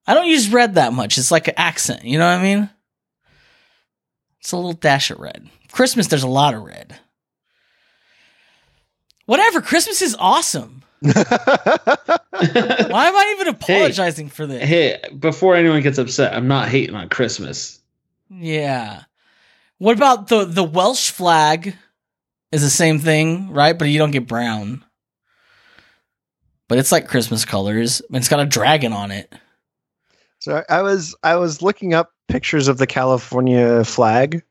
I 0.05 0.13
don't 0.13 0.27
use 0.27 0.49
red 0.49 0.75
that 0.75 0.91
much. 0.91 1.17
It's 1.17 1.31
like 1.31 1.47
an 1.47 1.53
accent. 1.55 2.03
You 2.03 2.17
know 2.19 2.25
what 2.25 2.39
I 2.39 2.43
mean? 2.43 2.69
It's 4.47 4.53
a 4.53 4.55
little 4.55 4.71
dash 4.71 5.11
of 5.11 5.19
red. 5.19 5.49
Christmas, 5.73 6.07
there's 6.07 6.23
a 6.23 6.27
lot 6.29 6.53
of 6.53 6.63
red. 6.63 6.97
Whatever. 9.25 9.59
Christmas 9.59 10.01
is 10.01 10.15
awesome. 10.17 10.83
Why 11.01 11.11
am 11.11 12.89
I 12.89 13.35
even 13.35 13.49
apologizing 13.49 14.29
for 14.29 14.47
this? 14.47 14.63
Hey, 14.63 15.01
before 15.19 15.55
anyone 15.57 15.81
gets 15.81 15.97
upset, 15.97 16.33
I'm 16.33 16.47
not 16.47 16.69
hating 16.69 16.95
on 16.95 17.09
Christmas. 17.09 17.81
Yeah. 18.29 19.03
What 19.79 19.97
about 19.97 20.29
the 20.29 20.45
the 20.45 20.63
Welsh 20.63 21.09
flag? 21.09 21.75
is 22.53 22.61
the 22.61 22.69
same 22.69 22.99
thing, 22.99 23.49
right? 23.51 23.77
But 23.77 23.89
you 23.89 23.97
don't 23.99 24.11
get 24.11 24.27
brown. 24.27 24.85
But 26.69 26.77
it's 26.77 26.93
like 26.93 27.09
Christmas 27.09 27.43
colors. 27.43 28.01
and 28.07 28.15
It's 28.15 28.29
got 28.29 28.39
a 28.39 28.45
dragon 28.45 28.93
on 28.93 29.11
it. 29.11 29.29
So 30.39 30.63
I 30.69 30.83
was 30.83 31.17
I 31.21 31.35
was 31.35 31.61
looking 31.61 31.93
up 31.93 32.13
pictures 32.27 32.67
of 32.67 32.77
the 32.77 32.87
California 32.87 33.83
flag 33.83 34.43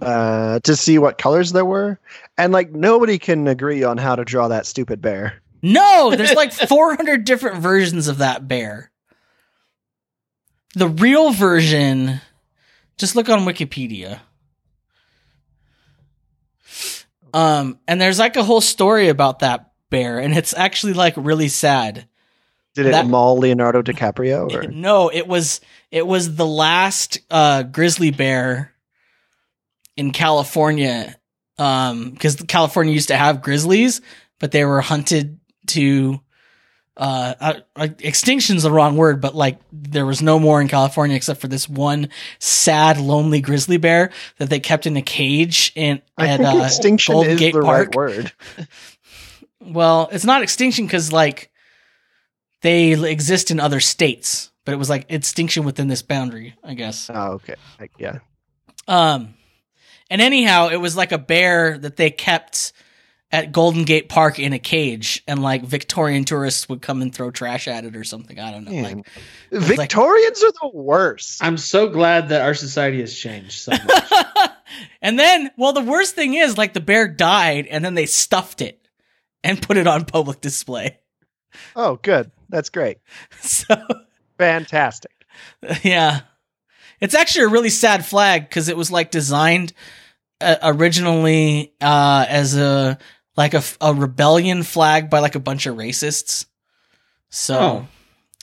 uh, 0.00 0.60
to 0.60 0.76
see 0.76 0.98
what 0.98 1.18
colors 1.18 1.52
there 1.52 1.64
were, 1.64 1.98
and 2.36 2.52
like 2.52 2.72
nobody 2.72 3.18
can 3.18 3.46
agree 3.48 3.84
on 3.84 3.96
how 3.96 4.16
to 4.16 4.24
draw 4.24 4.48
that 4.48 4.66
stupid 4.66 5.00
bear. 5.00 5.40
No, 5.62 6.10
there's 6.16 6.34
like 6.34 6.52
400 6.52 7.24
different 7.24 7.58
versions 7.58 8.08
of 8.08 8.18
that 8.18 8.46
bear. 8.46 8.90
The 10.74 10.88
real 10.88 11.32
version, 11.32 12.20
just 12.98 13.14
look 13.14 13.28
on 13.28 13.40
Wikipedia. 13.40 14.20
Um, 17.32 17.78
and 17.88 18.00
there's 18.00 18.18
like 18.18 18.36
a 18.36 18.44
whole 18.44 18.60
story 18.60 19.08
about 19.08 19.40
that 19.40 19.72
bear, 19.90 20.18
and 20.18 20.36
it's 20.36 20.54
actually 20.54 20.92
like 20.92 21.14
really 21.16 21.48
sad. 21.48 22.08
Did 22.74 22.86
it 22.86 22.90
That- 22.92 23.06
maul 23.06 23.38
Leonardo 23.38 23.82
DiCaprio? 23.82 24.52
Or? 24.52 24.68
No, 24.70 25.08
it 25.08 25.26
was 25.26 25.60
it 25.90 26.06
was 26.06 26.34
the 26.36 26.46
last 26.46 27.20
uh, 27.30 27.62
grizzly 27.62 28.10
bear 28.10 28.72
in 29.96 30.10
California, 30.10 31.14
um, 31.58 32.10
because 32.10 32.36
California 32.36 32.92
used 32.92 33.08
to 33.08 33.16
have 33.16 33.42
grizzlies, 33.42 34.00
but 34.40 34.50
they 34.52 34.64
were 34.64 34.80
hunted 34.80 35.38
to. 35.68 36.20
Uh, 36.96 37.34
uh, 37.40 37.54
uh, 37.74 37.88
extinction's 37.98 38.62
the 38.62 38.70
wrong 38.70 38.96
word, 38.96 39.20
but 39.20 39.34
like 39.34 39.58
there 39.72 40.06
was 40.06 40.22
no 40.22 40.38
more 40.38 40.60
in 40.60 40.68
California 40.68 41.16
except 41.16 41.40
for 41.40 41.48
this 41.48 41.68
one 41.68 42.08
sad, 42.38 42.98
lonely 43.00 43.40
grizzly 43.40 43.78
bear 43.78 44.12
that 44.38 44.48
they 44.48 44.60
kept 44.60 44.86
in 44.86 44.96
a 44.96 45.02
cage 45.02 45.72
in 45.74 46.00
I 46.16 46.28
at 46.28 46.36
think 46.38 46.54
uh, 46.60 46.64
extinction 46.64 47.14
Golden 47.14 47.32
is 47.32 47.38
Gate 47.40 47.52
the 47.54 47.62
Park. 47.62 47.88
right 47.88 47.96
word. 47.96 48.32
Well, 49.60 50.08
it's 50.12 50.24
not 50.24 50.42
extinction 50.42 50.86
because 50.86 51.10
like 51.10 51.50
they 52.64 52.92
exist 53.10 53.50
in 53.50 53.60
other 53.60 53.78
states, 53.78 54.50
but 54.64 54.72
it 54.72 54.78
was 54.78 54.88
like 54.88 55.04
extinction 55.10 55.64
within 55.64 55.86
this 55.86 56.00
boundary, 56.00 56.54
I 56.64 56.72
guess. 56.72 57.10
Oh, 57.12 57.32
okay. 57.32 57.56
Like, 57.78 57.92
yeah. 57.98 58.20
Um, 58.88 59.34
and 60.08 60.22
anyhow, 60.22 60.68
it 60.68 60.78
was 60.78 60.96
like 60.96 61.12
a 61.12 61.18
bear 61.18 61.76
that 61.76 61.96
they 61.96 62.10
kept 62.10 62.72
at 63.30 63.52
Golden 63.52 63.84
Gate 63.84 64.08
Park 64.08 64.38
in 64.38 64.54
a 64.54 64.58
cage, 64.58 65.22
and 65.28 65.42
like 65.42 65.62
Victorian 65.62 66.24
tourists 66.24 66.66
would 66.70 66.80
come 66.80 67.02
and 67.02 67.14
throw 67.14 67.30
trash 67.30 67.68
at 67.68 67.84
it 67.84 67.96
or 67.96 68.04
something. 68.04 68.38
I 68.38 68.50
don't 68.50 68.64
know. 68.64 68.70
Man. 68.70 68.82
Like, 68.82 69.06
was 69.50 69.68
like- 69.68 69.78
Victorians 69.80 70.42
are 70.42 70.52
the 70.62 70.70
worst. 70.72 71.44
I'm 71.44 71.58
so 71.58 71.90
glad 71.90 72.30
that 72.30 72.40
our 72.40 72.54
society 72.54 73.00
has 73.00 73.14
changed 73.14 73.60
so 73.60 73.72
much. 73.72 74.12
and 75.02 75.18
then, 75.18 75.50
well, 75.58 75.74
the 75.74 75.82
worst 75.82 76.14
thing 76.14 76.32
is 76.32 76.56
like 76.56 76.72
the 76.72 76.80
bear 76.80 77.08
died, 77.08 77.66
and 77.66 77.84
then 77.84 77.92
they 77.92 78.06
stuffed 78.06 78.62
it 78.62 78.88
and 79.42 79.60
put 79.60 79.76
it 79.76 79.86
on 79.86 80.06
public 80.06 80.40
display. 80.40 80.98
Oh, 81.76 81.96
good. 81.96 82.30
That's 82.48 82.70
great. 82.70 82.98
So. 83.40 83.74
Fantastic. 84.38 85.12
yeah 85.82 86.20
it's 87.00 87.14
actually 87.14 87.44
a 87.44 87.48
really 87.48 87.70
sad 87.70 88.06
flag 88.06 88.48
because 88.48 88.68
it 88.68 88.76
was 88.76 88.90
like 88.90 89.10
designed 89.10 89.72
uh, 90.40 90.56
originally 90.62 91.72
uh 91.80 92.24
as 92.28 92.56
a 92.56 92.98
like 93.36 93.52
a 93.54 93.62
rebellion 93.94 94.62
flag 94.62 95.10
by 95.10 95.18
like 95.18 95.34
a 95.34 95.40
bunch 95.40 95.66
of 95.66 95.76
racists 95.76 96.46
so 97.30 97.58
Oh. 97.58 97.88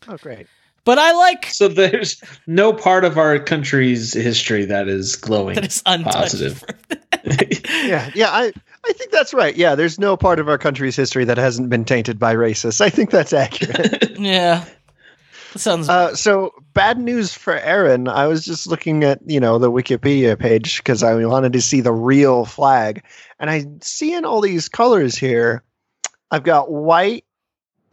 Oh, 0.09 0.17
great. 0.17 0.47
but 0.83 0.97
i 0.99 1.13
like 1.13 1.45
so 1.45 1.67
there's 1.69 2.21
no 2.45 2.73
part 2.73 3.05
of 3.05 3.17
our 3.17 3.39
country's 3.39 4.13
history 4.13 4.65
that 4.65 4.87
is 4.89 5.15
glowing. 5.15 5.55
That 5.55 5.63
is 5.65 5.77
it's 5.77 5.83
untouched 5.85 6.13
Positive. 6.15 6.63
Yeah, 7.23 8.09
yeah. 8.15 8.29
I 8.31 8.51
I 8.85 8.93
think 8.93 9.11
that's 9.11 9.33
right. 9.33 9.55
Yeah, 9.55 9.75
there's 9.75 9.99
no 9.99 10.17
part 10.17 10.39
of 10.39 10.49
our 10.49 10.57
country's 10.57 10.95
history 10.95 11.25
that 11.25 11.37
hasn't 11.37 11.69
been 11.69 11.85
tainted 11.85 12.17
by 12.17 12.35
racists. 12.35 12.81
I 12.81 12.89
think 12.89 13.11
that's 13.11 13.33
accurate. 13.33 14.15
yeah 14.19 14.65
that 15.53 15.59
sounds 15.59 15.89
Uh, 15.89 16.15
so 16.15 16.51
bad 16.73 16.97
news 16.97 17.33
for 17.33 17.53
Aaron. 17.57 18.07
I 18.07 18.25
was 18.27 18.45
just 18.45 18.67
looking 18.67 19.03
at 19.03 19.19
you 19.25 19.39
know 19.39 19.59
the 19.59 19.71
Wikipedia 19.71 20.37
page 20.39 20.77
because 20.77 21.03
I 21.03 21.13
wanted 21.25 21.53
to 21.53 21.61
see 21.61 21.81
the 21.81 21.91
real 21.91 22.45
flag, 22.45 23.03
and 23.39 23.49
I 23.49 23.65
see 23.81 24.13
in 24.13 24.25
all 24.25 24.41
these 24.41 24.69
colors 24.69 25.15
here. 25.17 25.63
I've 26.31 26.43
got 26.43 26.71
white, 26.71 27.25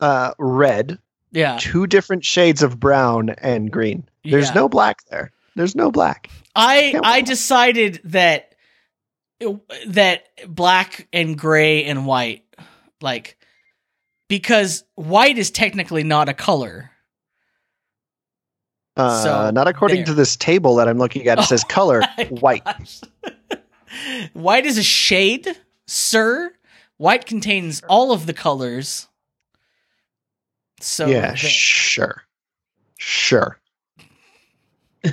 uh, 0.01 0.33
red, 0.39 0.99
yeah 1.33 1.59
two 1.61 1.87
different 1.89 2.25
shades 2.25 2.63
of 2.63 2.79
brown 2.79 3.31
and 3.31 3.71
green. 3.71 4.09
There's 4.25 4.49
Yeah. 4.49 4.55
no 4.55 4.69
black 4.69 5.01
there. 5.11 5.33
There's 5.57 5.75
no 5.75 5.91
black. 5.91 6.31
i 6.55 6.99
i 7.03 7.21
decided 7.21 8.01
that 8.05 8.55
that 9.87 10.25
black 10.49 11.07
and 11.13 11.39
gray 11.39 11.85
and 11.85 12.07
white 12.07 12.45
like 13.01 13.37
because 14.29 14.85
white 14.97 15.39
is 15.39 15.51
technically 15.51 16.03
not 16.03 16.29
a 16.29 16.35
color 16.35 16.91
Uh, 18.97 19.23
So, 19.23 19.51
not 19.51 19.69
according 19.69 19.99
there. 19.99 20.07
to 20.07 20.15
this 20.15 20.35
table 20.37 20.75
that 20.77 20.89
I'm 20.89 20.99
looking 20.99 21.29
at. 21.29 21.39
It 21.39 21.45
says 21.45 21.63
color 21.69 22.03
white. 22.31 22.67
White 24.33 24.67
is 24.67 24.77
a 24.77 24.83
shade, 24.83 25.47
sir. 25.87 26.53
White 26.97 27.25
contains 27.25 27.81
all 27.89 28.11
of 28.13 28.27
the 28.27 28.35
colors. 28.35 29.07
So 30.81 31.07
yeah, 31.07 31.29
there. 31.29 31.37
sure, 31.37 32.23
sure. 32.99 33.58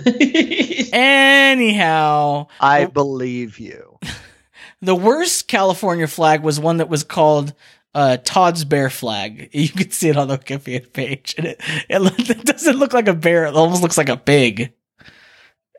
anyhow, 0.94 2.48
I 2.60 2.86
believe 2.86 3.60
you. 3.60 4.00
the 4.82 4.96
worst 4.96 5.48
California 5.48 6.08
flag 6.08 6.44
was 6.44 6.60
one 6.60 6.78
that 6.78 6.90
was 6.90 7.04
called 7.04 7.54
uh, 7.94 8.18
Todd's 8.18 8.66
bear 8.66 8.90
flag. 8.90 9.50
You 9.54 9.70
can 9.70 9.90
see 9.92 10.10
it 10.10 10.18
on 10.18 10.28
the 10.28 10.38
Wikipedia 10.38 10.92
page, 10.92 11.36
and 11.38 11.48
it, 11.48 11.62
it 11.90 12.30
it 12.30 12.46
doesn't 12.46 12.78
look 12.78 12.94
like 12.94 13.08
a 13.08 13.14
bear. 13.14 13.46
It 13.46 13.56
almost 13.56 13.82
looks 13.82 13.98
like 13.98 14.10
a 14.10 14.18
pig, 14.18 14.74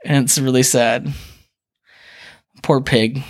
and 0.04 0.24
it's 0.24 0.38
really 0.38 0.62
sad. 0.62 1.12
Poor 2.62 2.80
pig. 2.80 3.22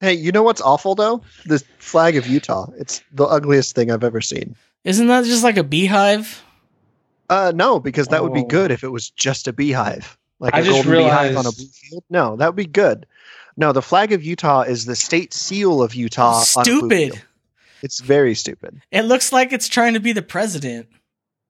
Hey, 0.00 0.14
you 0.14 0.32
know 0.32 0.42
what's 0.42 0.60
awful 0.60 0.94
though? 0.94 1.22
The 1.46 1.62
flag 1.78 2.16
of 2.16 2.26
Utah. 2.26 2.70
It's 2.78 3.02
the 3.12 3.24
ugliest 3.24 3.74
thing 3.74 3.90
I've 3.90 4.04
ever 4.04 4.20
seen. 4.20 4.54
Isn't 4.84 5.08
that 5.08 5.24
just 5.24 5.42
like 5.42 5.56
a 5.56 5.64
beehive? 5.64 6.42
Uh, 7.28 7.52
no, 7.54 7.78
because 7.80 8.08
that 8.08 8.22
would 8.22 8.32
be 8.32 8.40
Oh. 8.40 8.46
good 8.46 8.70
if 8.70 8.82
it 8.84 8.88
was 8.88 9.10
just 9.10 9.48
a 9.48 9.52
beehive, 9.52 10.16
like 10.40 10.54
I 10.54 10.60
a 10.60 10.62
just 10.64 10.84
golden 10.84 11.04
beehive 11.04 11.36
on 11.36 11.46
a 11.46 11.52
blue 11.52 11.66
field. 11.66 12.04
No, 12.08 12.36
that 12.36 12.46
would 12.46 12.56
be 12.56 12.66
good. 12.66 13.06
No, 13.56 13.72
the 13.72 13.82
flag 13.82 14.12
of 14.12 14.22
Utah 14.24 14.62
is 14.62 14.84
the 14.86 14.96
state 14.96 15.34
seal 15.34 15.82
of 15.82 15.94
Utah. 15.94 16.42
on 16.56 16.62
a 16.62 16.64
blue 16.64 16.78
Stupid. 16.80 16.90
field. 17.12 17.22
It's 17.82 18.00
very 18.00 18.34
stupid. 18.34 18.80
It 18.90 19.02
looks 19.02 19.32
like 19.32 19.52
it's 19.52 19.68
trying 19.68 19.94
to 19.94 20.00
be 20.00 20.12
the 20.12 20.22
president. 20.22 20.88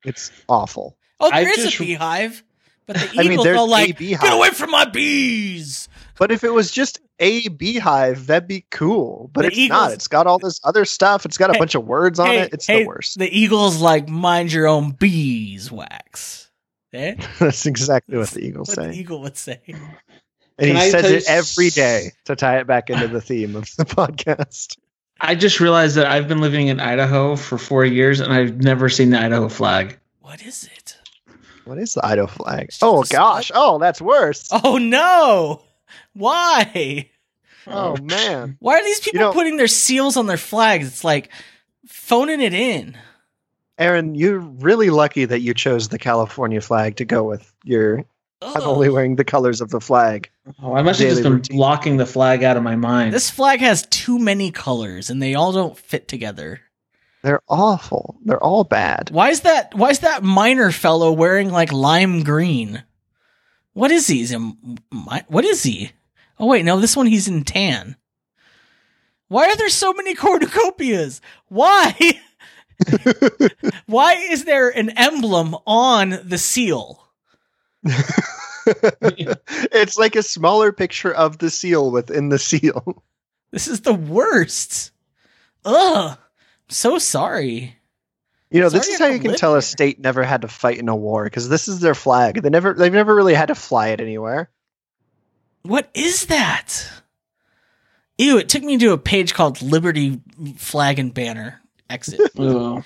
It's 0.04 0.30
awful. 0.48 0.96
Oh, 1.20 1.30
I 1.32 1.44
there 1.44 1.52
is 1.52 1.64
just- 1.64 1.76
a 1.76 1.84
beehive, 1.84 2.42
but 2.86 2.96
the 2.96 3.10
I 3.14 3.22
mean, 3.22 3.32
eagles 3.32 3.44
there's 3.44 3.56
are 3.58 3.66
a 3.66 3.70
like, 3.70 3.98
beehive. 3.98 4.22
"Get 4.22 4.32
away 4.32 4.50
from 4.50 4.70
my 4.70 4.84
bees!" 4.84 5.88
But 6.18 6.32
if 6.32 6.42
it 6.44 6.52
was 6.52 6.70
just 6.70 7.00
a 7.20 7.48
beehive, 7.48 8.26
that'd 8.26 8.48
be 8.48 8.64
cool. 8.70 9.30
But 9.32 9.42
The 9.42 9.48
it's 9.48 9.56
Eagles- 9.58 9.78
not. 9.80 9.92
It's 9.92 10.08
got 10.08 10.26
all 10.26 10.38
this 10.38 10.60
other 10.64 10.84
stuff. 10.84 11.24
It's 11.24 11.38
got 11.38 11.50
a 11.50 11.52
Hey, 11.54 11.58
bunch 11.58 11.74
of 11.74 11.84
words 11.86 12.18
on 12.18 12.26
hey, 12.26 12.40
it. 12.40 12.54
It's 12.54 12.66
hey, 12.66 12.80
the 12.82 12.86
worst. 12.88 13.18
The 13.18 13.28
eagles 13.38 13.80
like 13.80 14.08
mind 14.08 14.52
your 14.52 14.66
own 14.66 14.90
beeswax. 14.92 16.50
Eh? 16.92 17.14
That's 17.38 17.66
exactly 17.66 18.16
what 18.18 18.28
the 18.30 18.40
Eagles 18.40 18.68
What 18.68 18.76
say. 18.76 18.86
the 18.90 18.98
eagle 18.98 19.20
would 19.20 19.36
say. 19.36 19.60
and 19.66 19.78
Can 20.58 20.76
I 20.76 20.84
he 20.86 20.90
says 20.90 21.10
it 21.10 21.24
every 21.28 21.70
day 21.70 22.12
to 22.24 22.34
tie 22.34 22.58
it 22.58 22.66
back 22.66 22.88
into 22.90 23.08
the 23.08 23.20
theme 23.20 23.56
of 23.56 23.64
the 23.76 23.84
podcast. 23.84 24.78
I 25.20 25.34
just 25.34 25.60
realized 25.60 25.96
that 25.96 26.06
I've 26.06 26.28
been 26.28 26.40
living 26.40 26.68
in 26.68 26.80
Idaho 26.80 27.36
for 27.36 27.58
four 27.58 27.84
years 27.84 28.20
and 28.20 28.32
I've 28.32 28.56
never 28.62 28.88
seen 28.88 29.10
the 29.10 29.20
Idaho 29.20 29.48
flag. 29.48 29.98
What 30.20 30.42
is 30.44 30.64
it? 30.76 30.96
What 31.64 31.76
is 31.78 31.92
the 31.94 32.06
Idaho 32.06 32.26
flag? 32.28 32.70
Oh 32.80 33.02
gosh! 33.02 33.50
Oh, 33.54 33.78
that's 33.78 34.00
worse. 34.00 34.48
Oh 34.50 34.78
no! 34.78 35.62
Why? 36.14 37.10
Oh 37.66 37.96
man! 38.02 38.56
Why 38.60 38.78
are 38.78 38.84
these 38.84 39.00
people 39.00 39.20
know- 39.20 39.32
putting 39.32 39.56
their 39.56 39.66
seals 39.68 40.16
on 40.16 40.26
their 40.26 40.36
flags? 40.36 40.86
It's 40.86 41.04
like 41.04 41.30
phoning 41.86 42.40
it 42.40 42.54
in. 42.54 42.96
Aaron, 43.78 44.14
you're 44.14 44.38
really 44.40 44.90
lucky 44.90 45.24
that 45.24 45.40
you 45.40 45.54
chose 45.54 45.88
the 45.88 45.98
California 45.98 46.60
flag 46.60 46.96
to 46.96 47.04
go 47.04 47.22
with 47.22 47.52
your. 47.64 48.04
I'm 48.40 48.62
only 48.62 48.88
wearing 48.88 49.16
the 49.16 49.24
colors 49.24 49.60
of 49.60 49.70
the 49.70 49.80
flag. 49.80 50.30
Oh, 50.62 50.74
I 50.74 50.82
must 50.82 51.00
have 51.00 51.10
just 51.10 51.22
been 51.24 51.34
routine. 51.34 51.56
blocking 51.56 51.96
the 51.96 52.06
flag 52.06 52.44
out 52.44 52.56
of 52.56 52.62
my 52.62 52.76
mind. 52.76 53.12
This 53.12 53.30
flag 53.30 53.60
has 53.60 53.84
too 53.86 54.18
many 54.18 54.52
colors, 54.52 55.10
and 55.10 55.20
they 55.20 55.34
all 55.34 55.52
don't 55.52 55.76
fit 55.76 56.06
together. 56.06 56.60
They're 57.22 57.42
awful. 57.48 58.16
They're 58.24 58.42
all 58.42 58.62
bad. 58.62 59.10
Why 59.10 59.30
is 59.30 59.40
that? 59.40 59.74
Why 59.74 59.90
is 59.90 60.00
that 60.00 60.22
miner 60.22 60.70
fellow 60.70 61.12
wearing 61.12 61.50
like 61.50 61.72
lime 61.72 62.22
green? 62.22 62.84
What 63.78 63.92
is 63.92 64.08
he? 64.08 64.22
Is 64.22 64.30
he 64.30 64.36
what 65.28 65.44
is 65.44 65.62
he? 65.62 65.92
Oh 66.40 66.46
wait, 66.46 66.64
no, 66.64 66.80
this 66.80 66.96
one 66.96 67.06
he's 67.06 67.28
in 67.28 67.44
tan. 67.44 67.94
Why 69.28 69.44
are 69.44 69.54
there 69.56 69.68
so 69.68 69.92
many 69.92 70.14
cornucopias? 70.16 71.20
Why? 71.46 71.94
Why 73.86 74.14
is 74.14 74.44
there 74.44 74.68
an 74.68 74.90
emblem 74.90 75.54
on 75.64 76.18
the 76.24 76.38
seal? 76.38 77.08
it's 78.64 79.96
like 79.96 80.16
a 80.16 80.24
smaller 80.24 80.72
picture 80.72 81.14
of 81.14 81.38
the 81.38 81.48
seal 81.48 81.92
within 81.92 82.30
the 82.30 82.40
seal. 82.40 83.04
This 83.52 83.68
is 83.68 83.82
the 83.82 83.94
worst. 83.94 84.90
Ugh. 85.64 86.18
I'm 86.18 86.18
so 86.68 86.98
sorry. 86.98 87.77
You 88.50 88.60
know, 88.60 88.68
Sorry 88.68 88.78
this 88.80 88.88
is 88.88 88.98
how 88.98 89.06
you 89.06 89.18
can 89.18 89.34
tell 89.34 89.52
here. 89.52 89.58
a 89.58 89.62
state 89.62 90.00
never 90.00 90.22
had 90.22 90.42
to 90.42 90.48
fight 90.48 90.78
in 90.78 90.88
a 90.88 90.96
war 90.96 91.24
because 91.24 91.48
this 91.48 91.68
is 91.68 91.80
their 91.80 91.94
flag. 91.94 92.40
They 92.42 92.48
never, 92.50 92.72
they've 92.72 92.92
never 92.92 93.14
really 93.14 93.34
had 93.34 93.48
to 93.48 93.54
fly 93.54 93.88
it 93.88 94.00
anywhere. 94.00 94.50
What 95.62 95.90
is 95.92 96.26
that? 96.26 96.90
Ew, 98.16 98.38
it 98.38 98.48
took 98.48 98.62
me 98.62 98.78
to 98.78 98.92
a 98.92 98.98
page 98.98 99.34
called 99.34 99.60
Liberty 99.60 100.20
Flag 100.56 100.98
and 100.98 101.12
Banner. 101.12 101.60
Exit. 101.90 102.20
Ugh. 102.38 102.82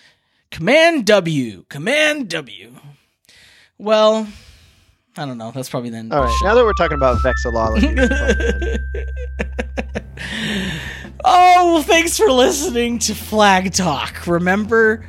Command 0.50 1.06
W. 1.06 1.64
Command 1.68 2.28
W. 2.28 2.74
Well, 3.78 4.26
I 5.16 5.24
don't 5.24 5.38
know. 5.38 5.50
That's 5.50 5.70
probably 5.70 5.90
the 5.90 5.96
end. 5.98 6.12
All 6.12 6.24
of 6.24 6.28
right, 6.28 6.38
the 6.40 6.46
now 6.48 6.54
that 6.54 6.64
we're 6.64 6.72
talking 6.74 6.96
about 6.96 7.18
vexillology, 7.18 8.78
oh, 11.24 11.74
well, 11.74 11.82
thanks 11.82 12.16
for 12.18 12.30
listening 12.30 12.98
to 13.00 13.14
Flag 13.14 13.72
Talk. 13.72 14.26
Remember, 14.26 15.06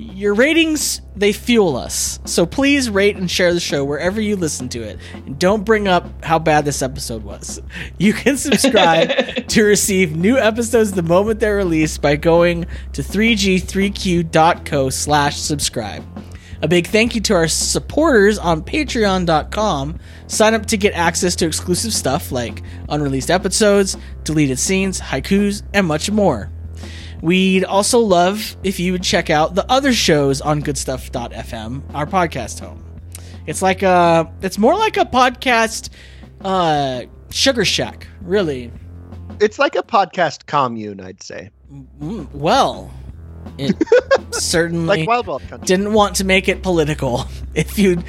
your 0.00 0.34
ratings, 0.34 1.02
they 1.14 1.32
fuel 1.32 1.76
us. 1.76 2.18
So 2.24 2.46
please 2.46 2.88
rate 2.88 3.16
and 3.16 3.30
share 3.30 3.52
the 3.52 3.60
show 3.60 3.84
wherever 3.84 4.20
you 4.20 4.36
listen 4.36 4.68
to 4.70 4.82
it. 4.82 4.98
And 5.14 5.38
don't 5.38 5.64
bring 5.64 5.88
up 5.88 6.24
how 6.24 6.38
bad 6.38 6.64
this 6.64 6.82
episode 6.82 7.22
was. 7.22 7.60
You 7.98 8.12
can 8.12 8.36
subscribe 8.36 9.46
to 9.48 9.62
receive 9.62 10.16
new 10.16 10.38
episodes 10.38 10.92
the 10.92 11.02
moment 11.02 11.40
they're 11.40 11.56
released 11.56 12.00
by 12.00 12.16
going 12.16 12.66
to 12.94 13.02
3g3q.co 13.02 14.90
slash 14.90 15.36
subscribe. 15.36 16.04
A 16.62 16.68
big 16.68 16.86
thank 16.86 17.14
you 17.14 17.20
to 17.22 17.34
our 17.34 17.48
supporters 17.48 18.38
on 18.38 18.62
patreon.com. 18.62 19.98
Sign 20.26 20.54
up 20.54 20.66
to 20.66 20.76
get 20.76 20.94
access 20.94 21.36
to 21.36 21.46
exclusive 21.46 21.92
stuff 21.92 22.32
like 22.32 22.62
unreleased 22.88 23.30
episodes, 23.30 23.96
deleted 24.24 24.58
scenes, 24.58 25.00
haikus, 25.00 25.62
and 25.74 25.86
much 25.86 26.10
more. 26.10 26.50
We'd 27.22 27.64
also 27.64 27.98
love 27.98 28.56
if 28.62 28.80
you 28.80 28.92
would 28.92 29.02
check 29.02 29.28
out 29.30 29.54
the 29.54 29.70
other 29.70 29.92
shows 29.92 30.40
on 30.40 30.60
goodstuff.fm, 30.60 31.82
our 31.94 32.06
podcast 32.06 32.60
home. 32.60 32.84
It's 33.46 33.62
like 33.62 33.82
a 33.82 34.32
it's 34.42 34.58
more 34.58 34.74
like 34.74 34.96
a 34.96 35.04
podcast 35.04 35.90
uh 36.42 37.02
sugar 37.30 37.64
shack, 37.64 38.06
really. 38.22 38.70
it's 39.40 39.58
like 39.58 39.74
a 39.76 39.82
podcast 39.82 40.46
commune, 40.46 41.00
I'd 41.00 41.22
say, 41.22 41.50
Mm, 42.00 42.32
Well, 42.34 42.92
it 43.58 43.76
certainly 44.34 44.98
like 45.00 45.08
Wild 45.08 45.26
Wild 45.26 45.42
Country. 45.48 45.66
didn't 45.66 45.92
want 45.92 46.16
to 46.16 46.24
make 46.24 46.48
it 46.48 46.62
political. 46.62 47.26
If 47.52 47.78
you 47.80 48.00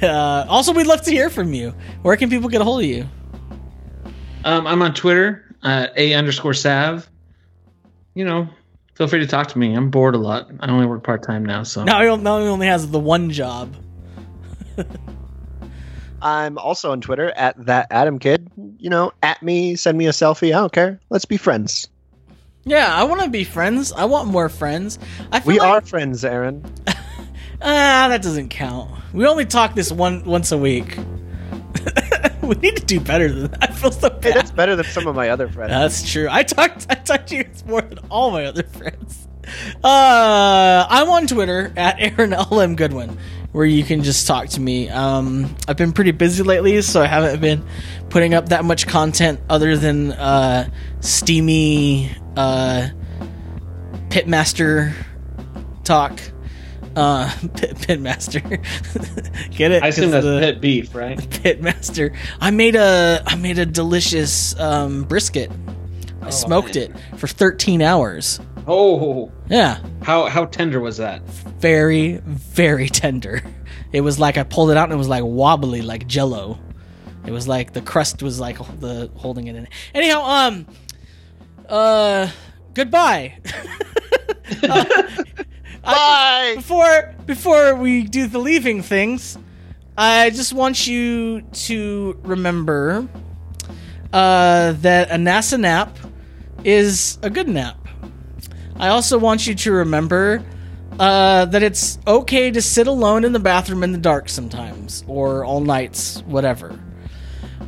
uh, 0.00 0.44
also, 0.48 0.72
we'd 0.72 0.86
love 0.86 1.02
to 1.02 1.10
hear 1.10 1.28
from 1.28 1.52
you. 1.52 1.74
Where 2.02 2.16
can 2.16 2.30
people 2.30 2.48
get 2.48 2.60
a 2.60 2.64
hold 2.64 2.82
of 2.82 2.86
you? 2.86 3.04
Um, 4.44 4.64
I'm 4.66 4.80
on 4.80 4.94
Twitter, 4.94 5.44
uh, 5.64 5.88
a 5.96 6.14
underscore 6.14 6.54
sav. 6.54 7.10
You 8.20 8.26
know, 8.26 8.48
feel 8.96 9.08
free 9.08 9.20
to 9.20 9.26
talk 9.26 9.46
to 9.46 9.58
me. 9.58 9.72
I'm 9.72 9.88
bored 9.88 10.14
a 10.14 10.18
lot. 10.18 10.50
I 10.60 10.70
only 10.70 10.84
work 10.84 11.02
part 11.02 11.22
time 11.22 11.42
now, 11.42 11.62
so 11.62 11.84
Now 11.84 12.02
he, 12.02 12.22
now 12.22 12.38
he 12.38 12.48
only 12.48 12.66
has 12.66 12.90
the 12.90 12.98
one 12.98 13.30
job. 13.30 13.74
I'm 16.20 16.58
also 16.58 16.92
on 16.92 17.00
Twitter 17.00 17.30
at 17.30 17.64
that 17.64 17.86
Adam 17.90 18.18
Kid. 18.18 18.50
You 18.76 18.90
know, 18.90 19.12
at 19.22 19.42
me, 19.42 19.74
send 19.74 19.96
me 19.96 20.06
a 20.06 20.10
selfie. 20.10 20.48
I 20.48 20.58
don't 20.60 20.70
care. 20.70 21.00
Let's 21.08 21.24
be 21.24 21.38
friends. 21.38 21.88
Yeah, 22.64 22.94
I 22.94 23.04
want 23.04 23.22
to 23.22 23.30
be 23.30 23.42
friends. 23.42 23.90
I 23.90 24.04
want 24.04 24.28
more 24.28 24.50
friends. 24.50 24.98
I 25.32 25.40
feel 25.40 25.54
We 25.54 25.60
like, 25.60 25.70
are 25.70 25.80
friends, 25.80 26.22
Aaron. 26.22 26.62
Ah, 27.62 28.08
that 28.08 28.20
doesn't 28.22 28.50
count. 28.50 28.90
We 29.14 29.26
only 29.26 29.46
talk 29.46 29.74
this 29.74 29.90
one 29.90 30.24
once 30.26 30.52
a 30.52 30.58
week. 30.58 30.98
we 32.56 32.56
need 32.56 32.76
to 32.76 32.84
do 32.84 32.98
better 32.98 33.30
than 33.30 33.50
that. 33.52 33.62
I 33.70 33.72
feel 33.72 33.92
so 33.92 34.10
bad. 34.10 34.24
Hey, 34.24 34.32
that's 34.32 34.50
better 34.50 34.74
than 34.74 34.84
some 34.86 35.06
of 35.06 35.14
my 35.14 35.28
other 35.28 35.48
friends. 35.48 35.70
That's 35.70 36.10
true. 36.10 36.26
I 36.28 36.42
talked 36.42 36.86
I 36.90 36.94
talked 36.96 37.28
to 37.28 37.36
you 37.36 37.44
more 37.66 37.80
than 37.80 37.98
all 38.10 38.32
my 38.32 38.46
other 38.46 38.64
friends. 38.64 39.28
Uh, 39.82 40.86
I'm 40.88 41.08
on 41.08 41.26
Twitter 41.28 41.72
at 41.76 41.96
Aaron 41.98 42.32
LM 42.32 42.74
Goodwin, 42.74 43.16
where 43.52 43.64
you 43.64 43.84
can 43.84 44.02
just 44.02 44.26
talk 44.26 44.48
to 44.50 44.60
me. 44.60 44.88
Um, 44.88 45.56
I've 45.68 45.76
been 45.76 45.92
pretty 45.92 46.10
busy 46.10 46.42
lately, 46.42 46.82
so 46.82 47.00
I 47.02 47.06
haven't 47.06 47.40
been 47.40 47.64
putting 48.10 48.34
up 48.34 48.48
that 48.50 48.64
much 48.64 48.86
content 48.86 49.40
other 49.48 49.76
than 49.76 50.12
uh, 50.12 50.68
steamy 51.00 52.10
uh, 52.36 52.88
pitmaster 54.08 54.92
talk. 55.84 56.20
Uh, 56.96 57.32
pit, 57.56 58.00
master, 58.00 58.40
get 59.50 59.70
it? 59.70 59.82
I 59.82 59.88
assume 59.88 60.10
that's 60.10 60.24
the- 60.26 60.40
pet 60.40 60.60
beef, 60.60 60.94
right? 60.94 61.18
Pit 61.42 61.62
master. 61.62 62.12
I 62.40 62.50
made 62.50 62.74
a 62.76 63.22
I 63.26 63.36
made 63.36 63.58
a 63.58 63.66
delicious 63.66 64.58
um, 64.58 65.04
brisket. 65.04 65.50
I 66.22 66.26
Oh, 66.26 66.30
smoked 66.30 66.74
man. 66.74 66.92
it 67.12 67.18
for 67.18 67.26
13 67.28 67.80
hours. 67.80 68.40
Oh, 68.66 69.32
Yeah, 69.48 69.78
how 70.02 70.26
how 70.26 70.44
tender 70.46 70.80
was 70.80 70.96
that? 70.98 71.22
very 71.60 72.16
very 72.24 72.88
tender. 72.88 73.42
It 73.92 74.00
was 74.02 74.18
like 74.18 74.36
I 74.36 74.42
pulled 74.44 74.70
it 74.70 74.76
out 74.76 74.84
and 74.84 74.92
it 74.92 74.96
was 74.96 75.08
like 75.08 75.24
wobbly 75.24 75.82
like 75.82 76.06
jello. 76.06 76.58
It 77.26 77.30
was 77.32 77.46
like 77.48 77.72
the 77.72 77.80
crust 77.82 78.22
was 78.22 78.38
like 78.40 78.58
the 78.80 79.10
holding 79.14 79.46
it 79.46 79.56
in. 79.56 79.68
Anyhow, 79.94 80.22
um 80.24 80.66
uh 81.68 82.28
goodbye. 82.74 83.38
Uh, 84.62 84.84
I- 85.90 86.54
Bye. 86.54 86.56
before 86.56 87.14
before 87.26 87.74
we 87.74 88.02
do 88.04 88.26
the 88.26 88.38
leaving 88.38 88.82
things, 88.82 89.38
I 89.96 90.30
just 90.30 90.52
want 90.52 90.86
you 90.86 91.42
to 91.42 92.18
remember 92.22 93.08
uh, 94.12 94.72
that 94.72 95.10
a 95.10 95.14
NASA 95.14 95.58
nap 95.60 95.96
is 96.64 97.18
a 97.22 97.30
good 97.30 97.48
nap. 97.48 97.76
I 98.76 98.88
also 98.88 99.18
want 99.18 99.46
you 99.46 99.54
to 99.54 99.72
remember 99.72 100.42
uh, 100.98 101.44
that 101.46 101.62
it's 101.62 101.98
okay 102.06 102.50
to 102.50 102.60
sit 102.62 102.86
alone 102.86 103.24
in 103.24 103.32
the 103.32 103.38
bathroom 103.38 103.82
in 103.82 103.92
the 103.92 103.98
dark 103.98 104.28
sometimes, 104.28 105.04
or 105.06 105.44
all 105.44 105.60
nights, 105.60 106.22
whatever. 106.26 106.78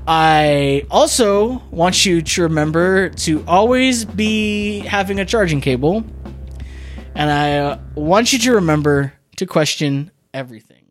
I 0.06 0.84
also 0.90 1.62
want 1.70 2.04
you 2.04 2.22
to 2.22 2.42
remember 2.42 3.10
to 3.10 3.44
always 3.46 4.04
be 4.04 4.80
having 4.80 5.20
a 5.20 5.24
charging 5.24 5.60
cable. 5.60 6.04
And 7.14 7.30
I 7.30 7.58
uh, 7.58 7.78
want 7.94 8.32
you 8.32 8.38
to 8.40 8.52
remember 8.54 9.12
to 9.36 9.46
question 9.46 10.10
everything. 10.32 10.81